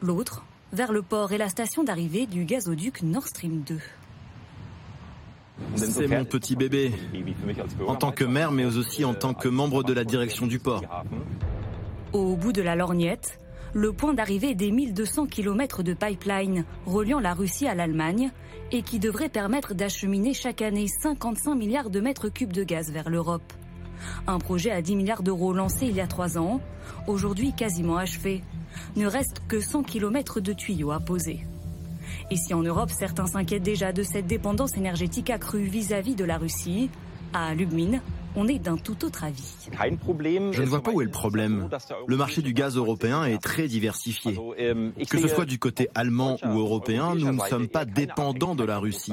l'autre 0.00 0.42
vers 0.72 0.92
le 0.92 1.02
port 1.02 1.32
et 1.32 1.38
la 1.38 1.48
station 1.48 1.84
d'arrivée 1.84 2.26
du 2.26 2.44
gazoduc 2.44 3.02
Nord 3.02 3.28
Stream 3.28 3.60
2. 3.60 3.78
C'est 5.76 6.08
mon 6.08 6.24
petit 6.24 6.56
bébé, 6.56 6.92
en 7.86 7.96
tant 7.96 8.12
que 8.12 8.24
maire, 8.24 8.52
mais 8.52 8.64
aussi 8.64 9.04
en 9.04 9.14
tant 9.14 9.34
que 9.34 9.48
membre 9.48 9.82
de 9.82 9.92
la 9.92 10.04
direction 10.04 10.46
du 10.46 10.58
port. 10.58 10.82
Au 12.12 12.36
bout 12.36 12.52
de 12.52 12.62
la 12.62 12.76
lorgnette, 12.76 13.38
le 13.72 13.92
point 13.92 14.14
d'arrivée 14.14 14.54
des 14.54 14.70
1200 14.70 15.26
km 15.26 15.82
de 15.82 15.94
pipeline 15.94 16.64
reliant 16.86 17.18
la 17.18 17.34
Russie 17.34 17.66
à 17.66 17.74
l'Allemagne 17.74 18.30
et 18.70 18.82
qui 18.82 18.98
devrait 18.98 19.28
permettre 19.28 19.74
d'acheminer 19.74 20.32
chaque 20.32 20.62
année 20.62 20.86
55 20.86 21.54
milliards 21.54 21.90
de 21.90 22.00
mètres 22.00 22.28
cubes 22.28 22.52
de 22.52 22.62
gaz 22.62 22.90
vers 22.92 23.10
l'Europe. 23.10 23.52
Un 24.26 24.38
projet 24.38 24.70
à 24.70 24.82
10 24.82 24.96
milliards 24.96 25.22
d'euros 25.22 25.52
lancé 25.52 25.86
il 25.86 25.96
y 25.96 26.00
a 26.00 26.06
trois 26.06 26.38
ans, 26.38 26.60
aujourd'hui 27.06 27.52
quasiment 27.52 27.96
achevé. 27.96 28.42
Ne 28.96 29.06
reste 29.06 29.42
que 29.48 29.60
100 29.60 29.82
km 29.84 30.40
de 30.40 30.52
tuyaux 30.52 30.92
à 30.92 31.00
poser. 31.00 31.44
Ici 32.30 32.54
en 32.54 32.62
Europe, 32.62 32.90
certains 32.90 33.26
s'inquiètent 33.26 33.62
déjà 33.62 33.92
de 33.92 34.02
cette 34.02 34.26
dépendance 34.26 34.76
énergétique 34.76 35.30
accrue 35.30 35.64
vis-à-vis 35.64 36.14
de 36.14 36.24
la 36.24 36.38
Russie. 36.38 36.90
À 37.32 37.52
Lubmin, 37.52 38.00
on 38.36 38.46
est 38.48 38.58
d'un 38.58 38.76
tout 38.76 39.04
autre 39.04 39.24
avis. 39.24 39.56
Je 39.72 40.62
ne 40.62 40.66
vois 40.66 40.82
pas 40.82 40.92
où 40.92 41.00
est 41.00 41.04
le 41.04 41.10
problème. 41.10 41.68
Le 42.06 42.16
marché 42.16 42.42
du 42.42 42.52
gaz 42.52 42.76
européen 42.76 43.24
est 43.24 43.42
très 43.42 43.68
diversifié. 43.68 44.38
Que 45.08 45.18
ce 45.18 45.28
soit 45.28 45.44
du 45.44 45.58
côté 45.58 45.88
allemand 45.94 46.38
ou 46.44 46.58
européen, 46.58 47.14
nous 47.14 47.32
ne 47.32 47.40
sommes 47.40 47.68
pas 47.68 47.84
dépendants 47.84 48.54
de 48.54 48.64
la 48.64 48.78
Russie. 48.78 49.12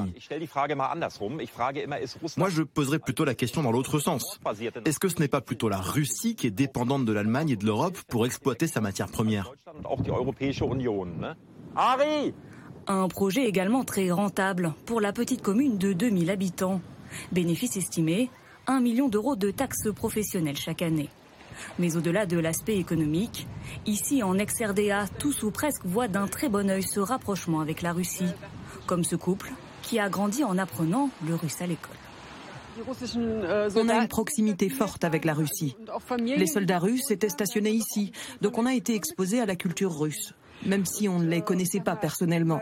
Moi, 2.36 2.48
je 2.48 2.62
poserais 2.62 2.98
plutôt 2.98 3.24
la 3.24 3.34
question 3.34 3.62
dans 3.62 3.72
l'autre 3.72 3.98
sens. 3.98 4.40
Est-ce 4.84 4.98
que 4.98 5.08
ce 5.08 5.18
n'est 5.18 5.28
pas 5.28 5.40
plutôt 5.40 5.68
la 5.68 5.78
Russie 5.78 6.34
qui 6.36 6.46
est 6.46 6.52
dépendante 6.52 7.04
de 7.04 7.12
l'Allemagne 7.12 7.50
et 7.50 7.56
de 7.56 7.66
l'Europe 7.66 7.98
pour 8.08 8.24
exploiter 8.26 8.66
sa 8.66 8.80
matière 8.80 9.08
première? 9.08 9.52
Un 12.86 13.08
projet 13.08 13.46
également 13.46 13.84
très 13.84 14.10
rentable 14.10 14.72
pour 14.86 15.00
la 15.00 15.12
petite 15.12 15.42
commune 15.42 15.78
de 15.78 15.92
2000 15.92 16.30
habitants. 16.30 16.80
Bénéfice 17.30 17.76
estimé 17.76 18.30
1 18.66 18.80
million 18.80 19.08
d'euros 19.08 19.36
de 19.36 19.50
taxes 19.50 19.90
professionnelles 19.94 20.56
chaque 20.56 20.82
année. 20.82 21.08
Mais 21.78 21.96
au-delà 21.96 22.26
de 22.26 22.38
l'aspect 22.38 22.76
économique, 22.76 23.46
ici 23.86 24.22
en 24.22 24.38
ex-RDA, 24.38 25.06
tous 25.18 25.42
ou 25.42 25.50
presque 25.50 25.84
voient 25.84 26.08
d'un 26.08 26.26
très 26.26 26.48
bon 26.48 26.70
œil 26.70 26.82
ce 26.82 27.00
rapprochement 27.00 27.60
avec 27.60 27.82
la 27.82 27.92
Russie, 27.92 28.32
comme 28.86 29.04
ce 29.04 29.16
couple 29.16 29.52
qui 29.82 29.98
a 29.98 30.08
grandi 30.08 30.44
en 30.44 30.58
apprenant 30.58 31.10
le 31.26 31.34
russe 31.34 31.60
à 31.60 31.66
l'école. 31.66 31.96
On 33.76 33.88
a 33.88 33.96
une 33.96 34.08
proximité 34.08 34.70
forte 34.70 35.04
avec 35.04 35.24
la 35.24 35.34
Russie. 35.34 35.76
Les 36.18 36.46
soldats 36.46 36.78
russes 36.78 37.10
étaient 37.10 37.28
stationnés 37.28 37.72
ici, 37.72 38.12
donc 38.40 38.56
on 38.56 38.64
a 38.64 38.74
été 38.74 38.94
exposé 38.94 39.40
à 39.40 39.46
la 39.46 39.56
culture 39.56 39.96
russe 39.98 40.32
même 40.66 40.84
si 40.84 41.08
on 41.08 41.18
ne 41.18 41.26
les 41.26 41.42
connaissait 41.42 41.80
pas 41.80 41.96
personnellement. 41.96 42.60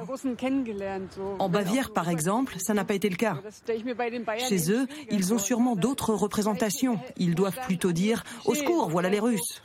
En 1.38 1.48
Bavière, 1.48 1.92
par 1.92 2.08
exemple, 2.08 2.56
ça 2.58 2.74
n'a 2.74 2.84
pas 2.84 2.94
été 2.94 3.08
le 3.08 3.16
cas. 3.16 3.36
Chez 4.48 4.72
eux, 4.72 4.86
ils 5.10 5.32
ont 5.32 5.38
sûrement 5.38 5.76
d'autres 5.76 6.14
représentations. 6.14 6.98
Ils 7.16 7.34
doivent 7.34 7.60
plutôt 7.66 7.92
dire 7.92 8.24
Au 8.44 8.54
secours, 8.54 8.88
voilà 8.88 9.08
les 9.08 9.20
Russes. 9.20 9.62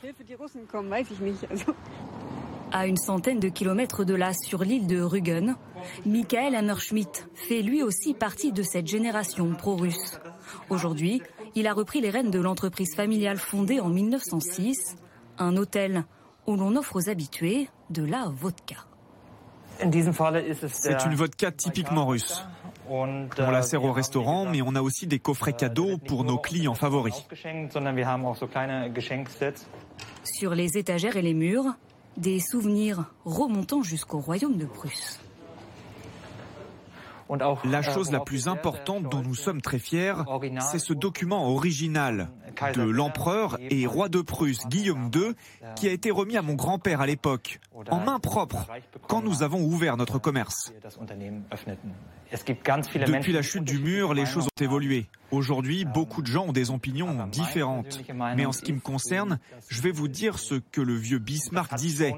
À 2.72 2.86
une 2.86 2.96
centaine 2.96 3.38
de 3.38 3.48
kilomètres 3.48 4.04
de 4.04 4.14
là, 4.14 4.32
sur 4.34 4.64
l'île 4.64 4.86
de 4.86 5.00
Rügen, 5.00 5.56
Michael 6.04 6.54
Hammerschmidt 6.54 7.26
fait 7.34 7.62
lui 7.62 7.82
aussi 7.82 8.12
partie 8.12 8.52
de 8.52 8.62
cette 8.62 8.88
génération 8.88 9.54
pro-russe. 9.54 10.18
Aujourd'hui, 10.68 11.22
il 11.54 11.66
a 11.68 11.72
repris 11.72 12.00
les 12.00 12.10
rênes 12.10 12.30
de 12.30 12.40
l'entreprise 12.40 12.94
familiale 12.94 13.38
fondée 13.38 13.80
en 13.80 13.88
1906, 13.88 14.96
un 15.38 15.56
hôtel 15.56 16.04
où 16.46 16.56
l'on 16.56 16.76
offre 16.76 16.96
aux 16.96 17.08
habitués 17.08 17.68
de 17.90 18.04
la 18.04 18.26
vodka. 18.28 18.76
C'est 19.78 21.04
une 21.04 21.14
vodka 21.14 21.52
typiquement 21.52 22.06
russe. 22.06 22.44
On 22.88 23.28
la 23.36 23.62
sert 23.62 23.84
au 23.84 23.92
restaurant, 23.92 24.46
mais 24.46 24.62
on 24.62 24.74
a 24.74 24.82
aussi 24.82 25.06
des 25.06 25.18
coffrets 25.18 25.52
cadeaux 25.52 25.98
pour 25.98 26.24
nos 26.24 26.38
clients 26.38 26.74
favoris. 26.74 27.26
Sur 30.24 30.54
les 30.54 30.78
étagères 30.78 31.16
et 31.16 31.22
les 31.22 31.34
murs, 31.34 31.74
des 32.16 32.40
souvenirs 32.40 33.04
remontant 33.24 33.82
jusqu'au 33.82 34.18
royaume 34.18 34.56
de 34.56 34.66
Prusse. 34.66 35.20
La 37.64 37.82
chose 37.82 38.12
la 38.12 38.20
plus 38.20 38.48
importante 38.48 39.10
dont 39.10 39.22
nous 39.22 39.34
sommes 39.34 39.60
très 39.60 39.78
fiers, 39.78 40.14
c'est 40.60 40.78
ce 40.78 40.92
document 40.92 41.50
original 41.50 42.28
de 42.74 42.82
l'empereur 42.82 43.58
et 43.60 43.86
roi 43.86 44.08
de 44.08 44.20
Prusse 44.20 44.66
Guillaume 44.68 45.10
II 45.14 45.34
qui 45.74 45.88
a 45.88 45.92
été 45.92 46.10
remis 46.10 46.36
à 46.36 46.42
mon 46.42 46.54
grand-père 46.54 47.00
à 47.00 47.06
l'époque, 47.06 47.60
en 47.90 48.00
main 48.00 48.18
propre, 48.18 48.66
quand 49.08 49.22
nous 49.22 49.42
avons 49.42 49.62
ouvert 49.62 49.96
notre 49.96 50.18
commerce. 50.18 50.72
Depuis 52.32 53.32
la 53.32 53.42
chute 53.42 53.64
du 53.64 53.78
mur, 53.78 54.14
les 54.14 54.26
choses 54.26 54.46
ont 54.46 54.62
évolué. 54.62 55.06
Aujourd'hui, 55.30 55.84
beaucoup 55.84 56.22
de 56.22 56.26
gens 56.26 56.46
ont 56.46 56.52
des 56.52 56.70
opinions 56.70 57.26
différentes. 57.26 58.00
Mais 58.36 58.46
en 58.46 58.52
ce 58.52 58.62
qui 58.62 58.72
me 58.72 58.80
concerne, 58.80 59.38
je 59.68 59.82
vais 59.82 59.92
vous 59.92 60.08
dire 60.08 60.38
ce 60.38 60.54
que 60.54 60.80
le 60.80 60.94
vieux 60.94 61.18
Bismarck 61.18 61.74
disait. 61.74 62.14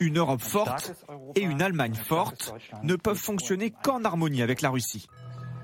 Une 0.00 0.18
Europe 0.18 0.40
forte 0.40 0.92
et 1.34 1.42
une 1.42 1.60
Allemagne 1.60 1.94
forte 1.94 2.54
ne 2.82 2.96
peuvent 2.96 3.16
fonctionner 3.16 3.70
qu'en 3.70 4.04
harmonie 4.04 4.42
avec 4.42 4.62
la 4.62 4.70
Russie. 4.70 5.08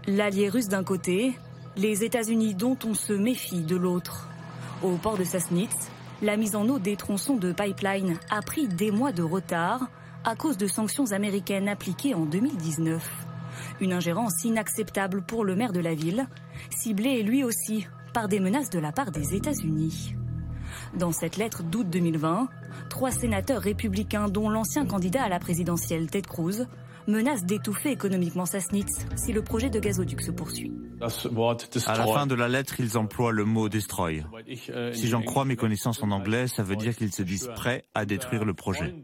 L'allié 0.06 0.48
russe 0.48 0.68
d'un 0.68 0.84
côté, 0.84 1.32
les 1.76 2.04
États-Unis 2.04 2.54
dont 2.54 2.78
on 2.84 2.94
se 2.94 3.12
méfie 3.12 3.62
de 3.62 3.76
l'autre. 3.76 4.28
Au 4.82 4.96
port 4.96 5.16
de 5.16 5.24
Sassnitz, 5.24 5.90
la 6.20 6.36
mise 6.36 6.56
en 6.56 6.68
eau 6.68 6.78
des 6.78 6.96
tronçons 6.96 7.36
de 7.36 7.52
pipeline 7.52 8.18
a 8.30 8.42
pris 8.42 8.68
des 8.68 8.90
mois 8.90 9.12
de 9.12 9.22
retard 9.22 9.88
à 10.24 10.36
cause 10.36 10.56
de 10.56 10.66
sanctions 10.66 11.12
américaines 11.12 11.68
appliquées 11.68 12.14
en 12.14 12.26
2019. 12.26 13.08
Une 13.80 13.92
ingérence 13.92 14.44
inacceptable 14.44 15.22
pour 15.22 15.44
le 15.44 15.54
maire 15.54 15.72
de 15.72 15.80
la 15.80 15.94
ville, 15.94 16.26
ciblée 16.70 17.22
lui 17.22 17.44
aussi 17.44 17.86
par 18.12 18.28
des 18.28 18.40
menaces 18.40 18.70
de 18.70 18.78
la 18.78 18.92
part 18.92 19.10
des 19.10 19.34
États-Unis. 19.34 20.14
Dans 20.98 21.10
cette 21.10 21.36
lettre 21.36 21.64
d'août 21.64 21.88
2020, 21.90 22.48
trois 22.88 23.10
sénateurs 23.10 23.60
républicains, 23.60 24.28
dont 24.28 24.48
l'ancien 24.48 24.86
candidat 24.86 25.24
à 25.24 25.28
la 25.28 25.40
présidentielle 25.40 26.08
Ted 26.08 26.28
Cruz, 26.28 26.66
menacent 27.08 27.44
d'étouffer 27.44 27.90
économiquement 27.90 28.46
Sassnitz 28.46 29.06
si 29.16 29.32
le 29.32 29.42
projet 29.42 29.70
de 29.70 29.80
gazoduc 29.80 30.22
se 30.22 30.30
poursuit. 30.30 30.72
À 31.00 31.98
la 31.98 32.06
fin 32.06 32.26
de 32.26 32.34
la 32.34 32.48
lettre, 32.48 32.78
ils 32.78 32.96
emploient 32.96 33.32
le 33.32 33.44
mot 33.44 33.68
destroy. 33.68 34.24
Si 34.92 35.08
j'en 35.08 35.22
crois 35.22 35.44
mes 35.44 35.56
connaissances 35.56 36.02
en 36.02 36.10
anglais, 36.10 36.46
ça 36.46 36.62
veut 36.62 36.76
dire 36.76 36.96
qu'ils 36.96 37.12
se 37.12 37.22
disent 37.22 37.50
prêts 37.54 37.84
à 37.94 38.06
détruire 38.06 38.44
le 38.44 38.54
projet. 38.54 38.94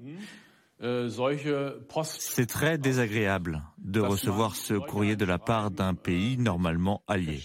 C'est 0.83 2.47
très 2.47 2.78
désagréable 2.78 3.62
de 3.78 4.01
recevoir 4.01 4.57
ce 4.57 4.72
courrier 4.74 5.14
de 5.14 5.26
la 5.26 5.39
part 5.39 5.70
d'un 5.70 5.93
pays 5.95 6.39
normalement 6.39 7.03
allié. 7.07 7.39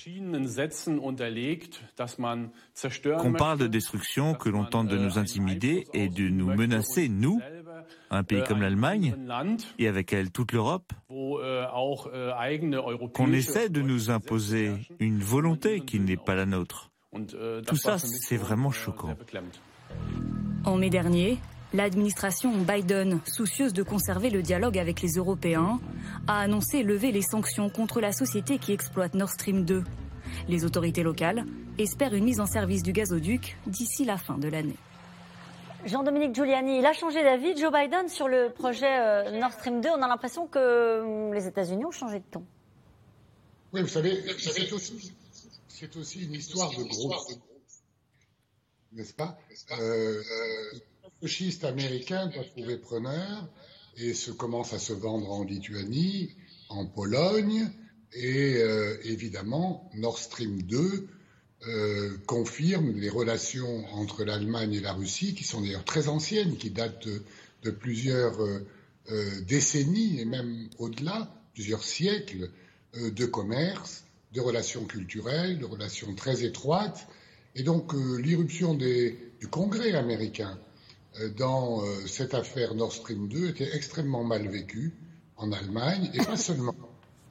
Qu'on 3.19 3.33
parle 3.33 3.57
de 3.57 3.67
destruction, 3.67 4.35
que 4.35 4.47
l'on 4.47 4.63
tente 4.63 4.87
de 4.87 4.97
nous 4.97 5.17
intimider 5.17 5.85
et 5.93 6.07
de 6.07 6.29
nous 6.29 6.53
menacer, 6.53 7.09
nous, 7.09 7.41
un 8.09 8.23
pays 8.23 8.41
comme 8.43 8.61
l'Allemagne, 8.61 9.17
et 9.79 9.89
avec 9.89 10.13
elle 10.13 10.31
toute 10.31 10.53
l'Europe, 10.53 10.93
qu'on 11.09 13.33
essaie 13.33 13.67
de 13.67 13.81
nous 13.81 14.11
imposer 14.11 14.71
une 14.99 15.19
volonté 15.19 15.81
qui 15.81 15.99
n'est 15.99 16.15
pas 16.15 16.35
la 16.35 16.45
nôtre. 16.45 16.89
Tout 17.67 17.75
ça, 17.75 17.97
c'est 17.97 18.37
vraiment 18.37 18.71
choquant. 18.71 19.17
En 20.63 20.77
mai 20.77 20.89
dernier, 20.89 21.37
L'administration 21.75 22.53
Biden, 22.53 23.19
soucieuse 23.25 23.73
de 23.73 23.83
conserver 23.83 24.29
le 24.29 24.41
dialogue 24.41 24.77
avec 24.77 25.01
les 25.01 25.17
Européens, 25.17 25.81
a 26.25 26.39
annoncé 26.39 26.83
lever 26.83 27.11
les 27.11 27.21
sanctions 27.21 27.69
contre 27.69 27.99
la 27.99 28.13
société 28.13 28.59
qui 28.59 28.71
exploite 28.71 29.13
Nord 29.13 29.31
Stream 29.31 29.65
2. 29.65 29.83
Les 30.47 30.63
autorités 30.63 31.03
locales 31.03 31.43
espèrent 31.77 32.13
une 32.13 32.23
mise 32.23 32.39
en 32.39 32.45
service 32.45 32.81
du 32.81 32.93
gazoduc 32.93 33.57
d'ici 33.67 34.05
la 34.05 34.15
fin 34.15 34.37
de 34.37 34.47
l'année. 34.47 34.77
Jean-Dominique 35.83 36.33
Giuliani, 36.33 36.79
il 36.79 36.85
a 36.85 36.93
changé 36.93 37.21
d'avis, 37.21 37.57
Joe 37.57 37.73
Biden, 37.73 38.07
sur 38.07 38.29
le 38.29 38.53
projet 38.53 38.97
euh, 38.97 39.37
Nord 39.37 39.51
Stream 39.51 39.81
2. 39.81 39.89
On 39.89 40.01
a 40.01 40.07
l'impression 40.07 40.47
que 40.47 41.01
hum, 41.01 41.33
les 41.33 41.45
États-Unis 41.45 41.83
ont 41.83 41.91
changé 41.91 42.19
de 42.19 42.25
ton. 42.31 42.45
Oui, 43.73 43.81
vous 43.81 43.89
savez, 43.89 44.23
c'est 44.37 45.93
aussi, 45.97 46.23
une 46.23 46.35
histoire 46.35 46.69
de 46.69 46.83
groupe, 46.83 47.15
n'est-ce 48.93 49.13
pas? 49.13 49.37
Euh, 49.77 50.23
le 51.21 51.27
schiste 51.27 51.63
américain 51.63 52.27
doit 52.27 52.43
trouver 52.43 52.77
preneur 52.77 53.47
et 53.97 54.13
se 54.13 54.31
commence 54.31 54.73
à 54.73 54.79
se 54.79 54.93
vendre 54.93 55.31
en 55.31 55.43
Lituanie, 55.43 56.35
en 56.69 56.85
Pologne, 56.85 57.69
et 58.13 58.55
euh, 58.57 58.97
évidemment, 59.03 59.89
Nord 59.93 60.19
Stream 60.19 60.61
2 60.61 61.07
euh, 61.67 62.17
confirme 62.27 62.91
les 62.93 63.09
relations 63.09 63.85
entre 63.93 64.23
l'Allemagne 64.23 64.73
et 64.73 64.81
la 64.81 64.93
Russie, 64.93 65.35
qui 65.35 65.43
sont 65.43 65.61
d'ailleurs 65.61 65.85
très 65.85 66.07
anciennes, 66.07 66.57
qui 66.57 66.69
datent 66.69 67.07
de, 67.63 67.71
plusieurs 67.71 68.39
euh, 68.41 69.41
décennies 69.41 70.19
et 70.19 70.25
même 70.25 70.69
au-delà, 70.77 71.33
plusieurs 71.53 71.83
siècles 71.83 72.49
de 72.95 73.25
commerce, 73.25 74.03
de 74.33 74.41
relations 74.41 74.85
culturelles, 74.85 75.59
de 75.59 75.65
relations 75.65 76.13
très 76.13 76.43
étroites. 76.43 77.07
Et 77.55 77.63
donc 77.63 77.93
l'irruption 77.93 78.75
du 78.75 79.47
Congrès 79.49 79.93
américain 79.93 80.59
dans 81.37 81.81
euh, 81.81 82.05
cette 82.07 82.33
affaire 82.33 82.75
Nord 82.75 82.91
Stream 82.91 83.27
2 83.27 83.49
était 83.49 83.75
extrêmement 83.75 84.23
mal 84.23 84.47
vécue 84.47 84.93
en 85.37 85.51
Allemagne, 85.51 86.09
et 86.13 86.17
pas 86.17 86.37
seulement. 86.37 86.75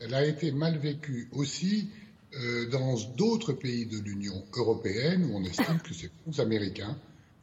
Elle 0.01 0.14
a 0.14 0.24
été 0.24 0.53
mal 0.53 0.78
vécue 0.78 1.28
aussi 1.32 1.89
euh, 2.35 2.68
dans 2.70 2.95
d'autres 3.16 3.53
pays 3.53 3.87
de 3.87 3.99
l'Union 3.99 4.45
européenne, 4.55 5.24
où 5.26 5.37
on 5.37 5.45
estime 5.45 5.80
que 5.80 5.95
c'est 5.95 6.11
aux 6.26 6.41
Américains 6.41 6.97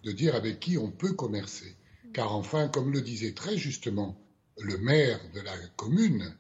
de 0.04 0.12
dire 0.12 0.36
avec 0.36 0.60
qui 0.60 0.78
on 0.78 0.90
peut 0.90 1.14
commercer. 1.14 1.76
Car 2.14 2.36
enfin, 2.36 2.68
comme 2.68 2.92
le 2.92 3.02
disait 3.02 3.34
très 3.34 3.58
justement 3.58 4.18
le 4.60 4.78
maire 4.78 5.20
de 5.34 5.42
la 5.42 5.56
commune 5.78 6.36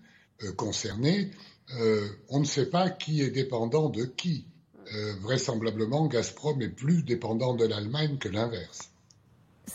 concernée, 0.58 1.32
on 2.30 2.40
ne 2.40 2.46
sait 2.46 2.66
pas 2.66 2.90
qui 2.90 3.22
est 3.22 3.30
dépendant 3.30 3.90
de 3.90 4.04
qui. 4.04 4.46
vraisemblablement, 5.22 6.08
Gazprom 6.08 6.62
est 6.62 6.70
plus 6.70 7.04
dépendant 7.04 7.54
de 7.56 7.66
l'Allemagne 7.66 8.18
que 8.18 8.28
l'inverse. 8.28 8.91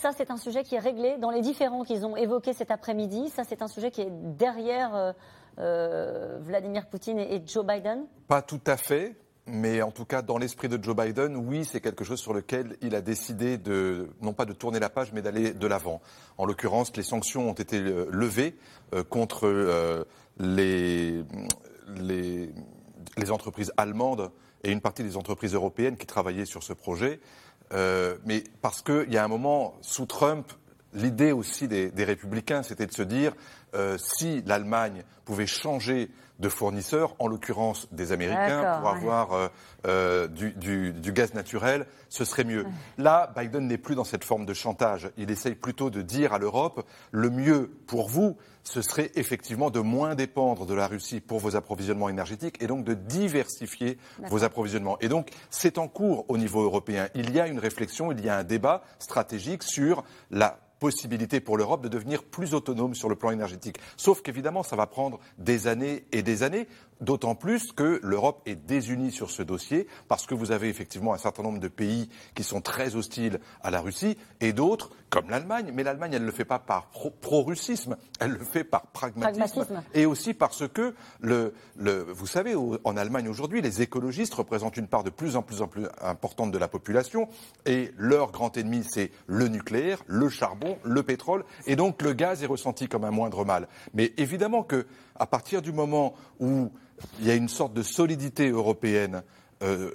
Ça, 0.01 0.11
c'est 0.15 0.31
un 0.31 0.37
sujet 0.37 0.63
qui 0.63 0.75
est 0.75 0.81
réglé 0.81 1.17
dans 1.17 1.31
les 1.31 1.41
différents 1.41 1.83
qu'ils 1.83 2.05
ont 2.05 2.17
évoqués 2.17 2.53
cet 2.53 2.71
après-midi. 2.71 3.31
Ça, 3.31 3.45
c'est 3.49 3.63
un 3.63 3.67
sujet 3.67 3.91
qui 3.91 4.03
est 4.03 4.11
derrière 4.11 4.95
euh, 4.95 5.13
euh, 5.59 6.39
Vladimir 6.43 6.87
Poutine 6.87 7.19
et, 7.19 7.43
Joe 7.47 7.65
Biden 7.65 8.05
Pas 8.29 8.43
tout 8.43 8.61
à 8.67 8.77
fait. 8.77 9.17
Mais 9.47 9.81
en 9.81 9.93
tout 9.93 10.05
cas, 10.05 10.21
dans 10.21 10.37
l'esprit 10.37 10.69
de 10.69 10.83
Joe 10.83 10.95
Biden, 10.95 11.37
oui, 11.37 11.65
c'est 11.65 11.81
quelque 11.81 12.05
chose 12.05 12.21
sur 12.21 12.35
lequel 12.35 12.77
il 12.83 12.95
a 12.95 13.01
décidé 13.01 13.57
de, 13.57 14.11
non 14.21 14.35
pas 14.35 14.45
de 14.45 14.53
tourner 14.53 14.81
la 14.81 14.91
page, 14.91 15.13
mais 15.13 15.23
d'aller 15.23 15.55
de 15.55 15.67
l'avant. 15.67 16.03
En 16.37 16.45
l'occurrence, 16.45 16.95
les 16.97 17.05
sanctions 17.05 17.49
ont 17.49 17.55
été 17.55 17.79
euh, 17.79 18.07
levées 18.11 18.57
contre 19.09 20.05
les, 20.39 21.25
entreprises 23.31 23.73
allemandes 23.77 24.31
et 24.63 24.73
une 24.73 24.81
partie 24.81 25.05
des 25.05 25.17
entreprises 25.17 25.55
européennes 25.55 25.97
qui 25.97 26.07
travaillaient 26.07 26.45
sur 26.45 26.63
ce 26.63 26.73
projet. 26.73 27.21
Euh, 27.73 28.17
mais 28.25 28.45
parce 28.63 28.83
qu'il 28.83 29.13
y 29.13 29.17
a 29.17 29.25
un 29.25 29.29
moment, 29.29 29.75
sous 29.81 30.07
Trump, 30.07 30.53
l'idée 30.93 31.33
aussi 31.33 31.69
des, 31.69 31.91
républicains, 31.99 32.63
c'était 32.63 32.87
de 32.87 32.93
se 32.93 33.03
dire, 33.03 33.33
euh, 33.75 33.97
si 33.99 34.43
l'Allemagne 34.43 35.03
pouvait 35.25 35.47
changer 35.47 36.11
de 36.39 36.49
fournisseur, 36.49 37.15
en 37.19 37.29
l'occurrence 37.29 37.89
des 37.93 38.13
Américains, 38.13 38.79
pour 38.79 38.91
avoir 38.91 39.33
euh, 39.33 39.49
euh, 39.87 40.29
du, 40.29 40.53
du, 40.53 40.93
du, 40.93 41.13
gaz 41.13 41.33
naturel, 41.33 41.87
ce 42.11 42.25
serait 42.25 42.45
mieux. 42.45 42.67
Là, 42.99 43.33
Biden 43.37 43.67
n'est 43.67 43.79
plus 43.79 43.95
dans 43.95 44.05
cette 44.05 44.25
forme 44.25 44.45
de 44.45 44.53
chantage. 44.53 45.11
Il 45.17 45.31
essaye 45.31 45.55
plutôt 45.55 45.89
de 45.89 46.03
dire 46.03 46.35
à 46.35 46.39
l'Europe, 46.39 46.87
le 47.11 47.31
mieux 47.31 47.71
pour 47.87 48.09
vous, 48.09 48.37
ce 48.65 48.83
serait 48.83 49.13
effectivement 49.15 49.71
de 49.71 49.81
moins 49.81 50.15
dépendre 50.15 50.67
de 50.67 50.75
la 50.75 50.89
Russie 50.89 51.21
pour 51.21 51.39
vos 51.39 51.57
approvisionnements 51.57 52.09
énergétiques 52.09 52.61
et 52.61 52.67
donc 52.67 52.85
de 52.85 52.95
diversifier 52.95 53.97
vos 54.29 54.45
approvisionnements. 54.45 54.99
Et 55.01 55.09
donc, 55.09 55.31
c'est 55.51 55.79
en 55.79 55.89
cours 55.89 56.27
au 56.29 56.37
niveau 56.37 56.63
européen. 56.63 57.09
Il 57.15 57.33
y 57.33 57.41
a 57.41 57.47
une 57.47 57.61
réflexion, 57.61 58.13
il 58.13 58.23
y 58.25 58.29
a 58.29 58.37
un 58.37 58.45
débat 58.45 58.83
stratégique 58.99 59.63
sur 59.63 60.05
la 60.31 60.59
possibilité 60.87 61.41
pour 61.41 61.59
l'Europe 61.59 61.83
de 61.83 61.89
devenir 61.89 62.23
plus 62.23 62.55
autonome 62.55 62.95
sur 62.95 63.09
le 63.09 63.17
plan 63.17 63.33
énergétique. 63.33 63.81
Sauf 63.97 64.23
qu'évidemment, 64.23 64.63
ça 64.63 64.77
va 64.77 64.87
prendre 64.87 65.19
des 65.37 65.67
années 65.67 66.05
et 66.13 66.23
des 66.23 66.45
années. 66.45 66.69
D'autant 67.01 67.35
plus 67.35 67.73
que 67.73 68.01
l'Europe 68.03 68.41
est 68.47 68.57
désunie 68.57 69.13
sur 69.13 69.31
ce 69.31 69.43
dossier, 69.43 69.87
parce 70.09 70.27
que 70.27 70.35
vous 70.35 70.51
avez 70.51 70.69
effectivement 70.69 71.13
un 71.13 71.19
certain 71.19 71.43
nombre 71.43 71.61
de 71.61 71.69
pays 71.69 72.09
qui 72.35 72.43
sont 72.43 72.63
très 72.63 72.97
hostiles 72.97 73.39
à 73.63 73.71
la 73.71 73.81
Russie, 73.81 74.17
et 74.41 74.53
d'autres, 74.55 74.91
comme 75.11 75.29
l'Allemagne. 75.29 75.73
Mais 75.75 75.83
l'Allemagne, 75.83 76.13
elle 76.15 76.23
ne 76.23 76.27
le 76.27 76.33
fait 76.33 76.47
pas 76.47 76.59
par 76.59 76.89
pro-russisme, 77.21 77.97
elle 78.19 78.33
le 78.33 78.45
fait 78.45 78.65
par 78.65 78.87
pragmatisme, 78.87 79.83
Et 79.93 80.07
aussi 80.07 80.33
parce 80.33 80.67
que, 80.69 80.95
le, 81.21 81.53
le, 81.77 82.03
vous 82.03 82.27
savez, 82.27 82.55
en 82.57 82.97
Allemagne 82.97 83.29
aujourd'hui, 83.29 83.61
les 83.61 83.83
écologistes 83.83 84.35
représentent 84.35 84.79
une 84.79 84.89
part 84.89 85.05
de 85.05 85.11
plus 85.11 85.37
en 85.37 85.43
plus, 85.43 85.61
en 85.61 85.69
plus 85.69 85.87
importante 86.01 86.51
de 86.51 86.59
la 86.59 86.69
population, 86.69 87.29
et 87.67 87.93
leur 87.99 88.33
grand 88.33 88.57
ennemi, 88.57 88.85
c'est 88.85 89.11
le 89.27 89.49
nucléaire, 89.49 90.03
le 90.07 90.31
charbon, 90.31 90.79
le 90.83 91.03
pétrole, 91.03 91.45
et 91.67 91.77
donc 91.77 92.01
le 92.01 92.15
gaz 92.15 92.43
est 92.43 92.47
ressenti 92.47 92.89
comme 92.89 93.05
un 93.05 93.11
moindre 93.11 93.45
mal. 93.45 93.69
Mais 93.93 94.13
évidemment 94.17 94.63
que, 94.63 94.87
à 95.15 95.27
partir 95.27 95.63
du 95.63 95.73
moment 95.73 96.15
où 96.41 96.71
il 97.21 97.27
y 97.27 97.31
a 97.31 97.35
une 97.35 97.49
sorte 97.49 97.73
de 97.73 97.83
solidité 97.83 98.49
européenne 98.49 99.23
euh, 99.63 99.91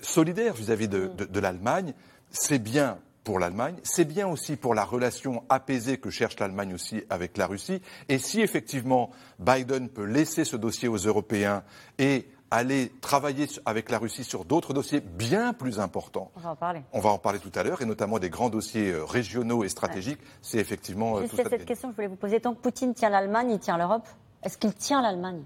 solidaire 0.00 0.54
vis-à-vis 0.54 0.88
de, 0.88 1.40
l'Allemagne. 1.40 1.94
C'est 2.30 2.58
bien 2.58 2.98
pour 3.24 3.38
l'Allemagne, 3.38 3.76
c'est 3.82 4.06
bien 4.06 4.26
aussi 4.26 4.56
pour 4.56 4.74
la 4.74 4.84
relation 4.84 5.44
apaisée 5.50 5.98
que 5.98 6.10
cherche 6.10 6.38
l'Allemagne 6.38 6.74
aussi 6.74 7.02
avec 7.10 7.36
la 7.36 7.46
Russie. 7.46 7.82
Et 8.08 8.18
si 8.18 8.40
effectivement 8.40 9.10
Biden 9.38 9.88
peut 9.88 10.04
laisser 10.04 10.44
ce 10.44 10.56
dossier 10.56 10.88
aux 10.88 10.96
Européens 10.96 11.62
et 11.98 12.28
aller 12.50 12.90
travailler 13.00 13.46
avec 13.64 13.90
la 13.90 13.98
Russie 13.98 14.24
sur 14.24 14.44
d'autres 14.44 14.72
dossiers 14.72 15.00
bien 15.00 15.52
plus 15.52 15.78
importants. 15.78 16.32
On 16.34 16.40
va 16.40 16.50
en 16.50 16.56
parler. 16.56 16.82
On 16.92 17.00
va 17.00 17.10
en 17.10 17.18
parler 17.18 17.38
tout 17.38 17.52
à 17.54 17.62
l'heure, 17.62 17.80
et 17.80 17.84
notamment 17.84 18.18
des 18.18 18.30
grands 18.30 18.50
dossiers 18.50 18.90
euh, 18.90 19.04
régionaux 19.04 19.62
et 19.62 19.68
stratégiques. 19.68 20.18
C'est 20.42 20.58
effectivement. 20.58 21.18
Euh, 21.18 21.20
Juste 21.22 21.48
cette 21.48 21.64
question 21.64 21.88
que 21.88 21.92
je 21.92 21.96
voulais 21.96 22.08
vous 22.08 22.16
poser. 22.16 22.40
Tant 22.40 22.54
que 22.54 22.60
Poutine 22.60 22.94
tient 22.94 23.10
l'Allemagne, 23.10 23.50
il 23.52 23.60
tient 23.60 23.78
l'Europe. 23.78 24.08
Est-ce 24.42 24.58
qu'il 24.58 24.74
tient 24.74 25.00
l'Allemagne? 25.02 25.42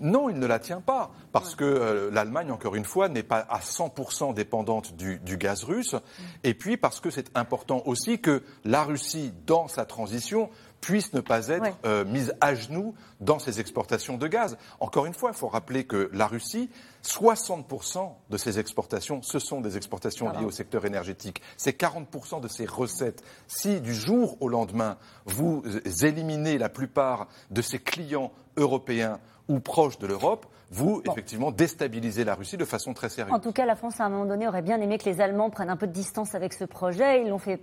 Non, 0.00 0.28
il 0.28 0.38
ne 0.38 0.46
la 0.46 0.58
tient 0.58 0.80
pas, 0.80 1.10
parce 1.32 1.54
que 1.54 1.64
euh, 1.64 2.10
l'Allemagne, 2.10 2.50
encore 2.50 2.74
une 2.74 2.84
fois, 2.84 3.08
n'est 3.08 3.22
pas 3.22 3.46
à 3.48 3.60
100% 3.60 4.34
dépendante 4.34 4.94
du, 4.94 5.36
gaz 5.36 5.64
russe, 5.64 5.96
et 6.44 6.54
puis 6.54 6.76
parce 6.76 7.00
que 7.00 7.10
c'est 7.10 7.36
important 7.36 7.82
aussi 7.86 8.20
que 8.20 8.42
la 8.64 8.82
Russie, 8.84 9.32
dans 9.46 9.68
sa 9.68 9.84
transition, 9.84 10.50
puisse 10.80 11.12
ne 11.12 11.20
pas 11.20 11.48
être 11.48 11.76
euh, 11.84 12.04
mise 12.04 12.34
à 12.40 12.54
genoux 12.54 12.94
dans 13.20 13.38
ses 13.38 13.60
exportations 13.60 14.16
de 14.16 14.26
gaz. 14.28 14.56
Encore 14.80 15.06
une 15.06 15.14
fois, 15.14 15.30
il 15.32 15.36
faut 15.36 15.48
rappeler 15.48 15.84
que 15.84 16.08
la 16.12 16.26
Russie, 16.26 16.70
60% 17.04 18.12
de 18.30 18.36
ses 18.36 18.58
exportations, 18.58 19.22
ce 19.22 19.38
sont 19.38 19.60
des 19.60 19.76
exportations 19.76 20.30
liées 20.30 20.44
au 20.44 20.50
secteur 20.50 20.84
énergétique. 20.84 21.42
C'est 21.56 21.78
40% 21.80 22.40
de 22.40 22.48
ses 22.48 22.66
recettes. 22.66 23.24
Si 23.48 23.80
du 23.80 23.94
jour 23.94 24.36
au 24.40 24.48
lendemain, 24.48 24.98
vous 25.26 25.62
éliminez 26.02 26.58
la 26.58 26.68
plupart 26.68 27.28
de 27.50 27.62
ses 27.62 27.80
clients 27.80 28.32
européens 28.56 29.18
ou 29.48 29.60
proche 29.60 29.98
de 29.98 30.06
l'Europe, 30.06 30.46
vous, 30.70 31.02
effectivement, 31.08 31.50
déstabilisez 31.50 32.24
la 32.24 32.34
Russie 32.34 32.58
de 32.58 32.64
façon 32.66 32.92
très 32.92 33.08
sérieuse. 33.08 33.34
En 33.34 33.40
tout 33.40 33.52
cas, 33.52 33.64
la 33.64 33.74
France, 33.74 34.00
à 34.00 34.04
un 34.04 34.10
moment 34.10 34.26
donné, 34.26 34.46
aurait 34.46 34.60
bien 34.62 34.78
aimé 34.80 34.98
que 34.98 35.08
les 35.08 35.22
Allemands 35.22 35.48
prennent 35.48 35.70
un 35.70 35.78
peu 35.78 35.86
de 35.86 35.92
distance 35.92 36.34
avec 36.34 36.52
ce 36.52 36.64
projet. 36.64 37.22
Ils 37.22 37.30
l'ont 37.30 37.38
fait, 37.38 37.62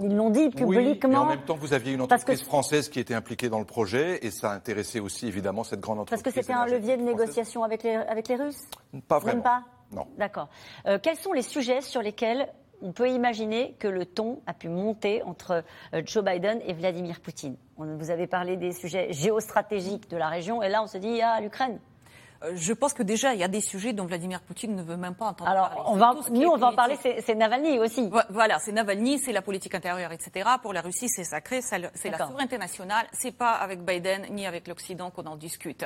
ils 0.00 0.14
l'ont 0.14 0.30
dit 0.30 0.48
publiquement. 0.50 1.10
Oui, 1.10 1.16
en 1.16 1.26
même 1.26 1.42
temps, 1.42 1.56
vous 1.56 1.72
aviez 1.74 1.92
une 1.92 2.02
entreprise 2.02 2.44
française 2.44 2.88
qui 2.88 3.00
était 3.00 3.14
impliquée 3.14 3.48
dans 3.48 3.58
le 3.58 3.64
projet 3.64 4.24
et 4.24 4.30
ça 4.30 4.52
intéressait 4.52 5.00
aussi, 5.00 5.26
évidemment, 5.26 5.64
cette 5.64 5.80
grande 5.80 5.98
entreprise. 5.98 6.22
Parce 6.22 6.34
que 6.34 6.40
c'était 6.40 6.52
un 6.52 6.66
levier 6.66 6.96
de 6.96 7.02
négociation 7.02 7.64
avec 7.64 7.82
les, 7.82 7.94
avec 7.94 8.28
les 8.28 8.36
Russes? 8.36 8.62
Pas 9.08 9.18
vraiment. 9.18 9.34
Même 9.34 9.42
pas? 9.42 9.64
Non. 9.90 10.06
D'accord. 10.16 10.48
Euh, 10.86 11.00
quels 11.02 11.16
sont 11.16 11.32
les 11.32 11.42
sujets 11.42 11.80
sur 11.80 12.00
lesquels 12.00 12.48
on 12.82 12.92
peut 12.92 13.10
imaginer 13.10 13.74
que 13.78 13.88
le 13.88 14.06
ton 14.06 14.40
a 14.46 14.54
pu 14.54 14.68
monter 14.68 15.22
entre 15.22 15.64
euh, 15.94 16.02
Joe 16.04 16.24
Biden 16.24 16.60
et 16.66 16.72
Vladimir 16.72 17.20
Poutine. 17.20 17.56
Vous 17.76 18.10
avez 18.10 18.26
parlé 18.26 18.56
des 18.56 18.72
sujets 18.72 19.12
géostratégiques 19.12 20.10
de 20.10 20.16
la 20.16 20.28
région, 20.28 20.62
et 20.62 20.68
là 20.68 20.82
on 20.82 20.86
se 20.86 20.98
dit, 20.98 21.20
ah, 21.22 21.40
l'Ukraine. 21.40 21.78
Euh, 22.42 22.52
je 22.54 22.72
pense 22.72 22.94
que 22.94 23.02
déjà, 23.02 23.34
il 23.34 23.40
y 23.40 23.44
a 23.44 23.48
des 23.48 23.60
sujets 23.60 23.92
dont 23.92 24.06
Vladimir 24.06 24.40
Poutine 24.40 24.74
ne 24.74 24.82
veut 24.82 24.96
même 24.96 25.14
pas 25.14 25.26
entendre 25.26 25.50
Alors, 25.50 25.68
parler. 25.68 25.82
On 25.86 25.96
va, 25.96 26.14
nous, 26.30 26.48
on 26.48 26.56
va 26.56 26.68
en 26.68 26.74
parler, 26.74 26.96
c'est 26.96 27.34
Navalny 27.34 27.78
aussi. 27.78 28.08
Voilà, 28.30 28.58
c'est 28.58 28.72
Navalny, 28.72 29.18
c'est 29.18 29.32
la 29.32 29.42
politique 29.42 29.74
intérieure, 29.74 30.12
etc. 30.12 30.48
Pour 30.62 30.72
la 30.72 30.80
Russie, 30.80 31.08
c'est 31.08 31.24
sacré, 31.24 31.60
c'est 31.60 31.78
la 31.78 32.26
souveraineté 32.26 32.58
nationale. 32.58 33.06
C'est 33.12 33.36
pas 33.36 33.52
avec 33.52 33.84
Biden 33.84 34.26
ni 34.30 34.46
avec 34.46 34.68
l'Occident 34.68 35.10
qu'on 35.10 35.26
en 35.26 35.36
discute. 35.36 35.84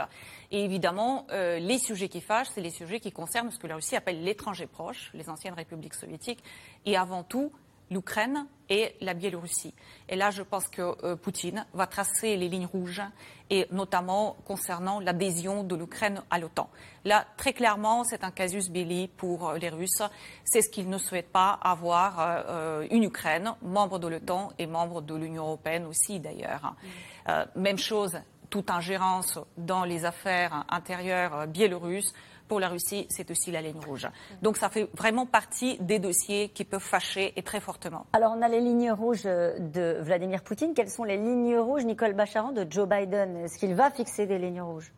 Et 0.50 0.64
évidemment, 0.64 1.26
euh, 1.32 1.58
les 1.58 1.78
sujets 1.78 2.08
qui 2.08 2.20
fâchent, 2.20 2.48
c'est 2.54 2.60
les 2.60 2.70
sujets 2.70 3.00
qui 3.00 3.12
concernent 3.12 3.50
ce 3.50 3.58
que 3.58 3.66
la 3.66 3.76
Russie 3.76 3.96
appelle 3.96 4.22
l'étranger 4.22 4.66
proche, 4.66 5.10
les 5.14 5.28
anciennes 5.28 5.54
républiques 5.54 5.94
soviétiques, 5.94 6.42
et 6.86 6.96
avant 6.96 7.24
tout 7.24 7.52
l'Ukraine 7.90 8.46
et 8.68 8.94
la 9.00 9.14
Biélorussie. 9.14 9.74
Et 10.08 10.16
là, 10.16 10.30
je 10.30 10.42
pense 10.42 10.68
que 10.68 10.82
euh, 11.04 11.16
Poutine 11.16 11.66
va 11.74 11.86
tracer 11.86 12.36
les 12.36 12.48
lignes 12.48 12.66
rouges, 12.66 13.02
et 13.50 13.66
notamment 13.70 14.36
concernant 14.46 15.00
l'adhésion 15.00 15.64
de 15.64 15.76
l'Ukraine 15.76 16.22
à 16.30 16.38
l'OTAN. 16.38 16.70
Là, 17.04 17.26
très 17.36 17.52
clairement, 17.52 18.04
c'est 18.04 18.24
un 18.24 18.30
casus 18.30 18.70
belli 18.70 19.08
pour 19.08 19.48
euh, 19.48 19.58
les 19.58 19.68
Russes. 19.68 20.02
C'est 20.44 20.62
ce 20.62 20.70
qu'ils 20.70 20.88
ne 20.88 20.98
souhaitent 20.98 21.32
pas 21.32 21.58
avoir 21.62 22.16
euh, 22.48 22.86
une 22.90 23.04
Ukraine, 23.04 23.54
membre 23.62 23.98
de 23.98 24.08
l'OTAN 24.08 24.52
et 24.58 24.66
membre 24.66 25.02
de 25.02 25.14
l'Union 25.14 25.44
européenne 25.44 25.86
aussi, 25.86 26.20
d'ailleurs. 26.20 26.74
même 27.54 27.78
chose, 27.78 28.18
toute 28.50 28.70
ingérence 28.70 29.38
dans 29.56 29.84
les 29.84 30.04
affaires 30.04 30.64
intérieures 30.68 31.46
biélorusses 31.46 32.12
pour 32.48 32.60
la 32.60 32.68
Russie, 32.68 33.06
c'est 33.08 33.30
aussi 33.30 33.50
la 33.50 33.62
ligne 33.62 33.80
rouge. 33.86 34.08
Donc 34.42 34.56
ça 34.56 34.68
fait 34.68 34.88
vraiment 34.96 35.26
partie 35.26 35.78
des 35.80 35.98
dossiers 35.98 36.50
qui 36.50 36.64
peuvent 36.64 36.80
fâcher 36.80 37.32
et 37.36 37.42
très 37.42 37.60
fortement. 37.60 38.06
Alors 38.12 38.34
on 38.36 38.42
a 38.42 38.48
les 38.48 38.60
lignes 38.60 38.92
rouges 38.92 39.24
de 39.24 39.98
Vladimir 40.00 40.42
Poutine. 40.42 40.74
Quelles 40.74 40.90
sont 40.90 41.04
les 41.04 41.16
lignes 41.16 41.56
rouges, 41.56 41.84
Nicole 41.84 42.14
Bacharan, 42.14 42.52
de 42.52 42.66
Joe 42.68 42.88
Biden? 42.88 43.36
Est-ce 43.38 43.58
qu'il 43.58 43.74
va 43.74 43.90
fixer 43.90 44.26
des 44.26 44.38
lignes 44.38 44.62
rouges? 44.62 44.92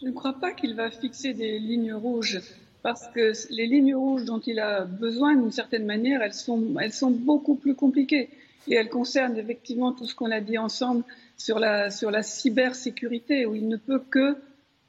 Je 0.00 0.06
ne 0.06 0.12
crois 0.12 0.34
pas 0.34 0.52
qu'il 0.52 0.74
va 0.76 0.90
fixer 0.90 1.32
des 1.32 1.58
lignes 1.58 1.94
rouges 1.94 2.40
parce 2.82 3.08
que 3.08 3.32
les 3.50 3.66
lignes 3.66 3.94
rouges 3.94 4.24
dont 4.24 4.40
il 4.40 4.60
a 4.60 4.84
besoin, 4.84 5.34
d'une 5.34 5.50
certaine 5.50 5.86
manière, 5.86 6.22
elles 6.22 6.34
sont, 6.34 6.62
elles 6.80 6.92
sont 6.92 7.10
beaucoup 7.10 7.56
plus 7.56 7.74
compliquées. 7.74 8.28
Et 8.68 8.74
elles 8.74 8.90
concernent 8.90 9.36
effectivement 9.36 9.92
tout 9.92 10.04
ce 10.04 10.14
qu'on 10.14 10.30
a 10.30 10.40
dit 10.40 10.58
ensemble 10.58 11.02
sur 11.36 11.58
la, 11.58 11.90
sur 11.90 12.10
la 12.10 12.22
cybersécurité, 12.22 13.46
où 13.46 13.54
il 13.54 13.68
ne 13.68 13.76
peut 13.76 14.02
que 14.10 14.36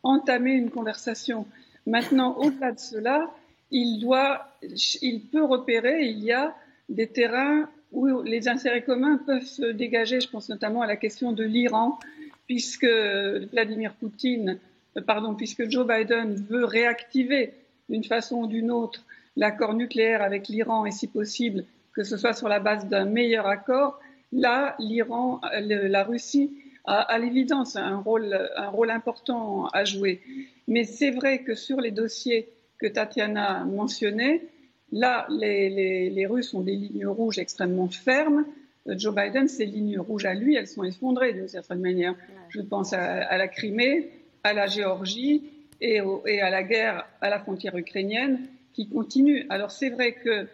entamer 0.04 0.54
une 0.54 0.70
conversation. 0.70 1.46
Maintenant, 1.86 2.38
au-delà 2.38 2.72
de 2.72 2.80
cela, 2.80 3.34
il 3.72 5.22
peut 5.32 5.44
repérer, 5.44 6.06
il 6.06 6.24
y 6.24 6.32
a 6.32 6.56
des 6.90 7.08
terrains 7.08 7.70
où 7.92 8.22
les 8.22 8.48
intérêts 8.48 8.84
communs 8.84 9.18
peuvent 9.18 9.46
se 9.46 9.66
dégager. 9.66 10.20
Je 10.20 10.30
pense 10.30 10.50
notamment 10.50 10.82
à 10.82 10.88
la 10.88 10.96
question 10.96 11.32
de 11.32 11.44
l'Iran, 11.44 12.00
puisque 12.48 12.88
Vladimir 13.52 13.94
Poutine, 13.94 14.60
euh, 14.98 15.02
pardon, 15.02 15.36
puisque 15.36 15.70
Joe 15.70 15.88
Biden 15.88 16.36
veut 16.50 16.66
réactiver 16.66 17.54
d'une 17.90 18.04
façon 18.04 18.44
ou 18.44 18.48
d'une 18.48 18.72
autre 18.72 19.06
l'accord 19.36 19.74
nucléaire 19.74 20.22
avec 20.22 20.48
l'Iran 20.48 20.86
et 20.86 20.92
si 20.92 21.08
possible 21.08 21.66
que 21.94 22.04
ce 22.04 22.18
soit 22.18 22.34
sur 22.34 22.48
la 22.48 22.60
base 22.60 22.88
d'un 22.88 23.06
meilleur 23.06 23.48
accord, 23.48 24.00
là, 24.32 24.76
l'Iran, 24.80 25.42
euh, 25.54 25.88
la 25.88 26.04
Russie 26.04 26.52
à, 26.88 27.20
l'évidence 27.20 27.76
un 27.76 27.98
rôle, 27.98 28.50
un 28.56 28.70
rôle 28.70 28.92
important 28.92 29.68
à 29.68 29.84
jouer. 29.84 30.22
Mais 30.68 30.86
c'est 30.86 31.12
vrai 31.12 31.40
que 31.40 31.54
sur 31.54 31.82
les 31.82 31.92
dossiers 31.92 32.50
que 32.80 32.88
Tatiana 32.88 33.66
mentionnait, 33.66 34.44
là, 34.92 35.28
les, 35.30 36.10
les, 36.10 36.26
Russes 36.26 36.54
ont 36.54 36.62
des 36.62 36.76
lignes 36.76 37.08
rouges 37.08 37.40
extrêmement 37.40 37.90
fermes. 37.90 38.46
Joe 38.86 39.14
Biden, 39.14 39.50
ses 39.50 39.66
lignes 39.66 40.00
rouges 40.00 40.26
à 40.26 40.34
lui, 40.34 40.56
elles 40.56 40.68
sont 40.68 40.86
effondrées 40.86 41.34
d'une 41.34 41.50
certaine 41.50 41.82
manière. 41.82 42.16
Je 42.50 42.62
pense 42.62 42.94
à, 42.94 43.38
la 43.38 43.48
Crimée, 43.50 44.10
à 44.44 44.54
la 44.54 44.68
Géorgie 44.68 45.44
et, 45.82 46.00
et, 46.26 46.42
à 46.42 46.50
la 46.50 46.64
guerre 46.64 47.06
à 47.20 47.30
la 47.30 47.40
frontière 47.40 47.76
ukrainienne 47.76 48.48
qui 48.72 48.88
continue. 48.88 49.46
Alors 49.50 49.72
c'est 49.72 49.90
vrai 49.90 50.14
que 50.14 50.48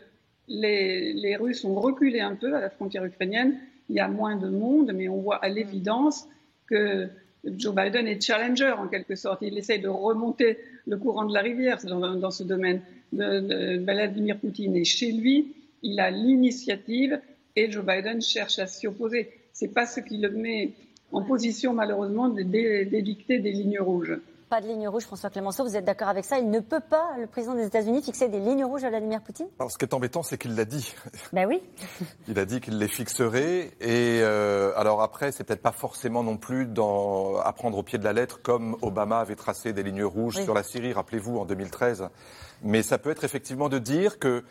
les, 0.47 1.13
les 1.13 1.35
Russes 1.35 1.63
ont 1.63 1.75
reculé 1.75 2.21
un 2.21 2.35
peu 2.35 2.55
à 2.55 2.59
la 2.59 2.71
frontière 2.71 3.05
ukrainienne, 3.05 3.59
il 3.89 3.95
y 3.95 3.99
a 3.99 4.07
moins 4.07 4.35
de 4.35 4.49
monde, 4.49 4.91
mais 4.93 5.07
on 5.07 5.17
voit 5.17 5.37
à 5.37 5.49
l'évidence 5.49 6.27
que 6.67 7.09
Joe 7.45 7.75
Biden 7.75 8.07
est 8.07 8.21
challenger 8.21 8.71
en 8.71 8.87
quelque 8.87 9.15
sorte. 9.15 9.39
Il 9.41 9.57
essaye 9.57 9.79
de 9.79 9.89
remonter 9.89 10.57
le 10.87 10.97
courant 10.97 11.25
de 11.25 11.33
la 11.33 11.41
rivière 11.41 11.77
dans, 11.85 12.31
ce 12.31 12.43
domaine. 12.43 12.81
De, 13.11 13.83
Vladimir 13.83 14.39
Poutine 14.39 14.75
est 14.75 14.85
chez 14.85 15.11
lui, 15.11 15.53
il 15.83 15.99
a 15.99 16.09
l'initiative 16.09 17.19
et 17.55 17.69
Joe 17.69 17.85
Biden 17.85 18.21
cherche 18.21 18.59
à 18.59 18.67
s'y 18.67 18.87
opposer. 18.87 19.29
C'est 19.51 19.73
pas 19.73 19.85
ce 19.85 19.99
qui 19.99 20.17
le 20.17 20.31
met 20.31 20.71
en 21.11 21.21
position 21.21 21.73
malheureusement 21.73 22.29
d'édicter 22.29 23.39
des 23.39 23.51
lignes 23.51 23.79
rouges 23.79 24.17
pas 24.53 24.61
de 24.61 24.67
ligne 24.67 24.87
rouge, 24.87 25.05
François 25.05 25.31
Clémenceau. 25.31 25.63
Vous 25.63 25.75
êtes 25.75 25.83
d'accord 25.83 26.09
avec 26.09 26.25
ça? 26.25 26.37
Il 26.37 26.51
ne 26.51 26.59
peut 26.59 26.79
pas, 26.79 27.15
le 27.19 27.25
président 27.25 27.55
des 27.55 27.65
États-Unis, 27.65 28.03
fixer 28.03 28.29
des 28.29 28.39
lignes 28.39 28.63
rouges 28.63 28.83
à 28.83 28.89
Vladimir 28.89 29.19
Poutine? 29.19 29.47
Alors, 29.57 29.71
ce 29.71 29.79
qui 29.79 29.85
est 29.85 29.95
embêtant, 29.95 30.21
c'est 30.21 30.37
qu'il 30.37 30.53
l'a 30.53 30.65
dit. 30.65 30.93
Ben 31.33 31.47
oui. 31.47 31.63
Il 32.27 32.37
a 32.37 32.45
dit 32.45 32.61
qu'il 32.61 32.77
les 32.77 32.87
fixerait. 32.87 33.71
Et 33.81 34.19
euh, 34.21 34.71
alors 34.75 35.01
après, 35.01 35.31
c'est 35.31 35.43
peut-être 35.43 35.63
pas 35.63 35.71
forcément 35.71 36.21
non 36.21 36.37
plus 36.37 36.67
dans, 36.67 37.39
à 37.39 37.51
prendre 37.51 37.79
au 37.79 37.81
pied 37.81 37.97
de 37.97 38.03
la 38.03 38.13
lettre, 38.13 38.43
comme 38.43 38.77
Obama 38.83 39.21
avait 39.21 39.35
tracé 39.35 39.73
des 39.73 39.81
lignes 39.81 40.03
rouges 40.03 40.43
sur 40.43 40.53
la 40.53 40.61
Syrie, 40.61 40.93
rappelez-vous, 40.93 41.39
en 41.39 41.45
2013. 41.45 42.09
Mais 42.61 42.83
ça 42.83 42.99
peut 42.99 43.09
être 43.09 43.23
effectivement 43.23 43.69
de 43.69 43.79
dire 43.79 44.19
que 44.19 44.43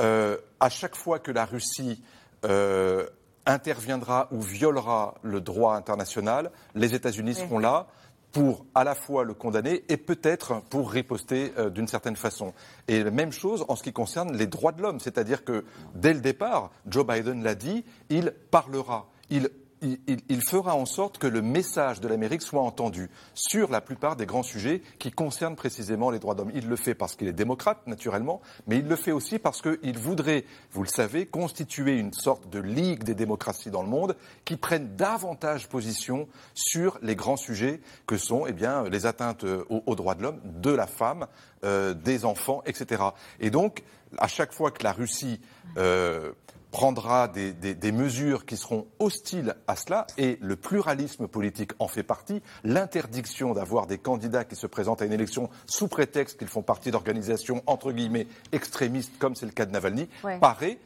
euh, 0.00 0.38
à 0.58 0.70
chaque 0.70 0.96
fois 0.96 1.18
que 1.18 1.32
la 1.32 1.44
Russie 1.44 2.02
euh, 2.46 3.04
interviendra 3.44 4.28
ou 4.32 4.40
violera 4.40 5.16
le 5.20 5.42
droit 5.42 5.74
international, 5.74 6.50
les 6.74 6.94
États-Unis 6.94 7.34
seront 7.34 7.58
là 7.58 7.88
pour 8.32 8.64
à 8.74 8.84
la 8.84 8.94
fois 8.94 9.24
le 9.24 9.34
condamner 9.34 9.84
et 9.88 9.96
peut-être 9.96 10.62
pour 10.70 10.90
riposter 10.90 11.52
euh, 11.58 11.70
d'une 11.70 11.88
certaine 11.88 12.16
façon. 12.16 12.52
Et 12.88 13.02
la 13.02 13.10
même 13.10 13.32
chose 13.32 13.64
en 13.68 13.76
ce 13.76 13.82
qui 13.82 13.92
concerne 13.92 14.36
les 14.36 14.46
droits 14.46 14.72
de 14.72 14.82
l'homme, 14.82 15.00
c'est-à-dire 15.00 15.44
que 15.44 15.64
dès 15.94 16.14
le 16.14 16.20
départ, 16.20 16.70
Joe 16.86 17.06
Biden 17.06 17.42
l'a 17.42 17.54
dit, 17.54 17.84
il 18.08 18.32
parlera, 18.50 19.08
il 19.30 19.50
il, 19.82 20.42
fera 20.42 20.74
en 20.74 20.84
sorte 20.84 21.18
que 21.18 21.26
le 21.26 21.42
message 21.42 22.00
de 22.00 22.08
l'Amérique 22.08 22.42
soit 22.42 22.60
entendu 22.60 23.10
sur 23.34 23.70
la 23.70 23.80
plupart 23.80 24.16
des 24.16 24.26
grands 24.26 24.42
sujets 24.42 24.82
qui 24.98 25.10
concernent 25.10 25.56
précisément 25.56 26.10
les 26.10 26.18
droits 26.18 26.34
d'homme. 26.34 26.50
Il 26.54 26.68
le 26.68 26.76
fait 26.76 26.94
parce 26.94 27.16
qu'il 27.16 27.28
est 27.28 27.32
démocrate, 27.32 27.86
naturellement, 27.86 28.40
mais 28.66 28.78
il 28.78 28.88
le 28.88 28.96
fait 28.96 29.12
aussi 29.12 29.38
parce 29.38 29.62
qu'il 29.62 29.98
voudrait, 29.98 30.44
vous 30.72 30.82
le 30.82 30.88
savez, 30.88 31.26
constituer 31.26 31.96
une 31.96 32.12
sorte 32.12 32.48
de 32.50 32.60
ligue 32.60 33.04
des 33.04 33.14
démocraties 33.14 33.70
dans 33.70 33.82
le 33.82 33.88
monde 33.88 34.16
qui 34.44 34.56
prenne 34.56 34.96
davantage 34.96 35.68
position 35.68 36.28
sur 36.54 36.98
les 37.02 37.16
grands 37.16 37.36
sujets 37.36 37.80
que 38.06 38.16
sont 38.16 38.46
eh 38.46 38.52
bien, 38.52 38.84
les 38.84 39.06
atteintes 39.06 39.44
aux, 39.68 39.94
droits 39.94 40.14
de 40.14 40.22
l'homme, 40.22 40.40
de 40.44 40.70
la 40.70 40.86
femme, 40.86 41.26
euh, 41.64 41.94
des 41.94 42.24
enfants, 42.24 42.62
etc. 42.66 43.02
Et 43.40 43.50
donc, 43.50 43.82
à 44.18 44.28
chaque 44.28 44.52
fois 44.52 44.70
que 44.70 44.82
la 44.82 44.92
Russie 44.92 45.40
euh, 45.76 46.32
prendra 46.70 47.28
des, 47.28 47.52
des, 47.52 47.92
mesures 47.92 48.46
qui 48.46 48.56
seront 48.56 48.86
hostiles 48.98 49.56
à 49.66 49.76
cela, 49.76 50.06
et 50.18 50.38
le 50.40 50.56
pluralisme 50.56 51.26
politique 51.26 51.72
en 51.78 51.88
fait 51.88 52.02
partie. 52.02 52.42
L'interdiction 52.64 53.52
d'avoir 53.54 53.86
des 53.86 53.98
candidats 53.98 54.44
qui 54.44 54.56
se 54.56 54.66
présentent 54.66 55.02
à 55.02 55.06
une 55.06 55.12
élection 55.12 55.50
sous 55.66 55.88
prétexte 55.88 56.38
qu'ils 56.38 56.48
font 56.48 56.62
partie 56.62 56.90
d'organisations 56.90 57.62
entre 57.66 57.92
guillemets 57.92 58.26
extrémistes, 58.52 59.18
comme 59.18 59.34
c'est 59.34 59.46
le 59.46 59.52
cas 59.52 59.66
de 59.66 59.72
Navalny, 59.72 60.08
paraît, 60.40 60.78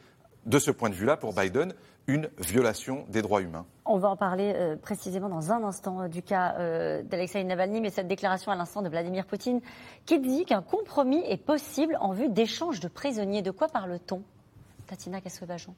de 0.45 0.59
ce 0.59 0.71
point 0.71 0.89
de 0.89 0.95
vue-là, 0.95 1.17
pour 1.17 1.33
Biden, 1.33 1.73
une 2.07 2.29
violation 2.37 3.05
des 3.09 3.21
droits 3.21 3.41
humains. 3.41 3.65
On 3.85 3.97
va 3.97 4.09
en 4.09 4.15
parler 4.15 4.53
euh, 4.55 4.75
précisément 4.75 5.29
dans 5.29 5.51
un 5.51 5.63
instant 5.63 6.01
euh, 6.01 6.07
du 6.07 6.21
cas 6.21 6.55
euh, 6.59 7.01
d'Alexei 7.03 7.43
Navalny, 7.43 7.81
mais 7.81 7.89
cette 7.89 8.07
déclaration 8.07 8.51
à 8.51 8.55
l'instant 8.55 8.81
de 8.81 8.89
Vladimir 8.89 9.25
Poutine 9.25 9.61
qui 10.05 10.19
dit 10.19 10.45
qu'un 10.45 10.61
compromis 10.61 11.23
est 11.27 11.43
possible 11.43 11.97
en 11.99 12.11
vue 12.11 12.29
d'échanges 12.29 12.79
de 12.79 12.87
prisonniers. 12.87 13.41
De 13.41 13.51
quoi 13.51 13.67
parle-t-on? 13.67 14.21
Tatina 14.87 15.21
Cassovajon 15.21 15.73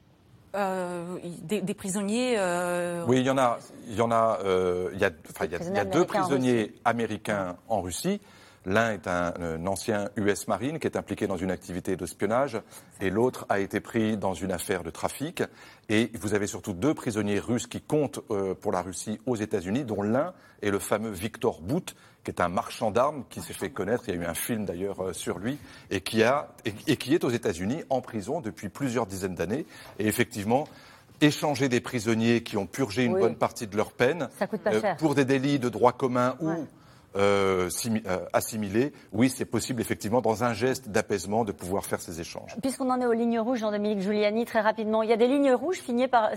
euh, 0.54 1.18
des, 1.42 1.60
des, 1.60 1.74
prisonniers. 1.74 2.36
Euh... 2.38 3.04
Oui, 3.06 3.18
il 3.18 3.26
y 3.26 3.30
en 3.30 3.36
a. 3.36 3.58
Il 3.86 3.96
y 3.96 4.00
en 4.00 4.10
a. 4.10 4.38
Euh, 4.44 4.88
il 4.94 4.98
y 4.98 5.04
a, 5.04 5.10
il 5.44 5.50
y 5.50 5.78
a, 5.78 5.84
deux 5.84 6.06
prisonniers 6.06 6.74
américains 6.86 7.56
en 7.68 7.82
Russie. 7.82 8.20
L'un 8.68 8.92
est 8.92 9.06
un, 9.06 9.66
ancien 9.66 10.10
US 10.16 10.46
Marine 10.46 10.78
qui 10.78 10.86
est 10.86 10.96
impliqué 10.96 11.26
dans 11.26 11.36
une 11.36 11.50
activité 11.50 11.96
d'espionnage 11.96 12.60
et 13.00 13.08
l'autre 13.08 13.46
a 13.48 13.60
été 13.60 13.80
pris 13.80 14.18
dans 14.18 14.34
une 14.34 14.52
affaire 14.52 14.82
de 14.82 14.90
trafic. 14.90 15.42
Et 15.88 16.10
vous 16.20 16.34
avez 16.34 16.46
surtout 16.46 16.74
deux 16.74 16.92
prisonniers 16.92 17.38
russes 17.38 17.66
qui 17.66 17.80
comptent 17.80 18.20
euh, 18.30 18.54
pour 18.54 18.72
la 18.72 18.82
Russie 18.82 19.20
aux 19.26 19.36
États-Unis, 19.36 19.84
dont 19.84 20.02
l'un 20.02 20.34
est 20.60 20.70
le 20.70 20.78
fameux 20.78 21.10
Victor 21.10 21.62
Bout, 21.62 21.94
qui 22.28 22.34
est 22.34 22.42
un 22.42 22.48
marchand 22.48 22.90
d'armes 22.90 23.24
qui 23.30 23.40
s'est 23.40 23.54
fait 23.54 23.70
connaître. 23.70 24.04
Il 24.06 24.14
y 24.14 24.18
a 24.18 24.20
eu 24.20 24.26
un 24.26 24.34
film 24.34 24.66
d'ailleurs 24.66 25.02
euh, 25.02 25.12
sur 25.14 25.38
lui 25.38 25.56
et 25.90 26.02
qui, 26.02 26.22
a, 26.22 26.48
et 26.64 26.96
qui 26.96 27.14
est 27.14 27.24
aux 27.24 27.30
États-Unis 27.30 27.82
en 27.88 28.02
prison 28.02 28.40
depuis 28.40 28.68
plusieurs 28.68 29.06
dizaines 29.06 29.34
d'années. 29.34 29.64
Et 29.98 30.06
effectivement, 30.06 30.66
échanger 31.20 31.68
des 31.68 31.80
prisonniers 31.80 32.42
qui 32.42 32.56
ont 32.56 32.66
purgé 32.66 33.04
une 33.04 33.18
bonne 33.18 33.36
partie 33.36 33.66
de 33.66 33.76
leur 33.76 33.92
peine 33.92 34.28
euh, 34.66 34.94
pour 34.98 35.14
des 35.14 35.24
délits 35.24 35.58
de 35.58 35.68
droit 35.68 35.92
commun 35.92 36.36
ou 36.40 36.50
euh, 37.16 37.70
euh, 38.06 38.18
assimilés, 38.32 38.92
oui, 39.12 39.30
c'est 39.30 39.46
possible 39.46 39.80
effectivement 39.80 40.20
dans 40.20 40.44
un 40.44 40.52
geste 40.52 40.90
d'apaisement 40.90 41.44
de 41.44 41.52
pouvoir 41.52 41.86
faire 41.86 42.00
ces 42.00 42.20
échanges. 42.20 42.54
Puisqu'on 42.60 42.90
en 42.90 43.00
est 43.00 43.06
aux 43.06 43.12
lignes 43.12 43.40
rouges, 43.40 43.60
Jean-Dominique 43.60 44.00
Giuliani, 44.00 44.44
très 44.44 44.60
rapidement, 44.60 45.02
il 45.02 45.08
y 45.08 45.12
a 45.12 45.16
des 45.16 45.26
lignes 45.26 45.52
rouges 45.52 45.82
par, 46.10 46.30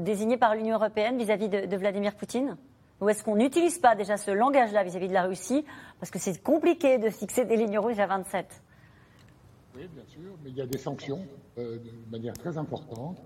désignées 0.00 0.38
par 0.38 0.54
l'Union 0.54 0.76
européenne 0.76 1.18
vis-à-vis 1.18 1.50
de, 1.50 1.76
Vladimir 1.76 2.14
Poutine? 2.14 2.56
Ou 3.02 3.08
est-ce 3.08 3.24
qu'on 3.24 3.36
n'utilise 3.36 3.78
pas 3.78 3.96
déjà 3.96 4.16
ce 4.16 4.30
langage-là 4.30 4.84
vis-à-vis 4.84 5.08
de 5.08 5.12
la 5.12 5.24
Russie 5.24 5.64
Parce 5.98 6.10
que 6.10 6.18
c'est 6.18 6.40
compliqué 6.42 6.98
de 6.98 7.10
fixer 7.10 7.44
des 7.44 7.56
lignes 7.56 7.78
rouges 7.78 7.98
à 7.98 8.06
27. 8.06 8.46
Oui, 9.74 9.82
bien 9.92 10.04
sûr, 10.06 10.32
mais 10.44 10.50
il 10.50 10.56
y 10.56 10.62
a 10.62 10.66
des 10.66 10.78
sanctions 10.78 11.20
de 11.56 11.80
manière 12.10 12.34
très 12.34 12.56
importante. 12.56 13.18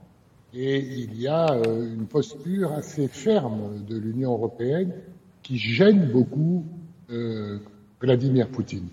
Et 0.55 0.79
il 0.79 1.21
y 1.21 1.29
a 1.29 1.53
euh, 1.53 1.93
une 1.93 2.07
posture 2.07 2.73
assez 2.73 3.09
ferme 3.09 3.85
de 3.85 3.99
l'Union 3.99 4.33
européenne 4.33 4.95
qui 5.43 5.59
gêne 5.59 6.11
beaucoup 6.11 6.65
euh, 7.11 7.59
Vladimir 8.01 8.49
Poutine. 8.49 8.89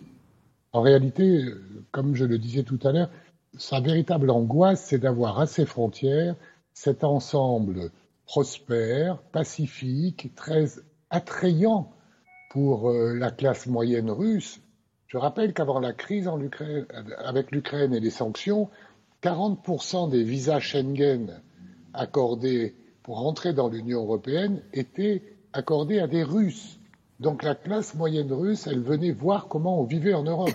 En 0.74 0.82
réalité, 0.82 1.46
comme 1.92 2.16
je 2.16 2.26
le 2.26 2.38
disais 2.38 2.64
tout 2.64 2.80
à 2.84 2.92
l'heure, 2.92 3.10
sa 3.58 3.80
véritable 3.80 4.30
angoisse, 4.32 4.84
c'est 4.84 4.98
d'avoir 4.98 5.40
à 5.40 5.46
ses 5.46 5.66
frontières 5.66 6.36
cet 6.74 7.04
ensemble 7.04 7.92
prospère, 8.26 9.22
pacifique, 9.32 10.34
très 10.36 10.66
attrayant 11.10 11.92
pour 12.52 12.90
euh, 12.90 13.14
la 13.14 13.32
classe 13.32 13.68
moyenne 13.68 14.12
russe. 14.12 14.62
Je 15.08 15.18
rappelle 15.18 15.54
qu'avant 15.54 15.80
la 15.80 15.94
crise 15.94 16.30
avec 17.20 17.52
l'Ukraine 17.52 17.94
et 17.94 18.00
les 18.00 18.10
sanctions, 18.10 18.70
40% 19.22 20.10
des 20.10 20.24
visas 20.24 20.60
Schengen 20.60 21.42
accordés 21.94 22.76
pour 23.04 23.26
entrer 23.26 23.54
dans 23.54 23.70
l'Union 23.70 24.02
européenne 24.02 24.62
étaient 24.74 25.22
accordés 25.54 26.00
à 26.00 26.08
des 26.08 26.24
Russes. 26.24 26.80
Donc 27.20 27.44
la 27.44 27.56
classe 27.56 27.96
moyenne 27.96 28.34
russe, 28.34 28.68
elle 28.68 28.82
venait 28.82 29.12
voir 29.12 29.48
comment 29.48 29.80
on 29.80 29.84
vivait 29.84 30.14
en 30.14 30.24
Europe. 30.24 30.50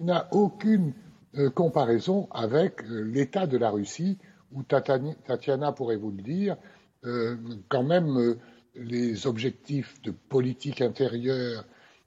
Il 0.00 0.06
n'a 0.06 0.28
aucune 0.32 0.92
euh, 1.36 1.50
comparaison 1.50 2.28
avec 2.32 2.82
euh, 2.84 3.02
l'état 3.02 3.46
de 3.46 3.58
la 3.58 3.70
Russie, 3.70 4.18
où 4.52 4.62
Tatiana 4.62 5.72
pourrait 5.72 5.96
vous 5.96 6.10
le 6.10 6.22
dire, 6.22 6.56
quand 7.02 7.82
même 7.82 8.36
les 8.74 9.26
objectifs 9.26 10.00
de 10.02 10.10
politique 10.10 10.80
intérieure, 10.80 11.64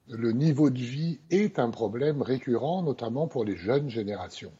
le 0.08 0.32
niveau 0.32 0.70
de 0.70 0.78
vie 0.78 1.20
est 1.30 1.58
un 1.58 1.70
problème 1.70 2.22
récurrent, 2.22 2.82
notamment 2.82 3.26
pour 3.26 3.44
les 3.44 3.56
jeunes 3.56 3.88
générations. 3.88 4.52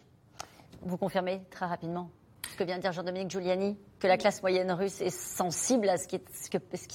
Vous 0.82 0.97
confirmez 0.97 1.43
très 1.51 1.66
rapidement 1.66 2.11
ce 2.51 2.57
que 2.57 2.64
vient 2.64 2.76
de 2.76 2.82
dire 2.82 2.93
Jean-Dominique 2.93 3.30
Giuliani? 3.30 3.76
Que 4.05 4.09
la 4.09 4.18
classe 4.18 4.42
moyenne 4.42 4.70
russe 4.70 5.00
est 5.00 5.09
sensible 5.09 5.88
à 5.88 5.96
ce 5.96 6.07
qui, 6.07 6.20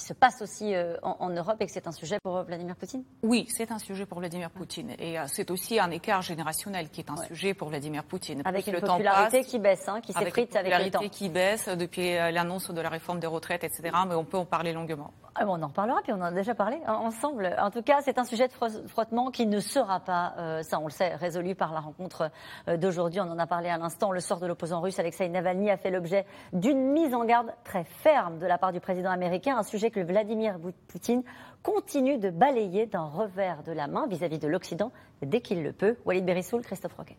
se 0.00 0.12
passe 0.12 0.42
aussi 0.42 0.76
euh, 0.76 0.94
en, 1.02 1.28
Europe 1.30 1.56
et 1.58 1.66
que 1.66 1.72
c'est 1.72 1.88
un 1.88 1.92
sujet 1.92 2.18
pour 2.22 2.44
Vladimir 2.44 2.76
Poutine? 2.76 3.02
Oui, 3.24 3.46
c'est 3.48 3.72
un 3.72 3.80
sujet 3.80 4.06
pour 4.06 4.20
Vladimir 4.20 4.48
Poutine. 4.48 4.92
Et 4.96 5.18
euh, 5.18 5.24
c'est 5.26 5.50
aussi 5.50 5.80
un 5.80 5.90
écart 5.90 6.22
générationnel 6.22 6.88
qui 6.88 7.00
est 7.00 7.10
un 7.10 7.16
sujet 7.16 7.52
pour 7.52 7.68
Vladimir 7.68 8.04
Poutine. 8.04 8.42
Avec 8.44 8.68
une 8.68 8.78
popularité 8.78 9.42
qui 9.42 9.58
baisse, 9.58 9.88
hein, 9.88 10.00
qui 10.00 10.12
s'effrite 10.12 10.54
avec, 10.54 10.72
le 10.72 10.90
temps. 10.90 11.00
Popularité 11.00 11.08
qui 11.08 11.28
baisse 11.28 11.68
depuis 11.68 12.16
euh, 12.16 12.30
l'annonce 12.30 12.70
de 12.70 12.80
la 12.80 12.88
réforme 12.88 13.18
des 13.18 13.26
retraites, 13.26 13.64
etc. 13.64 13.90
Mais 14.06 14.14
on 14.14 14.24
peut 14.24 14.38
en 14.38 14.46
parler 14.46 14.72
longuement. 14.72 15.10
Ah 15.34 15.44
on 15.48 15.60
en 15.62 15.68
reparlera, 15.68 16.02
puis 16.02 16.12
on 16.12 16.16
en 16.16 16.22
a 16.22 16.32
déjà 16.32 16.54
parlé 16.54 16.78
hein, 16.86 16.94
ensemble. 16.94 17.56
En 17.60 17.70
tout 17.72 17.82
cas, 17.82 18.02
c'est 18.02 18.18
un 18.18 18.24
sujet 18.24 18.46
de 18.46 18.52
frottement 18.88 19.30
qui 19.30 19.46
ne 19.46 19.58
sera 19.58 19.98
pas, 20.00 20.62
ça 20.62 20.78
on 20.80 20.84
le 20.84 20.90
sait, 20.90 21.14
résolu 21.14 21.54
par 21.54 21.72
la 21.72 21.80
rencontre 21.80 22.30
d'aujourd'hui. 22.78 23.20
On 23.20 23.30
en 23.30 23.38
a 23.38 23.46
parlé 23.46 23.68
à 23.68 23.78
l'instant. 23.78 24.10
Le 24.10 24.20
sort 24.20 24.40
de 24.40 24.46
l'opposant 24.46 24.80
russe 24.80 24.98
Alexei 24.98 25.28
Navalny 25.28 25.70
a 25.70 25.76
fait 25.76 25.90
l'objet 25.90 26.26
d'une 26.52 26.92
mise 27.00 27.14
en 27.14 27.24
garde 27.24 27.52
très 27.64 27.84
ferme 27.84 28.38
de 28.38 28.46
la 28.46 28.58
part 28.58 28.72
du 28.72 28.80
président 28.80 29.10
américain, 29.10 29.56
un 29.56 29.62
sujet 29.62 29.90
que 29.90 30.00
Vladimir 30.00 30.58
Poutine 30.88 31.22
continue 31.62 32.18
de 32.18 32.30
balayer 32.30 32.86
d'un 32.86 33.04
revers 33.04 33.62
de 33.62 33.72
la 33.72 33.86
main 33.86 34.06
vis-à-vis 34.06 34.38
de 34.38 34.46
l'Occident 34.46 34.92
dès 35.22 35.40
qu'il 35.40 35.62
le 35.62 35.72
peut. 35.72 35.96
Walid 36.04 36.24
Berissoul, 36.26 36.62
Christophe 36.62 36.94
Roquet. 36.94 37.16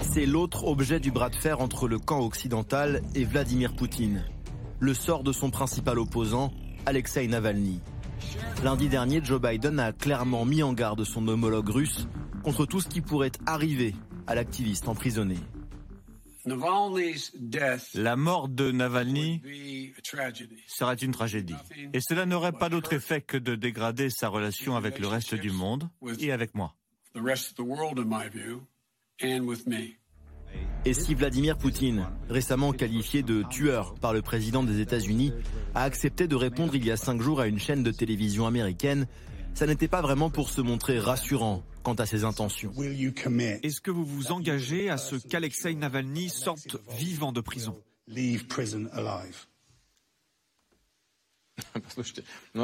C'est 0.00 0.26
l'autre 0.26 0.66
objet 0.66 1.00
du 1.00 1.10
bras 1.10 1.30
de 1.30 1.36
fer 1.36 1.60
entre 1.60 1.88
le 1.88 1.98
camp 1.98 2.20
occidental 2.20 3.00
et 3.14 3.24
Vladimir 3.24 3.74
Poutine. 3.74 4.24
Le 4.80 4.92
sort 4.92 5.22
de 5.22 5.32
son 5.32 5.50
principal 5.50 5.98
opposant, 5.98 6.50
Alexei 6.84 7.26
Navalny. 7.26 7.80
Lundi 8.62 8.88
dernier, 8.88 9.20
Joe 9.22 9.40
Biden 9.40 9.78
a 9.78 9.92
clairement 9.92 10.44
mis 10.44 10.62
en 10.62 10.74
garde 10.74 11.04
son 11.04 11.26
homologue 11.28 11.70
russe 11.70 12.06
contre 12.44 12.66
tout 12.66 12.80
ce 12.80 12.88
qui 12.88 13.00
pourrait 13.00 13.32
arriver 13.46 13.94
à 14.26 14.34
l'activiste 14.34 14.88
emprisonné. 14.88 15.36
La 17.94 18.16
mort 18.16 18.48
de 18.48 18.70
Navalny 18.70 19.42
serait 20.66 20.94
une 20.94 21.12
tragédie. 21.12 21.54
Et 21.92 22.00
cela 22.00 22.26
n'aurait 22.26 22.52
pas 22.52 22.68
d'autre 22.68 22.92
effet 22.92 23.20
que 23.20 23.36
de 23.36 23.54
dégrader 23.54 24.10
sa 24.10 24.28
relation 24.28 24.76
avec 24.76 24.98
le 24.98 25.06
reste 25.06 25.34
du 25.34 25.50
monde 25.50 25.88
et 26.18 26.32
avec 26.32 26.54
moi. 26.54 26.74
Et 30.84 30.94
si 30.94 31.14
Vladimir 31.14 31.58
Poutine, 31.58 32.06
récemment 32.28 32.72
qualifié 32.72 33.22
de 33.22 33.44
tueur 33.50 33.94
par 33.94 34.12
le 34.12 34.22
président 34.22 34.62
des 34.62 34.80
États-Unis, 34.80 35.32
a 35.74 35.82
accepté 35.82 36.26
de 36.26 36.34
répondre 36.36 36.74
il 36.74 36.84
y 36.84 36.90
a 36.90 36.96
cinq 36.96 37.20
jours 37.20 37.40
à 37.40 37.46
une 37.46 37.58
chaîne 37.58 37.82
de 37.82 37.90
télévision 37.90 38.46
américaine, 38.46 39.06
ça 39.54 39.66
n'était 39.66 39.88
pas 39.88 40.00
vraiment 40.00 40.30
pour 40.30 40.48
se 40.48 40.60
montrer 40.60 40.98
rassurant 40.98 41.62
quant 41.82 41.94
à 41.94 42.06
ses 42.06 42.24
intentions. 42.24 42.72
Est-ce 42.72 43.80
que 43.80 43.90
vous 43.90 44.04
vous 44.04 44.32
engagez 44.32 44.90
à 44.90 44.98
ce 44.98 45.16
qu'Alexei 45.16 45.74
Navalny 45.74 46.28
sorte 46.28 46.76
vivant 46.96 47.32
de 47.32 47.40
prison 47.40 47.80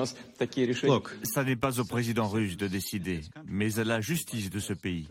ça 1.22 1.44
n'est 1.44 1.56
pas 1.56 1.80
au 1.80 1.84
président 1.84 2.28
russe 2.28 2.56
de 2.56 2.66
décider, 2.66 3.20
mais 3.46 3.78
à 3.78 3.84
la 3.84 4.00
justice 4.00 4.50
de 4.50 4.58
ce 4.58 4.72
pays. 4.72 5.08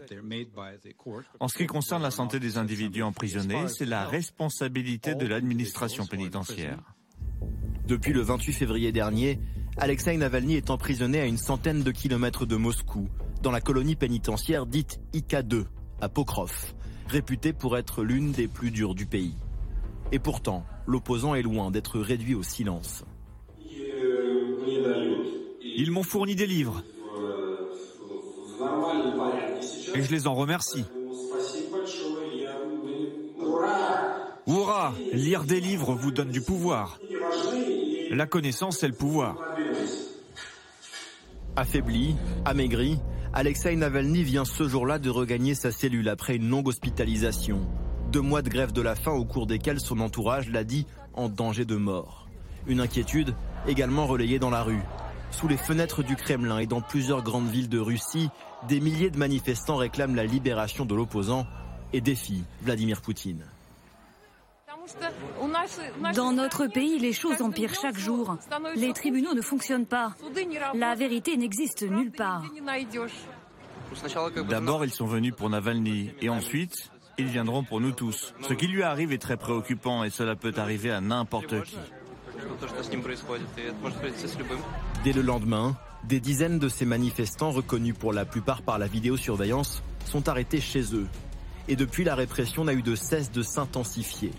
En 1.40 1.48
ce 1.48 1.58
qui 1.58 1.68
concerne 1.68 2.02
la 2.02 2.12
santé 2.12 2.40
des 2.40 2.58
individus 2.58 3.04
emprisonnés, 3.04 3.68
c'est 3.68 3.86
la 3.86 4.06
responsabilité 4.06 5.16
de 5.16 5.28
l'administration 5.28 6.06
pénitentiaire. 6.06 6.80
Depuis 7.88 8.14
le 8.14 8.22
28 8.22 8.54
février 8.54 8.92
dernier, 8.92 9.40
Alexei 9.78 10.18
Navalny 10.18 10.56
est 10.56 10.70
emprisonné 10.70 11.20
à 11.20 11.26
une 11.26 11.38
centaine 11.38 11.84
de 11.84 11.92
kilomètres 11.92 12.46
de 12.46 12.56
Moscou, 12.56 13.10
dans 13.46 13.52
la 13.52 13.62
colonie 13.62 13.96
pénitentiaire 13.96 14.66
dite 14.66 15.00
IK2, 15.14 15.66
à 16.02 16.10
Pokrov, 16.10 16.74
réputée 17.08 17.54
pour 17.54 17.78
être 17.78 18.04
l'une 18.04 18.32
des 18.32 18.48
plus 18.48 18.72
dures 18.72 18.96
du 18.96 19.06
pays. 19.06 19.36
Et 20.12 20.18
pourtant, 20.18 20.66
l'opposant 20.88 21.36
est 21.36 21.44
loin 21.44 21.70
d'être 21.70 22.00
réduit 22.00 22.34
au 22.34 22.42
silence. 22.42 23.06
Ils 25.62 25.92
m'ont 25.92 26.02
fourni 26.02 26.34
des 26.34 26.48
livres. 26.48 26.82
Et 29.94 30.02
je 30.02 30.12
les 30.12 30.26
en 30.26 30.34
remercie. 30.34 30.84
Hurrah 34.48 34.96
Lire 35.14 35.44
des 35.44 35.60
livres 35.60 35.94
vous 35.94 36.12
donne 36.12 36.30
du 36.30 36.42
pouvoir. 36.42 37.00
La 38.10 38.26
connaissance, 38.26 38.80
c'est 38.80 38.88
le 38.88 38.96
pouvoir. 38.96 39.38
Affaibli, 41.56 42.16
amaigri, 42.44 43.00
Alexei 43.38 43.76
Navalny 43.76 44.24
vient 44.24 44.46
ce 44.46 44.66
jour-là 44.66 44.98
de 44.98 45.10
regagner 45.10 45.56
sa 45.56 45.70
cellule 45.70 46.08
après 46.08 46.38
une 46.38 46.50
longue 46.50 46.70
hospitalisation. 46.70 47.68
Deux 48.10 48.22
mois 48.22 48.42
de 48.42 48.48
grève 48.48 48.72
de 48.72 48.82
la 48.82 48.96
faim 48.96 49.12
au 49.12 49.26
cours 49.26 49.46
desquels 49.46 49.82
son 49.82 50.00
entourage 50.00 50.50
l'a 50.50 50.64
dit 50.64 50.88
en 51.14 51.28
danger 51.28 51.66
de 51.66 51.76
mort. 51.76 52.30
Une 52.66 52.80
inquiétude 52.80 53.36
également 53.68 54.08
relayée 54.08 54.40
dans 54.40 54.52
la 54.52 54.64
rue. 54.64 54.80
Sous 55.32 55.50
les 55.50 55.58
fenêtres 55.58 56.02
du 56.02 56.16
Kremlin 56.16 56.60
et 56.60 56.66
dans 56.66 56.80
plusieurs 56.80 57.24
grandes 57.24 57.50
villes 57.50 57.68
de 57.68 57.78
Russie, 57.78 58.30
des 58.70 58.80
milliers 58.80 59.10
de 59.10 59.18
manifestants 59.18 59.76
réclament 59.76 60.16
la 60.16 60.24
libération 60.24 60.86
de 60.86 60.96
l'opposant 60.96 61.46
et 61.92 62.00
défient 62.00 62.46
Vladimir 62.62 63.02
Poutine. 63.02 63.44
Dans 66.16 66.32
notre 66.32 66.68
pays, 66.68 67.00
les 67.00 67.14
choses 67.14 67.42
empirent 67.42 67.74
chaque 67.74 67.98
jour. 67.98 68.38
Les 68.76 68.94
tribunaux 68.94 69.34
ne 69.34 69.42
fonctionnent 69.42 69.86
pas. 69.86 70.16
La 70.74 70.96
vérité 70.96 71.38
n'existe 71.38 71.84
nulle 71.84 72.12
part. 72.12 72.44
D'abord, 74.50 74.86
ils 74.86 74.92
sont 74.92 75.06
venus 75.06 75.34
pour 75.36 75.50
Navalny 75.50 76.12
et 76.22 76.30
ensuite, 76.30 76.92
ils 77.18 77.28
viendront 77.28 77.64
pour 77.64 77.82
nous 77.82 77.92
tous. 77.92 78.34
Ce 78.42 78.54
qui 78.54 78.68
lui 78.68 78.84
arrive 78.84 79.12
est 79.14 79.22
très 79.22 79.38
préoccupant 79.38 80.04
et 80.04 80.10
cela 80.10 80.36
peut 80.36 80.54
arriver 80.58 80.92
à 80.92 81.02
n'importe 81.02 81.64
qui. 81.64 81.78
Dès 85.04 85.14
le 85.14 85.22
lendemain, 85.22 85.78
des 86.04 86.20
dizaines 86.20 86.60
de 86.60 86.70
ces 86.70 86.86
manifestants, 86.86 87.52
reconnus 87.52 87.96
pour 87.98 88.14
la 88.14 88.26
plupart 88.26 88.62
par 88.62 88.78
la 88.78 88.88
vidéosurveillance, 88.88 89.82
sont 90.06 90.28
arrêtés 90.28 90.62
chez 90.62 90.94
eux. 90.94 91.08
Et 91.68 91.76
depuis, 91.76 92.04
la 92.04 92.16
répression 92.16 92.66
n'a 92.66 92.74
eu 92.74 92.84
de 92.84 92.96
cesse 92.96 93.32
de 93.32 93.42
s'intensifier. 93.42 94.32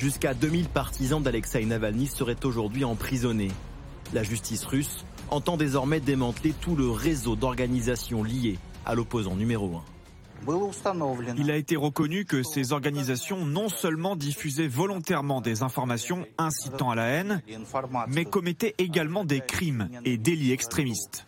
Jusqu'à 0.00 0.32
2000 0.32 0.70
partisans 0.70 1.22
d'Alexei 1.22 1.66
Navalny 1.66 2.06
seraient 2.06 2.46
aujourd'hui 2.46 2.84
emprisonnés. 2.84 3.50
La 4.14 4.22
justice 4.22 4.64
russe 4.64 5.04
entend 5.28 5.58
désormais 5.58 6.00
démanteler 6.00 6.54
tout 6.58 6.74
le 6.74 6.90
réseau 6.90 7.36
d'organisations 7.36 8.24
liées 8.24 8.56
à 8.86 8.94
l'opposant 8.94 9.36
numéro 9.36 9.82
1. 10.46 10.54
Il 11.36 11.50
a 11.50 11.56
été 11.56 11.76
reconnu 11.76 12.24
que 12.24 12.42
ces 12.42 12.72
organisations 12.72 13.44
non 13.44 13.68
seulement 13.68 14.16
diffusaient 14.16 14.68
volontairement 14.68 15.42
des 15.42 15.62
informations 15.62 16.24
incitant 16.38 16.88
à 16.88 16.94
la 16.94 17.04
haine, 17.04 17.42
mais 18.08 18.24
commettaient 18.24 18.74
également 18.78 19.26
des 19.26 19.42
crimes 19.42 19.90
et 20.06 20.16
délits 20.16 20.52
extrémistes. 20.52 21.26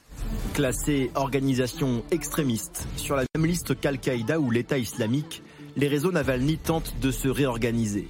Classés 0.55 1.11
organisation 1.15 2.05
extrémiste 2.11 2.87
sur 2.97 3.17
la 3.17 3.25
même 3.37 3.45
liste 3.45 3.79
qu'Al-Qaïda 3.79 4.41
ou 4.41 4.51
l'État 4.51 4.79
islamique, 4.79 5.43
les 5.77 5.89
réseaux 5.89 6.11
Navalny 6.11 6.57
tentent 6.57 6.95
de 7.03 7.11
se 7.11 7.29
réorganiser. 7.29 8.09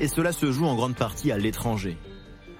Et 0.00 0.08
cela 0.08 0.32
se 0.32 0.50
joue 0.50 0.66
en 0.66 0.74
grande 0.74 0.96
partie 0.96 1.30
à 1.30 1.38
l'étranger. 1.38 1.96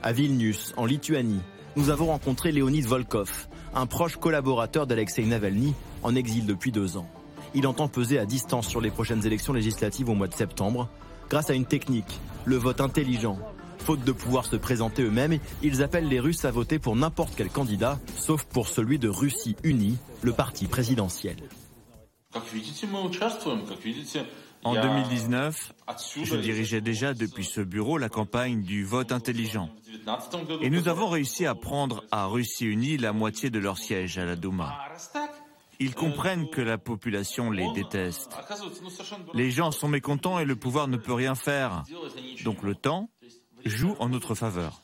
À 0.02 0.12
Vilnius, 0.12 0.72
en 0.76 0.86
Lituanie, 0.86 1.40
nous 1.76 1.90
avons 1.90 2.06
rencontré 2.06 2.52
Leonid 2.52 2.86
Volkov, 2.86 3.48
un 3.74 3.86
proche 3.86 4.16
collaborateur 4.16 4.86
d'Alexei 4.86 5.24
Navalny 5.24 5.74
en 6.02 6.14
exil 6.14 6.46
depuis 6.46 6.70
deux 6.70 6.96
ans. 6.96 7.08
Il 7.54 7.66
entend 7.66 7.88
peser 7.88 8.18
à 8.18 8.26
distance 8.26 8.68
sur 8.68 8.80
les 8.80 8.90
prochaines 8.90 9.26
élections 9.26 9.52
législatives 9.52 10.08
au 10.08 10.14
mois 10.14 10.28
de 10.28 10.34
septembre, 10.34 10.88
grâce 11.28 11.50
à 11.50 11.54
une 11.54 11.66
technique, 11.66 12.20
le 12.44 12.56
vote 12.56 12.80
intelligent. 12.80 13.38
Faute 13.78 14.04
de 14.04 14.12
pouvoir 14.12 14.46
se 14.46 14.56
présenter 14.56 15.02
eux-mêmes, 15.02 15.38
ils 15.62 15.82
appellent 15.82 16.08
les 16.08 16.20
Russes 16.20 16.44
à 16.44 16.50
voter 16.50 16.78
pour 16.78 16.96
n'importe 16.96 17.34
quel 17.36 17.50
candidat, 17.50 17.98
sauf 18.16 18.44
pour 18.44 18.68
celui 18.68 18.98
de 18.98 19.08
Russie 19.08 19.56
Unie, 19.64 19.96
le 20.22 20.32
parti 20.32 20.66
présidentiel. 20.66 21.36
En 24.64 24.74
2019, 24.74 25.74
je 26.24 26.36
dirigeais 26.36 26.80
déjà 26.80 27.14
depuis 27.14 27.44
ce 27.44 27.60
bureau 27.60 27.98
la 27.98 28.08
campagne 28.08 28.62
du 28.62 28.84
vote 28.84 29.12
intelligent. 29.12 29.68
Et 30.62 30.70
nous 30.70 30.88
avons 30.88 31.08
réussi 31.08 31.46
à 31.46 31.54
prendre 31.54 32.02
à 32.10 32.26
Russie 32.26 32.66
Unie 32.66 32.96
la 32.96 33.12
moitié 33.12 33.50
de 33.50 33.58
leur 33.58 33.78
siège 33.78 34.18
à 34.18 34.24
la 34.24 34.36
Douma. 34.36 34.78
Ils 35.80 35.94
comprennent 35.94 36.48
que 36.48 36.60
la 36.60 36.78
population 36.78 37.50
les 37.50 37.70
déteste. 37.74 38.36
Les 39.34 39.50
gens 39.50 39.70
sont 39.70 39.88
mécontents 39.88 40.38
et 40.38 40.44
le 40.44 40.56
pouvoir 40.56 40.88
ne 40.88 40.96
peut 40.96 41.12
rien 41.12 41.34
faire. 41.34 41.84
Donc 42.44 42.62
le 42.62 42.74
temps 42.74 43.10
joue 43.64 43.96
en 43.98 44.08
notre 44.08 44.34
faveur. 44.34 44.82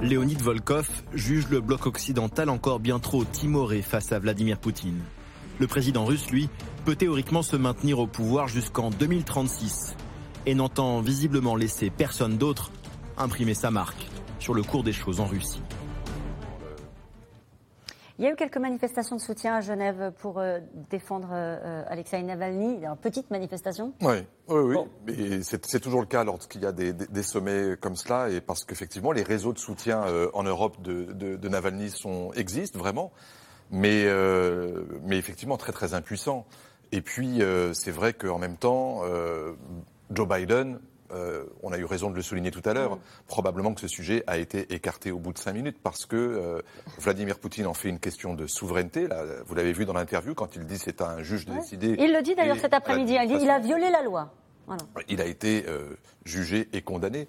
Léonid 0.00 0.40
Volkov 0.40 0.88
juge 1.12 1.48
le 1.48 1.60
bloc 1.60 1.86
occidental 1.86 2.48
encore 2.48 2.80
bien 2.80 2.98
trop 2.98 3.24
timoré 3.24 3.82
face 3.82 4.12
à 4.12 4.18
Vladimir 4.18 4.58
Poutine. 4.58 5.02
Le 5.60 5.66
président 5.66 6.04
russe, 6.04 6.30
lui, 6.30 6.48
peut 6.84 6.96
théoriquement 6.96 7.42
se 7.42 7.56
maintenir 7.56 7.98
au 7.98 8.06
pouvoir 8.06 8.48
jusqu'en 8.48 8.90
2036 8.90 9.96
et 10.46 10.54
n'entend 10.54 11.00
visiblement 11.00 11.56
laisser 11.56 11.90
personne 11.90 12.36
d'autre 12.36 12.70
imprimer 13.16 13.54
sa 13.54 13.70
marque 13.70 14.08
sur 14.38 14.54
le 14.54 14.62
cours 14.62 14.82
des 14.82 14.92
choses 14.92 15.20
en 15.20 15.26
Russie. 15.26 15.62
Il 18.18 18.24
y 18.24 18.28
a 18.28 18.30
eu 18.30 18.36
quelques 18.36 18.58
manifestations 18.58 19.16
de 19.16 19.20
soutien 19.20 19.56
à 19.56 19.60
Genève 19.60 20.12
pour 20.18 20.38
euh, 20.38 20.60
défendre 20.88 21.30
euh, 21.32 21.82
Alexei 21.88 22.22
Navalny, 22.22 22.84
une 22.84 22.96
petite 22.96 23.28
manifestation. 23.32 23.92
Oui, 24.02 24.18
oui, 24.46 24.76
oui. 25.08 25.40
c'est 25.42 25.80
toujours 25.80 26.00
le 26.00 26.06
cas 26.06 26.22
lorsqu'il 26.22 26.62
y 26.62 26.66
a 26.66 26.70
des, 26.70 27.22
sommets 27.24 27.76
comme 27.80 27.96
cela, 27.96 28.30
et 28.30 28.40
parce 28.40 28.64
qu'effectivement, 28.64 29.10
les 29.10 29.24
réseaux 29.24 29.52
de 29.52 29.58
soutien 29.58 30.04
euh, 30.04 30.30
en 30.32 30.44
Europe 30.44 30.80
de, 30.80 31.48
Navalny 31.48 31.90
sont, 31.90 32.30
existent 32.34 32.78
vraiment, 32.78 33.10
mais, 33.70 34.06
mais 35.02 35.18
effectivement 35.18 35.56
très 35.56 35.72
très 35.72 35.94
impuissants. 35.94 36.46
Et 36.92 37.00
puis, 37.00 37.40
c'est 37.72 37.90
vrai 37.90 38.12
qu'en 38.12 38.38
même 38.38 38.56
temps, 38.56 39.02
Joe 40.10 40.28
Biden 40.28 40.78
euh, 41.14 41.44
on 41.62 41.72
a 41.72 41.78
eu 41.78 41.84
raison 41.84 42.10
de 42.10 42.16
le 42.16 42.22
souligner 42.22 42.50
tout 42.50 42.62
à 42.64 42.72
l'heure, 42.72 42.98
probablement 43.28 43.74
que 43.74 43.80
ce 43.80 43.88
sujet 43.88 44.24
a 44.26 44.38
été 44.38 44.72
écarté 44.74 45.10
au 45.10 45.18
bout 45.18 45.32
de 45.32 45.38
cinq 45.38 45.52
minutes 45.52 45.78
parce 45.82 46.06
que 46.06 46.16
euh, 46.16 46.62
Vladimir 46.98 47.38
Poutine 47.38 47.66
en 47.66 47.74
fait 47.74 47.88
une 47.88 48.00
question 48.00 48.34
de 48.34 48.46
souveraineté. 48.46 49.08
vous 49.46 49.54
l'avez 49.54 49.72
vu 49.72 49.84
dans 49.84 49.92
l'interview 49.92 50.34
quand 50.34 50.56
il 50.56 50.64
dit 50.66 50.78
c'est 50.78 51.02
un 51.02 51.22
juge 51.22 51.46
de 51.46 51.52
décider. 51.52 51.96
Il 51.98 52.12
le 52.12 52.22
dit 52.22 52.34
d'ailleurs 52.34 52.58
cet 52.58 52.74
après-midi. 52.74 53.16
Il, 53.22 53.42
il 53.42 53.50
a 53.50 53.58
violé 53.58 53.90
la 53.90 54.02
loi. 54.02 54.32
Il 55.08 55.20
a 55.20 55.26
été 55.26 55.66
euh, 55.68 55.94
jugé 56.24 56.68
et 56.72 56.80
condamné. 56.80 57.28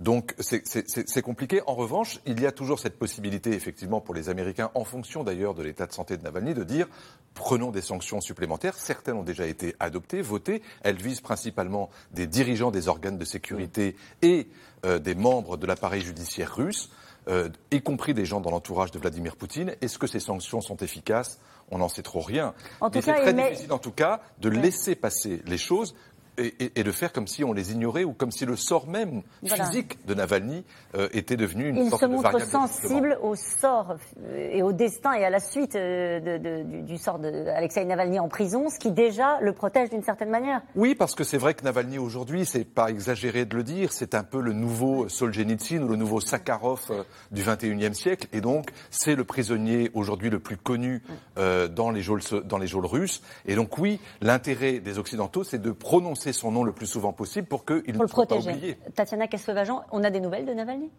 Donc 0.00 0.34
c'est 0.38 1.22
compliqué. 1.22 1.60
En 1.66 1.74
revanche, 1.74 2.20
il 2.24 2.40
y 2.40 2.46
a 2.46 2.52
toujours 2.52 2.78
cette 2.78 2.98
possibilité, 2.98 3.52
effectivement, 3.52 4.00
pour 4.00 4.14
les 4.14 4.28
Américains, 4.28 4.70
en 4.74 4.84
fonction 4.84 5.24
d'ailleurs 5.24 5.54
de 5.54 5.62
l'état 5.62 5.86
de 5.86 5.92
santé 5.92 6.16
de 6.16 6.22
Navalny, 6.22 6.54
de 6.54 6.64
dire 6.64 6.86
prenons 7.34 7.70
des 7.70 7.80
sanctions 7.80 8.20
supplémentaires. 8.20 8.74
Certaines 8.76 9.16
ont 9.16 9.24
déjà 9.24 9.46
été 9.46 9.74
adoptées, 9.80 10.22
votées. 10.22 10.62
Elles 10.82 11.00
visent 11.00 11.20
principalement 11.20 11.90
des 12.12 12.26
dirigeants 12.26 12.70
des 12.70 12.88
organes 12.88 13.18
de 13.18 13.24
sécurité 13.24 13.96
et 14.22 14.48
euh, 14.84 14.98
des 14.98 15.14
membres 15.16 15.56
de 15.56 15.66
l'appareil 15.66 16.02
judiciaire 16.02 16.54
russe, 16.54 16.90
euh, 17.28 17.48
y 17.72 17.82
compris 17.82 18.14
des 18.14 18.24
gens 18.24 18.40
dans 18.40 18.50
l'entourage 18.50 18.90
de 18.92 18.98
Vladimir 18.98 19.36
Poutine. 19.36 19.74
Est-ce 19.80 19.98
que 19.98 20.06
ces 20.06 20.20
sanctions 20.20 20.60
sont 20.60 20.76
efficaces? 20.76 21.40
On 21.70 21.78
n'en 21.78 21.88
sait 21.88 22.02
trop 22.02 22.20
rien. 22.20 22.54
Mais 22.80 23.02
c'est 23.02 23.12
très 23.12 23.34
difficile, 23.34 23.72
en 23.72 23.78
tout 23.78 23.90
cas, 23.90 24.20
de 24.38 24.48
laisser 24.48 24.94
passer 24.94 25.42
les 25.46 25.58
choses 25.58 25.94
et, 26.38 26.82
de 26.82 26.92
faire 26.92 27.12
comme 27.12 27.26
si 27.26 27.44
on 27.44 27.52
les 27.52 27.72
ignorait 27.72 28.04
ou 28.04 28.12
comme 28.12 28.30
si 28.30 28.46
le 28.46 28.56
sort 28.56 28.86
même 28.86 29.22
physique 29.44 30.04
de 30.06 30.14
Navalny 30.14 30.64
euh, 30.94 31.08
était 31.12 31.36
devenu 31.36 31.68
une 31.68 31.90
sorte 31.90 32.02
de 32.02 32.08
variable. 32.08 32.38
Il 32.38 32.50
se 32.50 32.56
montre 32.56 32.68
sensible 32.68 33.18
au 33.22 33.34
sort 33.34 33.96
euh, 34.22 34.50
et 34.52 34.62
au 34.62 34.72
destin 34.72 35.14
et 35.14 35.24
à 35.24 35.30
la 35.30 35.40
suite 35.40 35.74
euh, 35.74 36.62
du, 36.82 36.96
sort 36.98 37.18
d'Alexei 37.18 37.84
Navalny 37.84 38.20
en 38.20 38.28
prison, 38.28 38.68
ce 38.68 38.78
qui 38.78 38.90
déjà 38.90 39.38
le 39.40 39.52
protège 39.52 39.90
d'une 39.90 40.02
certaine 40.02 40.30
manière. 40.30 40.62
Oui, 40.76 40.94
parce 40.94 41.14
que 41.14 41.24
c'est 41.24 41.38
vrai 41.38 41.54
que 41.54 41.64
Navalny 41.64 41.98
aujourd'hui, 41.98 42.46
c'est 42.46 42.64
pas 42.64 42.88
exagéré 42.90 43.44
de 43.44 43.56
le 43.56 43.62
dire, 43.62 43.92
c'est 43.92 44.14
un 44.14 44.24
peu 44.24 44.40
le 44.40 44.52
nouveau 44.52 45.08
Solzhenitsyn 45.08 45.82
ou 45.82 45.88
le 45.88 45.96
nouveau 45.96 46.20
Sakharov 46.20 47.04
du 47.32 47.42
21e 47.42 47.94
siècle, 47.94 48.28
et 48.32 48.40
donc 48.40 48.70
c'est 48.90 49.14
le 49.14 49.24
prisonnier 49.24 49.90
aujourd'hui 49.94 50.30
le 50.30 50.38
plus 50.38 50.56
connu 50.56 51.02
dans 51.36 51.90
les 51.90 52.02
geôles 52.02 52.22
dans 52.44 52.58
les 52.58 52.66
geôles 52.66 52.86
russes. 52.86 53.22
Et 53.46 53.54
donc 53.54 53.78
oui, 53.78 54.00
l'intérêt 54.20 54.80
des 54.80 54.98
Occidentaux, 54.98 55.44
c'est 55.44 55.60
de 55.60 55.70
prononcer 55.70 56.27
son 56.32 56.50
nom 56.50 56.64
le 56.64 56.72
plus 56.72 56.86
souvent 56.86 57.12
possible 57.12 57.46
pour 57.46 57.64
qu'il 57.64 57.96
ne 57.96 58.06
soit 58.06 58.26
pas 58.26 58.36
oublié. 58.36 58.76
Tatiana 58.94 59.28
Kassovajan, 59.28 59.82
on 59.90 60.04
a 60.04 60.10
des 60.10 60.20
nouvelles 60.20 60.46
de 60.46 60.52
Navalny? 60.52 60.90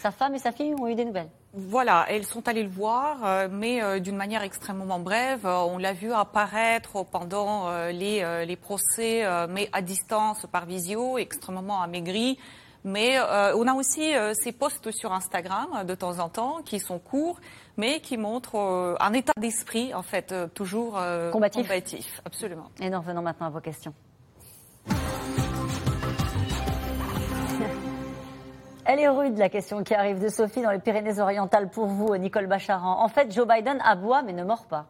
Sa 0.00 0.10
femme 0.10 0.34
et 0.34 0.38
sa 0.38 0.50
fille 0.50 0.74
ont 0.80 0.88
eu 0.88 0.94
des 0.94 1.04
nouvelles? 1.04 1.28
Voilà, 1.52 2.06
elles 2.08 2.24
sont 2.24 2.48
allées 2.48 2.62
le 2.62 2.70
voir, 2.70 3.18
euh, 3.22 3.48
mais 3.50 3.82
euh, 3.82 3.98
d'une 3.98 4.16
manière 4.16 4.42
extrêmement 4.42 4.98
brève. 4.98 5.44
Euh, 5.44 5.58
on 5.58 5.76
l'a 5.76 5.92
vu 5.92 6.10
apparaître 6.10 7.04
pendant 7.04 7.70
les, 7.90 8.44
les, 8.46 8.56
procès, 8.56 9.24
mais 9.48 9.68
à 9.72 9.82
distance, 9.82 10.46
par 10.50 10.64
visio, 10.64 11.18
extrêmement 11.18 11.82
amaigri. 11.82 12.38
Mais 12.82 13.18
on 13.20 13.66
a 13.66 13.74
aussi 13.74 14.12
ces 14.32 14.52
posts 14.52 14.90
sur 14.90 15.12
Instagram 15.12 15.84
de 15.86 15.94
temps 15.94 16.18
en 16.18 16.30
temps 16.30 16.62
qui 16.64 16.78
sont 16.78 16.98
courts, 16.98 17.38
mais 17.76 18.00
qui 18.00 18.16
montrent 18.16 18.96
un 18.98 19.12
état 19.12 19.34
d'esprit, 19.38 19.92
en 19.92 20.02
fait, 20.02 20.34
toujours 20.54 20.98
combatif. 21.30 21.66
combatif. 21.66 22.22
Absolument. 22.24 22.70
Et 22.80 22.88
nous 22.88 22.98
revenons 22.98 23.22
maintenant 23.22 23.48
à 23.48 23.50
vos 23.50 23.60
questions. 23.60 23.92
Elle 28.92 28.98
est 28.98 29.08
rude, 29.08 29.38
la 29.38 29.48
question 29.48 29.84
qui 29.84 29.94
arrive 29.94 30.20
de 30.20 30.28
Sophie 30.28 30.62
dans 30.62 30.72
les 30.72 30.80
Pyrénées-Orientales 30.80 31.70
pour 31.70 31.86
vous, 31.86 32.16
Nicole 32.16 32.48
Bacharan. 32.48 33.00
En 33.00 33.06
fait, 33.06 33.32
Joe 33.32 33.46
Biden 33.46 33.78
aboie 33.84 34.22
mais 34.22 34.32
ne 34.32 34.42
mord 34.42 34.66
pas. 34.66 34.88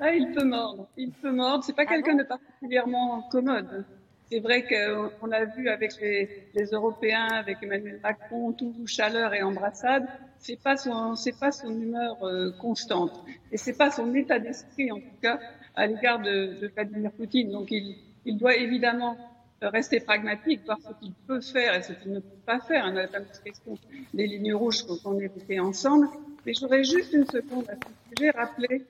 ah, 0.00 0.10
il 0.14 0.32
peut 0.32 0.44
mordre. 0.44 0.88
Il 0.96 1.12
peut 1.12 1.32
mordre. 1.32 1.64
C'est 1.64 1.76
pas 1.76 1.82
ah 1.82 1.90
quelqu'un 1.90 2.14
de 2.14 2.22
particulièrement 2.22 3.28
commode. 3.30 3.84
C'est 4.30 4.38
vrai 4.40 4.62
qu'on 4.62 5.30
a 5.32 5.44
vu 5.44 5.68
avec 5.68 5.92
les, 6.00 6.64
Européens, 6.72 7.26
avec 7.26 7.58
Emmanuel 7.62 8.00
Macron, 8.02 8.52
tout 8.52 8.72
chaleur 8.86 9.34
et 9.34 9.42
embrassade. 9.42 10.06
C'est 10.38 10.62
pas 10.62 10.78
son, 10.78 11.16
c'est 11.16 11.38
pas 11.38 11.52
son 11.52 11.68
humeur 11.68 12.24
euh, 12.24 12.52
constante. 12.58 13.22
Et 13.52 13.58
c'est 13.58 13.76
pas 13.76 13.90
son 13.90 14.14
état 14.14 14.38
d'esprit, 14.38 14.90
en 14.90 15.00
tout 15.00 15.20
cas, 15.20 15.38
à 15.76 15.86
l'égard 15.86 16.20
de, 16.20 16.58
de 16.58 16.68
Vladimir 16.68 17.12
Poutine. 17.12 17.50
Donc, 17.50 17.70
il, 17.70 17.96
il 18.30 18.38
doit 18.38 18.56
évidemment 18.56 19.16
rester 19.60 20.00
pragmatique, 20.00 20.60
voir 20.64 20.78
ce 20.80 20.92
qu'il 21.00 21.12
peut 21.26 21.40
faire 21.40 21.74
et 21.74 21.82
ce 21.82 21.92
qu'il 21.92 22.12
ne 22.12 22.20
peut 22.20 22.42
pas 22.46 22.60
faire. 22.60 22.84
On 22.86 22.96
a 22.96 23.02
la 23.02 23.08
fameuse 23.08 23.40
question 23.44 23.76
des 24.14 24.26
lignes 24.26 24.54
rouges 24.54 24.84
qu'on 24.86 25.18
évoquait 25.18 25.58
ensemble. 25.58 26.08
Mais 26.46 26.54
j'aurais 26.54 26.84
juste 26.84 27.12
une 27.12 27.26
seconde 27.26 27.68
à 27.68 27.74
ce 27.74 28.16
sujet 28.16 28.30
rappeler 28.30 28.86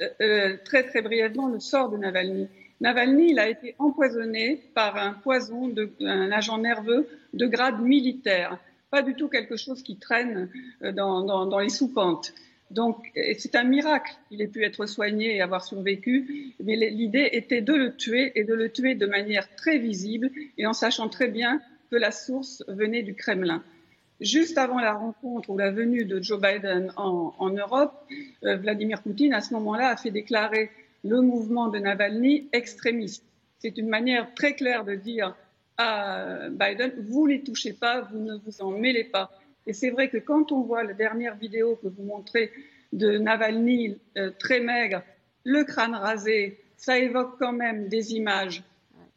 euh, 0.00 0.08
euh, 0.20 0.56
très 0.64 0.84
très 0.84 1.02
brièvement 1.02 1.48
le 1.48 1.60
sort 1.60 1.90
de 1.90 1.96
Navalny. 1.96 2.48
Navalny, 2.80 3.30
il 3.32 3.38
a 3.38 3.48
été 3.48 3.74
empoisonné 3.78 4.62
par 4.74 4.96
un 4.96 5.12
poison, 5.12 5.72
un 6.00 6.32
agent 6.32 6.58
nerveux 6.58 7.08
de 7.34 7.46
grade 7.46 7.80
militaire. 7.80 8.58
Pas 8.90 9.02
du 9.02 9.14
tout 9.14 9.28
quelque 9.28 9.56
chose 9.56 9.82
qui 9.82 9.96
traîne 9.96 10.48
euh, 10.82 10.92
dans 10.92 11.58
les 11.60 11.68
soupentes. 11.68 12.32
Donc, 12.70 13.10
c'est 13.38 13.54
un 13.54 13.64
miracle 13.64 14.12
qu'il 14.28 14.42
ait 14.42 14.46
pu 14.48 14.64
être 14.64 14.86
soigné 14.86 15.36
et 15.36 15.40
avoir 15.40 15.64
survécu. 15.64 16.54
Mais 16.62 16.76
l'idée 16.76 17.30
était 17.32 17.62
de 17.62 17.72
le 17.72 17.96
tuer 17.96 18.32
et 18.34 18.44
de 18.44 18.54
le 18.54 18.70
tuer 18.70 18.94
de 18.94 19.06
manière 19.06 19.48
très 19.56 19.78
visible 19.78 20.30
et 20.58 20.66
en 20.66 20.74
sachant 20.74 21.08
très 21.08 21.28
bien 21.28 21.60
que 21.90 21.96
la 21.96 22.10
source 22.10 22.62
venait 22.68 23.02
du 23.02 23.14
Kremlin. 23.14 23.62
juste 24.20 24.58
avant 24.58 24.80
la 24.80 24.94
rencontre 24.94 25.48
ou 25.48 25.56
la 25.56 25.70
venue 25.70 26.04
de 26.04 26.20
Joe 26.20 26.40
Biden 26.40 26.92
en, 26.96 27.50
Europe, 27.50 27.94
euh, 28.44 28.56
Vladimir 28.56 29.00
Poutine, 29.00 29.32
à 29.32 29.40
ce 29.40 29.54
moment-là, 29.54 29.90
a 29.90 29.96
fait 29.96 30.10
déclarer 30.10 30.70
le 31.04 31.20
mouvement 31.20 31.68
de 31.68 31.78
Navalny 31.78 32.48
extrémiste. 32.52 33.24
C'est 33.60 33.78
une 33.78 33.88
manière 33.88 34.34
très 34.34 34.54
claire 34.54 34.84
de 34.84 34.96
dire 34.96 35.36
à 35.76 36.48
Biden, 36.50 36.92
vous 36.98 37.26
ne 37.26 37.34
les 37.34 37.42
touchez 37.42 37.72
pas, 37.72 38.00
vous 38.00 38.18
ne 38.18 38.34
vous 38.34 38.60
en 38.60 38.72
mêlez 38.72 39.04
pas. 39.04 39.30
Et 39.68 39.74
c'est 39.74 39.90
vrai 39.90 40.08
que 40.08 40.16
quand 40.16 40.50
on 40.50 40.62
voit 40.62 40.82
la 40.82 40.94
dernière 40.94 41.36
vidéo 41.36 41.78
que 41.82 41.88
vous 41.88 42.02
montrez 42.02 42.50
de 42.94 43.18
Navalny 43.18 43.98
euh, 44.16 44.30
très 44.38 44.60
maigre, 44.60 45.02
le 45.44 45.62
crâne 45.64 45.94
rasé, 45.94 46.58
ça 46.78 46.98
évoque 46.98 47.38
quand 47.38 47.52
même 47.52 47.88
des 47.88 48.14
images 48.14 48.62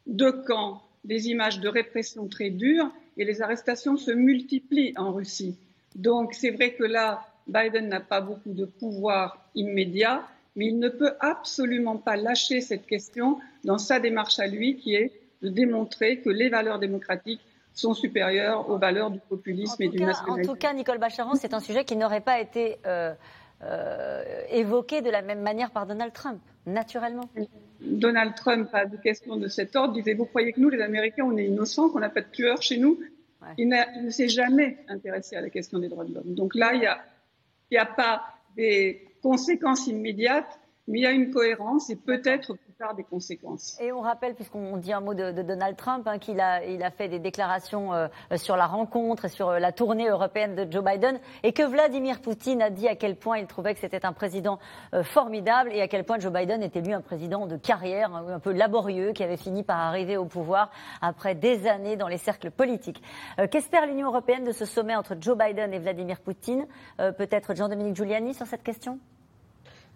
de 0.06 0.30
camps, 0.30 0.82
des 1.04 1.28
images 1.28 1.58
de 1.60 1.68
répression 1.68 2.28
très 2.28 2.50
dures, 2.50 2.92
et 3.16 3.24
les 3.24 3.40
arrestations 3.40 3.96
se 3.96 4.10
multiplient 4.10 4.92
en 4.96 5.12
Russie. 5.12 5.56
Donc 5.94 6.34
c'est 6.34 6.50
vrai 6.50 6.74
que 6.74 6.84
là, 6.84 7.26
Biden 7.46 7.88
n'a 7.88 8.00
pas 8.00 8.20
beaucoup 8.20 8.52
de 8.52 8.66
pouvoir 8.66 9.50
immédiat, 9.54 10.28
mais 10.54 10.66
il 10.66 10.78
ne 10.78 10.90
peut 10.90 11.14
absolument 11.20 11.96
pas 11.96 12.16
lâcher 12.16 12.60
cette 12.60 12.86
question 12.86 13.38
dans 13.64 13.78
sa 13.78 14.00
démarche 14.00 14.38
à 14.38 14.46
lui, 14.46 14.76
qui 14.76 14.96
est 14.96 15.12
de 15.40 15.48
démontrer 15.48 16.20
que 16.20 16.28
les 16.28 16.50
valeurs 16.50 16.78
démocratiques 16.78 17.40
sont 17.74 17.94
supérieures 17.94 18.68
aux 18.68 18.78
valeurs 18.78 19.10
du 19.10 19.18
populisme 19.18 19.82
et 19.82 19.88
du 19.88 19.98
nationalisme. 19.98 20.50
En 20.50 20.52
tout 20.52 20.58
cas, 20.58 20.72
Nicole 20.72 20.98
Bacharan, 20.98 21.34
c'est 21.34 21.54
un 21.54 21.60
sujet 21.60 21.84
qui 21.84 21.96
n'aurait 21.96 22.20
pas 22.20 22.40
été 22.40 22.78
euh, 22.86 23.14
euh, 23.62 24.22
évoqué 24.50 25.02
de 25.02 25.10
la 25.10 25.22
même 25.22 25.40
manière 25.40 25.70
par 25.70 25.86
Donald 25.86 26.12
Trump, 26.12 26.40
naturellement. 26.66 27.28
Donald 27.80 28.34
Trump, 28.34 28.68
a 28.72 28.86
des 28.86 28.98
questions 28.98 29.36
de 29.36 29.48
cet 29.48 29.74
ordre, 29.76 29.94
disait 29.94 30.14
Vous 30.14 30.26
croyez 30.26 30.52
que 30.52 30.60
nous, 30.60 30.68
les 30.68 30.80
Américains, 30.80 31.24
on 31.24 31.36
est 31.36 31.46
innocents, 31.46 31.88
qu'on 31.88 32.00
n'a 32.00 32.10
pas 32.10 32.20
de 32.20 32.30
tueurs 32.30 32.62
chez 32.62 32.78
nous? 32.78 32.98
Il, 33.58 33.68
ne 33.68 34.10
s'est 34.10 34.28
jamais 34.28 34.78
intéressé 34.88 35.36
à 35.36 35.40
la 35.40 35.50
question 35.50 35.78
des 35.78 35.88
droits 35.88 36.04
de 36.04 36.14
l'homme. 36.14 36.34
Donc 36.34 36.54
là, 36.54 36.74
il 36.74 36.80
n'y 36.80 37.76
a, 37.76 37.82
a 37.82 37.86
pas 37.86 38.22
des 38.56 39.08
conséquences 39.20 39.86
immédiates, 39.88 40.60
mais 40.88 40.98
il 40.98 41.02
y 41.02 41.06
a 41.06 41.12
une 41.12 41.30
cohérence 41.30 41.90
et 41.90 41.96
peut-être 41.96 42.54
des 42.96 43.04
conséquences. 43.04 43.78
Et 43.80 43.92
on 43.92 44.00
rappelle, 44.00 44.34
puisqu'on 44.34 44.76
dit 44.76 44.92
un 44.92 45.00
mot 45.00 45.14
de, 45.14 45.30
Donald 45.30 45.76
Trump, 45.76 46.06
hein, 46.06 46.18
qu'il 46.18 46.40
a, 46.40 46.64
il 46.64 46.82
a 46.82 46.90
fait 46.90 47.08
des 47.08 47.20
déclarations 47.20 47.94
euh, 47.94 48.08
sur 48.36 48.56
la 48.56 48.66
rencontre 48.66 49.26
et 49.26 49.28
sur 49.28 49.50
euh, 49.50 49.58
la 49.58 49.70
tournée 49.72 50.08
européenne 50.08 50.54
de 50.54 50.70
Joe 50.70 50.84
Biden, 50.84 51.20
et 51.42 51.52
que 51.52 51.62
Vladimir 51.62 52.20
Poutine 52.20 52.60
a 52.60 52.70
dit 52.70 52.88
à 52.88 52.96
quel 52.96 53.16
point 53.16 53.38
il 53.38 53.46
trouvait 53.46 53.74
que 53.74 53.80
c'était 53.80 54.04
un 54.04 54.12
président 54.12 54.58
euh, 54.94 55.04
formidable 55.04 55.70
et 55.72 55.80
à 55.80 55.88
quel 55.88 56.04
point 56.04 56.18
Joe 56.18 56.32
Biden 56.32 56.62
était 56.62 56.80
lui 56.80 56.92
un 56.92 57.00
président 57.00 57.46
de 57.46 57.56
carrière, 57.56 58.14
un, 58.14 58.40
peu 58.40 58.52
laborieux, 58.52 59.12
qui 59.12 59.22
avait 59.22 59.36
fini 59.36 59.62
par 59.62 59.78
arriver 59.78 60.16
au 60.16 60.24
pouvoir 60.24 60.70
après 61.00 61.34
des 61.34 61.68
années 61.68 61.96
dans 61.96 62.08
les 62.08 62.18
cercles 62.18 62.50
politiques. 62.50 63.02
Qu'espère 63.50 63.86
l'Union 63.86 64.08
européenne 64.08 64.44
de 64.44 64.52
ce 64.52 64.64
sommet 64.64 64.96
entre 64.96 65.14
Joe 65.20 65.36
Biden 65.38 65.72
et 65.72 65.78
Vladimir 65.78 66.20
Poutine? 66.20 66.66
Peut-être 66.96 67.54
Jean-Dominique 67.54 67.96
Giuliani 67.96 68.34
sur 68.34 68.46
cette 68.46 68.62
question? 68.62 68.98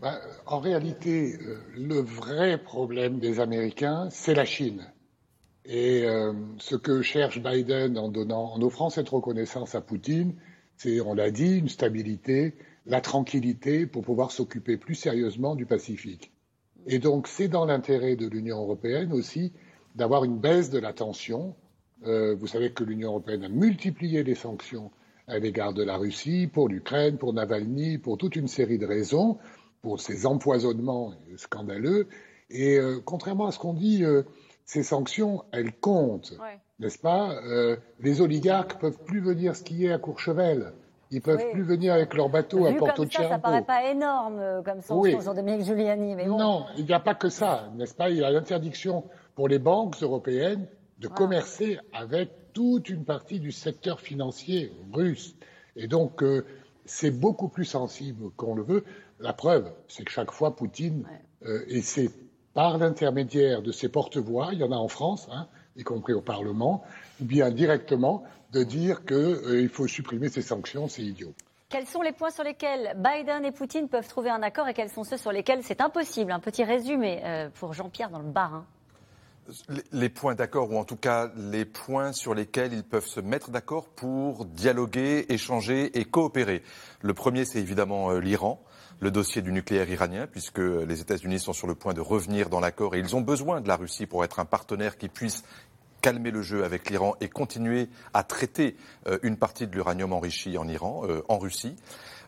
Bah, 0.01 0.21
en 0.45 0.59
réalité, 0.59 1.39
euh, 1.41 1.59
le 1.75 2.01
vrai 2.01 2.59
problème 2.63 3.19
des 3.19 3.41
Américains, 3.41 4.09
c'est 4.11 4.35
la 4.35 4.45
Chine. 4.45 4.87
Et 5.65 6.05
euh, 6.05 6.33
ce 6.59 6.77
que 6.77 7.01
cherche 7.03 7.43
Biden 7.43 7.99
en, 7.99 8.09
donnant, 8.11 8.53
en 8.53 8.61
offrant 8.61 8.91
cette 8.91 9.09
reconnaissance 9.09 9.75
à 9.75 9.81
Poutine, 9.81 10.35
c'est, 10.77 11.01
on 11.01 11.15
l'a 11.15 11.31
dit, 11.31 11.59
une 11.59 11.71
stabilité, 11.71 12.55
la 12.85 13.01
tranquillité 13.01 13.87
pour 13.87 14.03
pouvoir 14.03 14.33
s'occuper 14.33 14.77
plus 14.77 14.95
sérieusement 14.95 15.57
du 15.57 15.65
Pacifique. 15.65 16.31
Et 16.87 16.99
donc, 16.99 17.27
c'est 17.27 17.49
dans 17.49 17.65
l'intérêt 17.65 18.17
de 18.17 18.29
l'Union 18.29 18.59
européenne 18.59 19.13
aussi 19.13 19.53
d'avoir 19.95 20.25
une 20.25 20.39
baisse 20.39 20.69
de 20.69 20.79
la 20.79 20.93
tension. 20.93 21.57
Euh, 22.05 22.35
vous 22.35 22.47
savez 22.47 22.71
que 22.71 22.85
l'Union 22.85 23.09
européenne 23.09 23.45
a 23.45 23.49
multiplié 23.49 24.23
les 24.23 24.35
sanctions 24.35 24.91
à 25.27 25.39
l'égard 25.39 25.73
de 25.73 25.83
la 25.83 25.97
Russie, 25.97 26.47
pour 26.47 26.69
l'Ukraine, 26.69 27.17
pour 27.17 27.33
Navalny, 27.33 27.99
pour 27.99 28.19
toute 28.19 28.37
une 28.37 28.47
série 28.47 28.79
de 28.79 28.87
raisons 28.87 29.39
pour 29.83 30.01
ces 30.01 30.27
empoisonnements 30.27 31.15
scandaleux. 31.37 32.09
Et 32.51 32.77
euh, 32.77 33.01
contrairement 33.05 33.47
à 33.47 33.53
ce 33.53 33.59
qu'on 33.59 33.75
dit, 33.75 34.05
euh, 34.05 34.23
ces 34.65 34.83
sanctions, 34.83 35.45
elles 35.53 35.73
comptent, 35.73 36.35
n'est-ce 36.79 36.99
pas? 36.99 37.33
Euh, 37.45 37.77
Les 38.01 38.21
oligarques 38.21 38.79
peuvent 38.81 38.99
plus 39.05 39.21
venir 39.21 39.57
skier 39.57 39.93
à 39.93 39.99
Courchevel. 39.99 40.73
Ils 41.13 41.23
peuvent 41.23 41.51
plus 41.53 41.63
venir 41.63 41.95
avec 41.95 42.15
leur 42.15 42.29
bateau 42.29 42.67
à 42.67 42.73
Porto 42.73 43.03
comme 43.03 43.13
ça, 43.13 43.29
ça 43.29 43.39
paraît 43.39 43.63
pas 43.63 43.89
énorme 43.91 44.63
comme 44.65 44.83
sanction, 44.83 45.01
oui. 45.01 45.17
Jean-Dominique 45.25 45.65
Giuliani. 45.65 46.17
Mais 46.17 46.27
Non, 46.27 46.67
il 46.77 46.85
n'y 46.85 46.93
a 46.93 46.99
pas 46.99 47.15
que 47.15 47.29
ça, 47.29 47.71
n'est-ce 47.77 47.95
pas? 47.95 48.11
Il 48.11 48.17
y 48.17 48.25
a 48.25 48.31
l'interdiction 48.31 49.05
pour 49.37 49.47
les 49.47 49.61
banques 49.61 49.95
européennes 50.03 50.67
de 50.99 51.07
commercer 51.07 51.79
avec 51.93 52.31
toute 52.55 52.89
une 52.89 53.05
partie 53.05 53.39
du 53.39 53.53
secteur 53.53 54.01
financier 54.01 54.73
russe. 54.93 55.37
Et 55.77 55.87
donc, 55.87 56.25
c'est 56.87 57.13
beaucoup 57.13 57.49
plus 57.49 57.67
sensible 57.67 58.31
qu'on 58.37 58.57
le 58.57 58.63
veut. 58.63 58.85
La 59.19 59.33
preuve, 59.33 59.73
c'est 59.89 60.05
que 60.05 60.13
chaque 60.13 60.31
fois, 60.31 60.55
Poutine, 60.55 61.07
euh, 61.45 61.65
et 61.69 61.81
c'est 61.81 62.11
par 62.53 62.79
l'intermédiaire 62.79 63.63
de 63.63 63.73
ses 63.73 63.89
porte-voix, 63.89 64.51
il 64.53 64.59
y 64.59 64.65
en 64.65 64.73
a 64.73 64.77
en 64.77 64.89
France, 64.89 65.29
hein, 65.33 65.47
y 65.77 65.85
compris 65.85 66.13
au 66.13 66.21
Parlement, 66.21 66.85
ou 67.21 67.25
bien 67.25 67.51
directement, 67.51 68.25
de 68.53 68.63
dire 68.63 69.05
qu'il 69.05 69.17
euh, 69.17 69.69
faut 69.69 69.87
supprimer 69.87 70.29
ces 70.29 70.43
sanctions, 70.43 70.89
c'est 70.89 71.03
idiot. 71.03 71.33
Quels 71.69 71.87
sont 71.87 72.03
les 72.03 72.13
points 72.13 72.31
sur 72.31 72.45
lesquels 72.45 72.95
Biden 72.97 73.45
et 73.45 73.53
Poutine 73.53 73.89
peuvent 73.89 74.07
trouver 74.07 74.31
un 74.31 74.43
accord 74.43 74.69
et 74.69 74.75
quels 74.75 74.91
sont 74.91 75.03
ceux 75.03 75.17
sur 75.17 75.33
lesquels 75.33 75.63
c'est 75.65 75.81
impossible? 75.81 76.31
Un 76.31 76.39
petit 76.39 76.63
résumé 76.63 77.21
euh, 77.25 77.49
pour 77.55 77.73
Jean-Pierre 77.73 78.11
dans 78.11 78.21
le 78.21 78.31
Barin. 78.31 78.65
Les 79.93 80.09
points 80.09 80.35
d'accord, 80.35 80.71
ou 80.73 80.77
en 80.77 80.85
tout 80.85 80.97
cas 80.97 81.31
les 81.37 81.65
points 81.65 82.13
sur 82.13 82.35
lesquels 82.35 82.73
ils 82.73 82.85
peuvent 82.85 83.07
se 83.07 83.21
mettre 83.21 83.51
d'accord 83.51 83.89
pour 83.89 84.45
dialoguer, 84.45 85.27
échanger 85.29 85.99
et 85.99 86.05
coopérer. 86.05 86.63
Le 87.01 87.15
premier, 87.15 87.45
c'est 87.45 87.61
évidemment 87.61 88.13
l'Iran 88.15 88.61
le 89.01 89.11
dossier 89.11 89.43
du 89.43 89.53
nucléaire 89.53 89.89
iranien, 89.89 90.27
puisque 90.27 90.59
les 90.59 91.01
États-Unis 91.01 91.39
sont 91.39 91.53
sur 91.53 91.67
le 91.67 91.75
point 91.75 91.95
de 91.95 92.01
revenir 92.01 92.49
dans 92.49 92.61
l'accord 92.61 92.95
et 92.95 92.99
ils 92.99 93.15
ont 93.15 93.21
besoin 93.21 93.61
de 93.61 93.69
la 93.69 93.77
Russie 93.77 94.07
pour 94.07 94.25
être 94.25 94.39
un 94.39 94.45
partenaire 94.45 94.97
qui 94.97 95.09
puisse 95.09 95.45
calmer 96.01 96.31
le 96.31 96.43
jeu 96.43 96.65
avec 96.65 96.89
l'Iran 96.89 97.17
et 97.21 97.29
continuer 97.29 97.89
à 98.15 98.23
traiter 98.23 98.77
euh, 99.07 99.19
une 99.23 99.37
partie 99.37 99.67
de 99.67 99.73
l'uranium 99.73 100.13
enrichi 100.13 100.57
en 100.57 100.69
Iran, 100.69 101.03
euh, 101.05 101.23
en 101.29 101.39
Russie. 101.39 101.77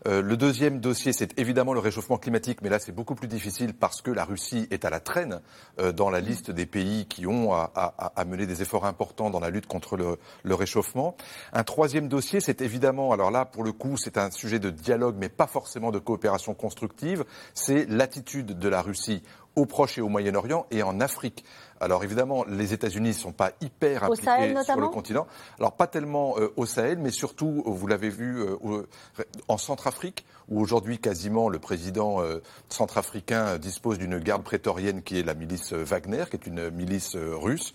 Euh, 0.09 0.23
le 0.23 0.37
deuxième 0.39 0.81
dossier, 0.81 1.13
c'est 1.13 1.39
évidemment 1.39 1.75
le 1.75 1.81
réchauffement 1.81 2.17
climatique, 2.17 2.63
mais 2.63 2.71
là 2.71 2.79
c'est 2.79 2.93
beaucoup 2.93 3.15
plus 3.15 3.29
difficile 3.29 3.75
parce 3.75 4.01
que 4.01 4.11
la 4.11 4.25
Russie 4.25 4.67
est 4.71 4.87
à 4.87 4.91
la 4.91 5.01
traîne 5.01 5.41
euh, 5.81 5.93
dans 5.93 6.09
la 6.09 6.21
liste 6.21 6.51
des 6.51 6.65
pays 6.65 7.07
qui 7.07 7.27
ont 7.27 7.53
à, 7.53 8.25
mener 8.27 8.47
des 8.47 8.63
efforts 8.63 8.87
importants 8.87 9.29
dans 9.29 9.41
la 9.41 9.51
lutte 9.51 9.67
contre 9.67 9.97
le 9.97 10.55
réchauffement. 10.55 11.15
Un 11.53 11.63
troisième 11.63 12.09
dossier, 12.09 12.41
c'est 12.41 12.63
évidemment, 12.63 13.13
alors 13.13 13.31
là 13.31 13.45
pour 13.45 13.65
le 13.65 13.73
coup 13.73 13.97
c'est 13.97 14.17
un 14.17 14.31
sujet 14.31 14.59
de 14.59 14.71
dialogue, 14.71 15.17
mais 15.19 15.29
pas 15.29 15.47
forcément 15.47 15.91
de 15.91 15.99
coopération 15.99 16.55
constructive, 16.55 17.25
c'est 17.55 17.87
l'attitude 17.89 18.59
de 18.59 18.69
la 18.69 18.81
Russie 18.81 19.23
au 19.57 19.66
Proche 19.66 19.99
et 19.99 20.01
au 20.01 20.09
Moyen-Orient 20.09 20.66
et 20.70 20.82
en 20.82 21.01
Afrique. 21.01 21.44
Alors 21.80 22.03
évidemment, 22.05 22.44
les 22.49 22.72
États-Unis 22.72 23.09
ne 23.09 23.14
sont 23.14 23.32
pas 23.32 23.53
hyper 23.61 24.05
impliqués 24.05 24.55
sur 24.64 24.80
le 24.80 24.88
continent. 24.88 25.26
Alors 25.59 25.72
pas 25.72 25.86
tellement 25.86 26.34
euh, 26.38 26.53
au 26.57 26.66
Sahel, 26.66 26.99
mais 26.99 27.11
surtout, 27.11 27.62
vous 27.66 27.86
l'avez 27.86 28.11
vu, 28.11 28.40
euh, 28.40 28.86
en 29.49 29.59
Centrafrique, 29.59 30.24
où 30.49 30.61
aujourd'hui 30.61 30.99
quasiment 30.99 31.49
le 31.49 31.59
président 31.59 32.20
euh, 32.20 32.42
centrafricain 32.68 33.59
dispose 33.59 33.99
d'une 33.99 34.18
garde 34.18 34.42
prétorienne 34.42 35.03
qui 35.03 35.18
est 35.18 35.22
la 35.22 35.34
milice 35.34 35.72
Wagner, 35.72 36.24
qui 36.30 36.36
est 36.36 36.46
une 36.46 36.70
milice 36.70 37.16
russe. 37.16 37.72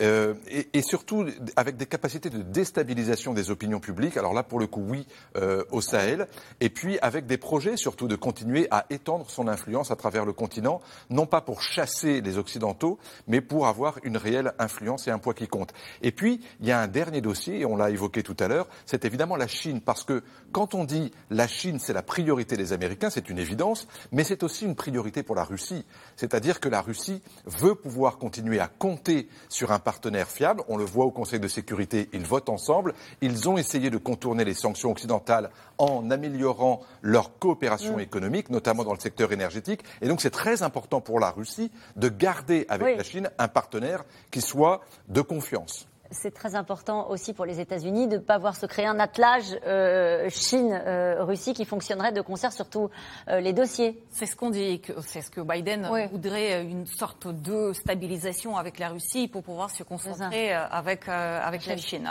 Euh, 0.00 0.34
et, 0.48 0.68
et, 0.72 0.82
surtout 0.82 1.26
avec 1.56 1.76
des 1.76 1.86
capacités 1.86 2.30
de 2.30 2.42
déstabilisation 2.42 3.34
des 3.34 3.50
opinions 3.50 3.80
publiques. 3.80 4.16
Alors 4.16 4.32
là, 4.32 4.42
pour 4.42 4.58
le 4.58 4.66
coup, 4.66 4.82
oui, 4.86 5.06
euh, 5.36 5.64
au 5.70 5.80
Sahel. 5.80 6.26
Et 6.60 6.70
puis 6.70 6.98
avec 7.00 7.26
des 7.26 7.36
projets 7.36 7.76
surtout 7.76 8.08
de 8.08 8.16
continuer 8.16 8.66
à 8.70 8.86
étendre 8.90 9.30
son 9.30 9.48
influence 9.48 9.90
à 9.90 9.96
travers 9.96 10.24
le 10.24 10.32
continent, 10.32 10.80
non 11.10 11.26
pas 11.26 11.40
pour 11.40 11.62
chasser 11.62 12.20
les 12.20 12.38
Occidentaux, 12.38 12.98
mais 13.26 13.40
pour 13.40 13.66
avoir 13.66 13.98
une 14.02 14.16
réelle 14.16 14.52
influence 14.58 15.06
et 15.06 15.10
un 15.10 15.18
poids 15.18 15.34
qui 15.34 15.48
compte. 15.48 15.72
Et 16.02 16.12
puis, 16.12 16.40
il 16.60 16.66
y 16.66 16.72
a 16.72 16.80
un 16.80 16.88
dernier 16.88 17.20
dossier, 17.20 17.60
et 17.60 17.64
on 17.66 17.76
l'a 17.76 17.90
évoqué 17.90 18.22
tout 18.22 18.36
à 18.38 18.48
l'heure, 18.48 18.68
c'est 18.86 19.04
évidemment 19.04 19.36
la 19.36 19.48
Chine. 19.48 19.80
Parce 19.80 20.04
que 20.04 20.22
quand 20.52 20.74
on 20.74 20.84
dit 20.84 21.12
la 21.30 21.46
Chine, 21.46 21.78
c'est 21.78 21.92
la 21.92 22.02
priorité 22.02 22.56
des 22.56 22.72
Américains, 22.72 23.10
c'est 23.10 23.28
une 23.28 23.38
évidence, 23.38 23.86
mais 24.12 24.24
c'est 24.24 24.42
aussi 24.42 24.64
une 24.64 24.76
priorité 24.76 25.22
pour 25.22 25.36
la 25.36 25.44
Russie. 25.44 25.84
C'est-à-dire 26.16 26.60
que 26.60 26.68
la 26.68 26.80
Russie 26.80 27.22
veut 27.44 27.74
pouvoir 27.74 28.18
continuer 28.18 28.60
à 28.60 28.68
compter 28.68 29.28
sur 29.48 29.72
un 29.72 29.78
partenaires 29.90 30.28
fiables. 30.28 30.62
On 30.68 30.76
le 30.76 30.84
voit 30.84 31.04
au 31.04 31.10
Conseil 31.10 31.40
de 31.40 31.48
sécurité, 31.48 32.08
ils 32.12 32.24
votent 32.24 32.48
ensemble. 32.48 32.94
Ils 33.22 33.48
ont 33.48 33.58
essayé 33.58 33.90
de 33.90 33.98
contourner 33.98 34.44
les 34.44 34.54
sanctions 34.54 34.92
occidentales 34.92 35.50
en 35.78 36.12
améliorant 36.12 36.80
leur 37.02 37.36
coopération 37.40 37.96
mm. 37.96 38.00
économique, 38.00 38.50
notamment 38.50 38.84
dans 38.84 38.94
le 38.94 39.00
secteur 39.00 39.32
énergétique. 39.32 39.80
Et 40.00 40.06
donc 40.06 40.20
c'est 40.20 40.30
très 40.30 40.62
important 40.62 41.00
pour 41.00 41.18
la 41.18 41.30
Russie 41.30 41.72
de 41.96 42.08
garder 42.08 42.66
avec 42.68 42.98
la 42.98 43.02
Chine 43.02 43.30
un 43.36 43.48
partenaire 43.48 44.04
qui 44.30 44.40
soit 44.40 44.80
de 45.08 45.22
confiance. 45.22 45.89
C'est 46.10 46.34
très 46.34 46.54
important 46.54 47.08
aussi 47.08 47.32
pour 47.32 47.44
les 47.44 47.60
États-Unis 47.60 48.08
de 48.08 48.16
ne 48.16 48.20
pas 48.20 48.38
voir 48.38 48.56
se 48.56 48.66
créer 48.66 48.86
un 48.86 48.98
attelage 48.98 49.56
euh, 49.66 50.28
Chine-Russie 50.28 51.54
qui 51.54 51.64
fonctionnerait 51.64 52.12
de 52.12 52.20
concert 52.20 52.52
sur 52.52 52.68
tous 52.68 52.90
euh, 53.28 53.40
les 53.40 53.52
dossiers. 53.52 54.02
C'est 54.10 54.26
ce 54.26 54.34
qu'on 54.34 54.50
dit, 54.50 54.82
c'est 55.06 55.22
ce 55.22 55.30
que 55.30 55.40
Biden 55.40 55.88
voudrait 56.10 56.62
une 56.62 56.86
sorte 56.86 57.28
de 57.28 57.72
stabilisation 57.72 58.56
avec 58.56 58.78
la 58.78 58.88
Russie 58.88 59.28
pour 59.28 59.42
pouvoir 59.42 59.70
se 59.70 59.82
concentrer 59.82 60.54
euh, 60.54 60.66
avec, 60.68 61.08
avec 61.08 61.66
la 61.66 61.76
Chine. 61.76 62.10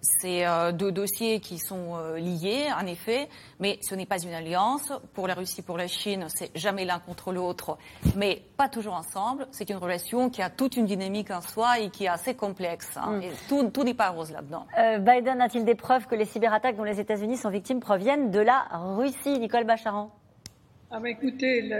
C'est 0.00 0.44
deux 0.72 0.92
dossiers 0.92 1.40
qui 1.40 1.58
sont 1.58 1.96
liés, 2.16 2.66
en 2.78 2.86
effet, 2.86 3.28
mais 3.60 3.78
ce 3.82 3.94
n'est 3.94 4.06
pas 4.06 4.22
une 4.22 4.34
alliance. 4.34 4.92
Pour 5.14 5.26
la 5.26 5.34
Russie, 5.34 5.62
pour 5.62 5.78
la 5.78 5.88
Chine, 5.88 6.26
c'est 6.28 6.50
jamais 6.56 6.84
l'un 6.84 6.98
contre 6.98 7.32
l'autre, 7.32 7.78
mais 8.16 8.42
pas 8.56 8.68
toujours 8.68 8.94
ensemble. 8.94 9.46
C'est 9.50 9.70
une 9.70 9.76
relation 9.76 10.30
qui 10.30 10.42
a 10.42 10.50
toute 10.50 10.76
une 10.76 10.86
dynamique 10.86 11.30
en 11.30 11.40
soi 11.40 11.80
et 11.80 11.90
qui 11.90 12.04
est 12.04 12.08
assez 12.08 12.34
complexe. 12.34 12.96
Hein. 12.96 13.20
Mm 13.20 13.31
tout, 13.48 13.84
n'est 13.84 13.94
pas 13.94 14.10
rose 14.10 14.32
là-dedans. 14.32 14.66
Euh, 14.78 14.98
Biden 14.98 15.40
a-t-il 15.40 15.64
des 15.64 15.74
preuves 15.74 16.06
que 16.06 16.14
les 16.14 16.24
cyberattaques 16.24 16.76
dont 16.76 16.84
les 16.84 17.00
États-Unis 17.00 17.36
sont 17.36 17.50
victimes 17.50 17.80
proviennent 17.80 18.30
de 18.30 18.40
la 18.40 18.66
Russie 18.72 19.38
Nicole 19.38 19.64
Bacharan? 19.64 20.10
Ah, 20.90 21.00
Écoutez, 21.06 21.70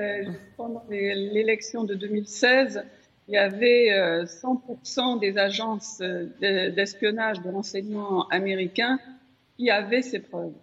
pendant 0.56 0.84
l'élection 0.88 1.84
de 1.84 1.94
2016, 1.94 2.84
il 3.28 3.34
y 3.34 3.38
avait 3.38 3.90
100% 4.24 5.16
euh, 5.16 5.18
des 5.18 5.38
agences 5.38 6.00
euh, 6.00 6.26
d'espionnage 6.70 7.40
de 7.42 7.50
renseignement 7.50 8.26
américains 8.28 8.98
qui 9.56 9.70
avaient 9.70 10.02
ces 10.02 10.20
preuves 10.20 10.54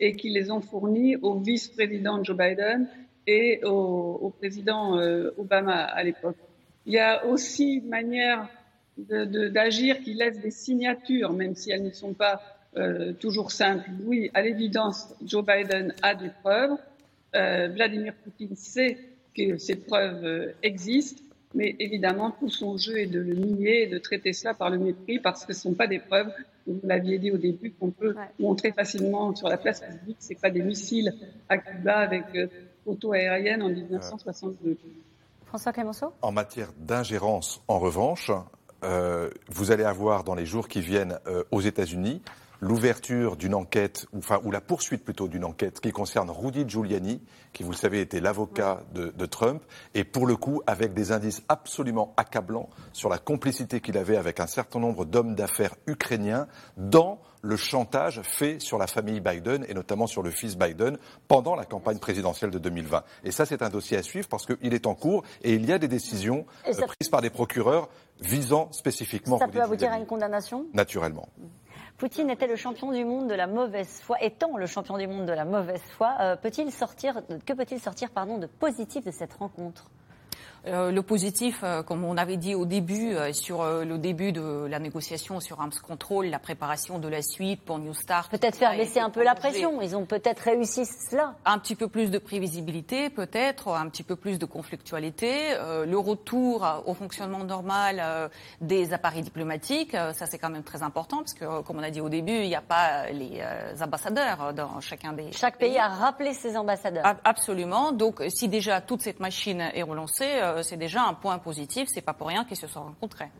et 0.00 0.14
qui 0.14 0.30
les 0.30 0.50
ont 0.50 0.60
fournies 0.60 1.16
au 1.16 1.38
vice-président 1.38 2.22
Joe 2.22 2.36
Biden 2.36 2.88
et 3.26 3.60
au, 3.64 4.18
au 4.20 4.30
président 4.30 4.98
Obama 5.38 5.84
à 5.84 6.02
l'époque. 6.02 6.36
Il 6.84 6.92
y 6.92 6.98
a 6.98 7.24
aussi 7.24 7.76
une 7.76 7.88
manière 7.88 8.48
d'agir 8.96 10.00
qui 10.00 10.14
laisse 10.14 10.40
des 10.40 10.50
signatures, 10.50 11.32
même 11.32 11.54
si 11.54 11.70
elles 11.70 11.82
ne 11.82 11.90
sont 11.90 12.14
pas 12.14 12.40
euh, 12.76 13.12
toujours 13.12 13.52
simples. 13.52 13.88
Oui, 14.04 14.30
à 14.34 14.42
l'évidence, 14.42 15.14
Joe 15.24 15.44
Biden 15.44 15.94
a 16.02 16.14
des 16.14 16.30
preuves. 16.42 16.76
Euh, 17.34 17.68
Vladimir 17.68 18.14
Poutine 18.22 18.56
sait 18.56 18.98
que 19.36 19.58
ces 19.58 19.76
preuves 19.76 20.24
euh, 20.24 20.52
existent, 20.62 21.22
mais 21.54 21.76
évidemment, 21.78 22.30
tout 22.32 22.48
son 22.48 22.76
jeu 22.76 22.98
est 22.98 23.06
de 23.06 23.20
le 23.20 23.34
nier 23.34 23.82
et 23.82 23.86
de 23.86 23.98
traiter 23.98 24.32
cela 24.32 24.54
par 24.54 24.70
le 24.70 24.78
mépris 24.78 25.18
parce 25.18 25.44
que 25.44 25.52
ce 25.52 25.68
ne 25.68 25.72
sont 25.72 25.76
pas 25.76 25.86
des 25.86 25.98
preuves, 26.00 26.32
vous 26.66 26.80
l'aviez 26.82 27.18
dit 27.18 27.30
au 27.30 27.36
début, 27.36 27.72
qu'on 27.72 27.90
peut 27.90 28.14
montrer 28.38 28.72
facilement 28.72 29.34
sur 29.36 29.48
la 29.48 29.56
place 29.56 29.80
publique. 29.80 30.16
Ce 30.18 30.34
pas 30.34 30.50
des 30.50 30.62
missiles 30.62 31.12
à 31.48 31.58
Cuba 31.58 31.98
avec 31.98 32.24
photo 32.84 33.12
aérienne 33.12 33.62
en 33.62 33.68
1962. 33.68 34.78
François 35.44 35.72
Clémenceau? 35.72 36.12
En 36.22 36.32
matière 36.32 36.72
d'ingérence, 36.78 37.62
en 37.68 37.78
revanche, 37.78 38.30
euh, 38.84 39.30
vous 39.48 39.70
allez 39.70 39.84
avoir 39.84 40.24
dans 40.24 40.34
les 40.34 40.46
jours 40.46 40.68
qui 40.68 40.80
viennent 40.80 41.18
euh, 41.26 41.42
aux 41.50 41.60
États-Unis 41.60 42.22
l'ouverture 42.64 43.36
d'une 43.36 43.54
enquête, 43.54 44.06
enfin, 44.16 44.40
ou 44.42 44.50
la 44.50 44.62
poursuite 44.62 45.04
plutôt 45.04 45.28
d'une 45.28 45.44
enquête 45.44 45.80
qui 45.80 45.92
concerne 45.92 46.30
Rudy 46.30 46.64
Giuliani, 46.66 47.20
qui, 47.52 47.62
vous 47.62 47.72
le 47.72 47.76
savez, 47.76 48.00
était 48.00 48.20
l'avocat 48.20 48.80
de, 48.94 49.12
de, 49.16 49.26
Trump, 49.26 49.62
et 49.94 50.02
pour 50.02 50.26
le 50.26 50.34
coup, 50.36 50.62
avec 50.66 50.94
des 50.94 51.12
indices 51.12 51.42
absolument 51.50 52.14
accablants 52.16 52.70
sur 52.94 53.10
la 53.10 53.18
complicité 53.18 53.80
qu'il 53.80 53.98
avait 53.98 54.16
avec 54.16 54.40
un 54.40 54.46
certain 54.46 54.80
nombre 54.80 55.04
d'hommes 55.04 55.34
d'affaires 55.34 55.74
ukrainiens 55.86 56.48
dans 56.78 57.20
le 57.42 57.56
chantage 57.56 58.22
fait 58.22 58.58
sur 58.60 58.78
la 58.78 58.86
famille 58.86 59.20
Biden 59.20 59.66
et 59.68 59.74
notamment 59.74 60.06
sur 60.06 60.22
le 60.22 60.30
fils 60.30 60.56
Biden 60.56 60.96
pendant 61.28 61.54
la 61.54 61.66
campagne 61.66 61.98
présidentielle 61.98 62.50
de 62.50 62.58
2020. 62.58 63.04
Et 63.24 63.30
ça, 63.30 63.44
c'est 63.44 63.60
un 63.60 63.68
dossier 63.68 63.98
à 63.98 64.02
suivre 64.02 64.26
parce 64.28 64.46
qu'il 64.46 64.72
est 64.72 64.86
en 64.86 64.94
cours 64.94 65.22
et 65.42 65.52
il 65.52 65.66
y 65.66 65.72
a 65.72 65.78
des 65.78 65.88
décisions 65.88 66.46
euh, 66.66 66.86
prises 66.86 67.10
par 67.10 67.20
des 67.20 67.28
procureurs 67.28 67.90
visant 68.20 68.72
spécifiquement. 68.72 69.38
Ça 69.38 69.48
peut 69.48 69.60
aboutir 69.60 69.92
à 69.92 69.98
une 69.98 70.06
condamnation? 70.06 70.64
Naturellement. 70.72 71.28
Poutine 72.04 72.28
était 72.28 72.46
le 72.46 72.56
champion 72.56 72.92
du 72.92 73.02
monde 73.02 73.30
de 73.30 73.34
la 73.34 73.46
mauvaise 73.46 74.02
foi, 74.02 74.22
étant 74.22 74.58
le 74.58 74.66
champion 74.66 74.98
du 74.98 75.06
monde 75.06 75.24
de 75.24 75.32
la 75.32 75.46
mauvaise 75.46 75.80
foi, 75.80 76.14
euh, 76.20 76.36
peut-il 76.36 76.70
sortir, 76.70 77.22
que 77.46 77.54
peut-il 77.54 77.80
sortir 77.80 78.10
pardon, 78.10 78.36
de 78.36 78.46
positif 78.46 79.06
de 79.06 79.10
cette 79.10 79.32
rencontre? 79.32 79.90
Le 80.66 81.00
positif, 81.02 81.60
euh, 81.62 81.82
comme 81.82 82.04
on 82.04 82.16
avait 82.16 82.36
dit 82.36 82.54
au 82.54 82.64
début, 82.64 83.14
euh, 83.14 83.32
sur 83.32 83.64
le 83.64 83.98
début 83.98 84.32
de 84.32 84.66
la 84.68 84.78
négociation 84.78 85.40
sur 85.40 85.60
Arms 85.60 85.72
Control, 85.86 86.26
la 86.26 86.38
préparation 86.38 86.98
de 86.98 87.08
la 87.08 87.22
suite 87.22 87.62
pour 87.62 87.78
New 87.78 87.94
Start. 87.94 88.30
Peut-être 88.30 88.56
faire 88.56 88.76
baisser 88.76 89.00
un 89.00 89.10
peu 89.10 89.22
la 89.22 89.34
pression. 89.34 89.80
Ils 89.82 89.96
ont 89.96 90.06
peut-être 90.06 90.40
réussi 90.40 90.86
cela. 90.86 91.34
Un 91.44 91.58
petit 91.58 91.74
peu 91.74 91.88
plus 91.88 92.10
de 92.10 92.18
prévisibilité, 92.18 93.10
peut-être, 93.10 93.68
un 93.68 93.88
petit 93.88 94.02
peu 94.02 94.16
plus 94.16 94.38
de 94.38 94.46
conflictualité, 94.46 95.54
le 95.86 95.96
retour 95.98 96.66
au 96.86 96.94
fonctionnement 96.94 97.44
normal 97.44 98.30
des 98.60 98.92
appareils 98.92 99.22
diplomatiques. 99.22 99.92
ça, 99.92 100.26
c'est 100.26 100.38
quand 100.38 100.50
même 100.50 100.62
très 100.62 100.82
important 100.82 101.18
parce 101.18 101.34
que, 101.34 101.62
comme 101.62 101.78
on 101.78 101.82
a 101.82 101.90
dit 101.90 102.00
au 102.00 102.08
début, 102.08 102.32
il 102.32 102.48
n'y 102.48 102.56
a 102.56 102.62
pas 102.62 103.10
les 103.10 103.42
ambassadeurs 103.82 104.52
dans 104.54 104.80
chacun 104.80 105.12
des. 105.12 105.32
Chaque 105.32 105.58
pays 105.58 105.78
a 105.78 105.88
rappelé 105.88 106.32
ses 106.32 106.56
ambassadeurs. 106.56 107.04
Absolument. 107.24 107.92
Donc, 107.92 108.22
si 108.28 108.48
déjà 108.48 108.80
toute 108.80 109.02
cette 109.02 109.20
machine 109.20 109.60
est 109.60 109.82
relancée 109.82 110.40
euh, 110.54 110.62
c'est 110.62 110.76
déjà 110.76 111.02
un 111.02 111.14
point 111.14 111.38
positif. 111.38 111.88
C'est 111.92 112.00
pas 112.00 112.14
pour 112.14 112.28
rien 112.28 112.44
qu'ils 112.44 112.56
se 112.56 112.66
sont 112.66 112.82
rencontrés. 112.82 113.30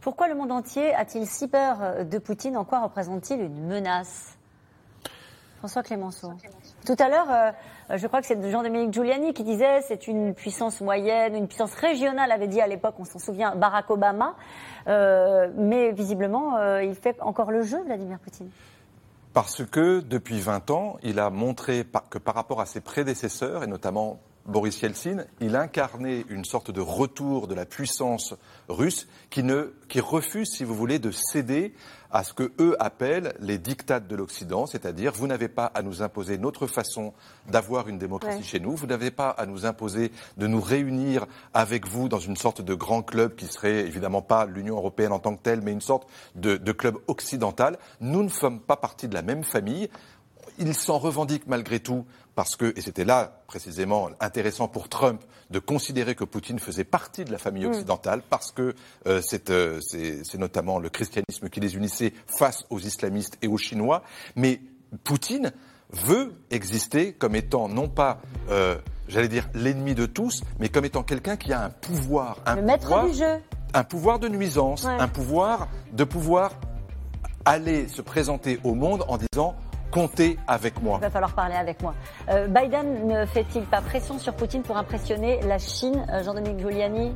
Pourquoi 0.00 0.28
le 0.28 0.34
monde 0.34 0.52
entier 0.52 0.94
a-t-il 0.94 1.26
si 1.26 1.48
peur 1.48 1.78
euh, 1.80 2.04
de 2.04 2.18
Poutine? 2.18 2.56
En 2.56 2.64
quoi 2.64 2.80
représente-t-il 2.80 3.40
une 3.40 3.66
menace? 3.66 4.36
François 5.58 5.82
Clémenceau. 5.82 6.32
Tout 6.84 6.96
à 6.98 7.08
l'heure, 7.08 7.30
euh, 7.30 7.96
je 7.96 8.06
crois 8.06 8.20
que 8.20 8.26
c'est 8.26 8.50
Jean-Dominique 8.50 8.92
Giuliani 8.92 9.32
qui 9.32 9.42
disait 9.42 9.80
c'est 9.80 10.06
une 10.06 10.34
puissance 10.34 10.80
moyenne, 10.80 11.34
une 11.34 11.48
puissance 11.48 11.74
régionale, 11.74 12.30
avait 12.30 12.46
dit 12.46 12.60
à 12.60 12.66
l'époque, 12.66 12.94
on 12.98 13.04
s'en 13.04 13.18
souvient, 13.18 13.56
Barack 13.56 13.90
Obama. 13.90 14.36
mais 14.86 15.92
visiblement, 15.92 16.58
il 16.78 16.94
fait 16.94 17.16
encore 17.22 17.50
le 17.50 17.62
jeu, 17.62 17.82
Vladimir 17.84 18.18
Poutine. 18.18 18.50
Parce 19.32 19.64
que 19.64 20.00
depuis 20.00 20.40
20 20.40 20.70
ans, 20.70 20.98
il 21.02 21.18
a 21.18 21.30
montré 21.30 21.86
que 22.10 22.18
par 22.18 22.34
rapport 22.34 22.60
à 22.60 22.66
ses 22.66 22.80
prédécesseurs, 22.80 23.64
et 23.64 23.66
notamment 23.66 24.20
Boris 24.46 24.80
Yeltsin, 24.80 25.24
il 25.40 25.56
incarnait 25.56 26.24
une 26.28 26.44
sorte 26.44 26.70
de 26.70 26.80
retour 26.80 27.48
de 27.48 27.54
la 27.54 27.66
puissance 27.66 28.34
russe 28.68 29.08
qui, 29.30 29.42
ne, 29.42 29.72
qui 29.88 30.00
refuse, 30.00 30.48
si 30.50 30.64
vous 30.64 30.74
voulez, 30.74 30.98
de 30.98 31.10
céder 31.10 31.74
à 32.10 32.22
ce 32.22 32.32
que 32.32 32.52
eux 32.60 32.76
appellent 32.78 33.34
les 33.40 33.58
dictates 33.58 34.06
de 34.06 34.14
l'Occident, 34.14 34.66
c'est-à-dire 34.66 35.12
vous 35.12 35.26
n'avez 35.26 35.48
pas 35.48 35.66
à 35.66 35.82
nous 35.82 36.02
imposer 36.02 36.38
notre 36.38 36.66
façon 36.66 37.12
d'avoir 37.48 37.88
une 37.88 37.98
démocratie 37.98 38.44
chez 38.44 38.60
nous, 38.60 38.76
vous 38.76 38.86
n'avez 38.86 39.10
pas 39.10 39.30
à 39.30 39.46
nous 39.46 39.66
imposer 39.66 40.12
de 40.36 40.46
nous 40.46 40.60
réunir 40.60 41.26
avec 41.52 41.86
vous 41.86 42.08
dans 42.08 42.20
une 42.20 42.36
sorte 42.36 42.62
de 42.62 42.74
grand 42.74 43.02
club 43.02 43.34
qui 43.34 43.46
serait 43.46 43.80
évidemment 43.80 44.22
pas 44.22 44.46
l'Union 44.46 44.76
européenne 44.76 45.12
en 45.12 45.18
tant 45.18 45.34
que 45.36 45.42
telle, 45.42 45.60
mais 45.60 45.72
une 45.72 45.80
sorte 45.80 46.08
de, 46.36 46.56
de 46.56 46.72
club 46.72 46.96
occidental. 47.08 47.78
Nous 48.00 48.22
ne 48.22 48.28
sommes 48.28 48.60
pas 48.60 48.76
partie 48.76 49.08
de 49.08 49.14
la 49.14 49.22
même 49.22 49.42
famille. 49.44 49.90
Ils 50.58 50.74
s'en 50.74 50.98
revendiquent 50.98 51.48
malgré 51.48 51.80
tout 51.80 52.06
parce 52.36 52.54
que, 52.54 52.72
et 52.76 52.82
c'était 52.82 53.06
là 53.06 53.40
précisément 53.46 54.10
intéressant 54.20 54.68
pour 54.68 54.88
Trump 54.90 55.22
de 55.50 55.58
considérer 55.58 56.14
que 56.14 56.22
Poutine 56.22 56.58
faisait 56.58 56.84
partie 56.84 57.24
de 57.24 57.32
la 57.32 57.38
famille 57.38 57.64
mm. 57.64 57.70
occidentale, 57.70 58.22
parce 58.28 58.52
que 58.52 58.74
euh, 59.06 59.22
euh, 59.48 59.80
c'est 59.80 60.38
notamment 60.38 60.78
le 60.78 60.90
christianisme 60.90 61.48
qui 61.48 61.60
les 61.60 61.76
unissait 61.76 62.12
face 62.26 62.64
aux 62.68 62.78
islamistes 62.78 63.38
et 63.40 63.48
aux 63.48 63.56
Chinois. 63.56 64.02
Mais 64.36 64.60
Poutine 65.02 65.50
veut 65.90 66.34
exister 66.50 67.14
comme 67.14 67.34
étant 67.34 67.70
non 67.70 67.88
pas, 67.88 68.20
euh, 68.50 68.76
j'allais 69.08 69.28
dire, 69.28 69.48
l'ennemi 69.54 69.94
de 69.94 70.04
tous, 70.04 70.42
mais 70.60 70.68
comme 70.68 70.84
étant 70.84 71.04
quelqu'un 71.04 71.36
qui 71.36 71.54
a 71.54 71.64
un 71.64 71.70
pouvoir, 71.70 72.36
un 72.44 72.56
le 72.56 72.62
maître 72.62 73.06
du 73.06 73.14
jeu, 73.14 73.38
un 73.72 73.84
pouvoir 73.84 74.18
de 74.18 74.28
nuisance, 74.28 74.84
un 74.84 75.08
pouvoir 75.08 75.68
de 75.92 76.04
pouvoir 76.04 76.52
aller 77.46 77.88
se 77.88 78.02
présenter 78.02 78.58
au 78.62 78.74
monde 78.74 79.04
en 79.08 79.16
disant 79.16 79.56
comptez 79.90 80.38
avec 80.46 80.82
moi. 80.82 80.98
Il 81.00 81.02
va 81.02 81.10
falloir 81.10 81.34
parler 81.34 81.54
avec 81.54 81.82
moi. 81.82 81.94
Euh, 82.28 82.46
Biden 82.48 83.06
ne 83.06 83.26
fait-il 83.26 83.62
pas 83.62 83.80
pression 83.80 84.18
sur 84.18 84.34
Poutine 84.34 84.62
pour 84.62 84.76
impressionner 84.76 85.40
la 85.42 85.58
Chine, 85.58 86.06
euh, 86.10 86.22
Jean-Dominique 86.22 86.60
Giuliani? 86.60 87.14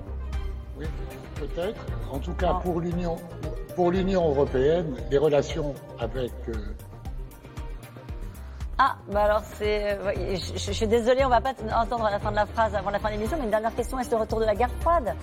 Oui, 0.78 0.86
peut-être. 1.34 1.84
En 2.12 2.18
tout 2.18 2.34
cas, 2.34 2.54
pour 2.62 2.80
l'Union, 2.80 3.16
pour 3.76 3.90
l'Union 3.90 4.28
européenne, 4.28 4.96
les 5.10 5.18
relations 5.18 5.74
avec 5.98 6.32
euh, 6.48 6.52
ah, 8.82 8.96
bah 9.12 9.24
alors 9.24 9.42
c'est. 9.58 9.98
je, 10.56 10.72
suis 10.72 10.86
désolée, 10.86 11.22
on 11.26 11.28
va 11.28 11.42
pas 11.42 11.52
entendre 11.76 12.08
la 12.10 12.18
fin 12.18 12.30
de 12.30 12.36
la 12.36 12.46
phrase 12.46 12.74
avant 12.74 12.88
la 12.88 12.98
fin 12.98 13.08
de 13.10 13.16
l'émission, 13.16 13.36
mais 13.36 13.44
une 13.44 13.50
dernière 13.50 13.74
question 13.74 13.98
est-ce 13.98 14.10
le 14.10 14.16
retour 14.16 14.40
de 14.40 14.46
la 14.46 14.54
guerre 14.54 14.70
froide? 14.80 15.14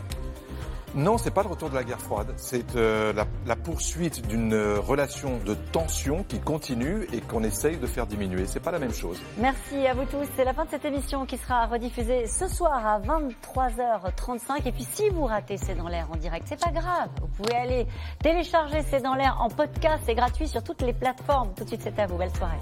Non, 0.98 1.20
c'est 1.20 1.30
pas 1.30 1.44
le 1.44 1.50
retour 1.50 1.70
de 1.70 1.76
la 1.76 1.84
guerre 1.84 2.02
froide. 2.02 2.34
C'est 2.38 2.76
euh, 2.76 3.14
la, 3.14 3.56
poursuite 3.56 4.28
d'une 4.28 4.54
euh, 4.54 4.80
relation 4.80 5.38
de 5.46 5.54
tension 5.54 6.24
qui 6.28 6.40
continue 6.40 7.08
et 7.14 7.22
qu'on 7.22 7.44
essaye 7.44 7.78
de 7.78 7.86
faire 7.86 8.08
diminuer. 8.08 8.48
C'est 8.48 8.60
pas 8.60 8.72
la 8.72 8.80
même 8.80 8.94
chose. 8.94 9.22
Merci 9.38 9.86
à 9.86 9.94
vous 9.94 10.06
tous. 10.06 10.26
C'est 10.36 10.44
la 10.44 10.56
fin 10.56 10.66
de 10.66 10.72
cette 10.72 10.86
émission 10.86 11.28
qui 11.28 11.38
sera 11.38 11.68
rediffusée 11.68 12.26
ce 12.26 12.48
soir 12.48 12.84
à 12.84 13.00
23h35. 13.00 14.68
Et 14.68 14.72
puis 14.72 14.88
si 14.92 15.10
vous 15.10 15.26
ratez 15.26 15.58
C'est 15.58 15.76
dans 15.76 15.88
l'air 15.88 16.08
en 16.12 16.16
direct, 16.16 16.48
c'est 16.50 16.60
pas 16.60 16.72
grave. 16.72 17.10
Vous 17.22 17.28
pouvez 17.28 17.56
aller 17.56 17.88
télécharger 18.24 18.82
C'est 18.90 19.02
dans 19.02 19.14
l'air 19.14 19.38
en 19.40 19.50
podcast. 19.50 20.02
C'est 20.08 20.16
gratuit 20.16 20.48
sur 20.48 20.64
toutes 20.64 20.82
les 20.82 20.94
plateformes. 20.94 21.54
Tout 21.56 21.64
de 21.64 21.70
suite, 21.70 21.82
c'est 21.84 22.00
à 22.00 22.08
vous. 22.08 22.18
Belle 22.18 22.36
soirée. 22.36 22.58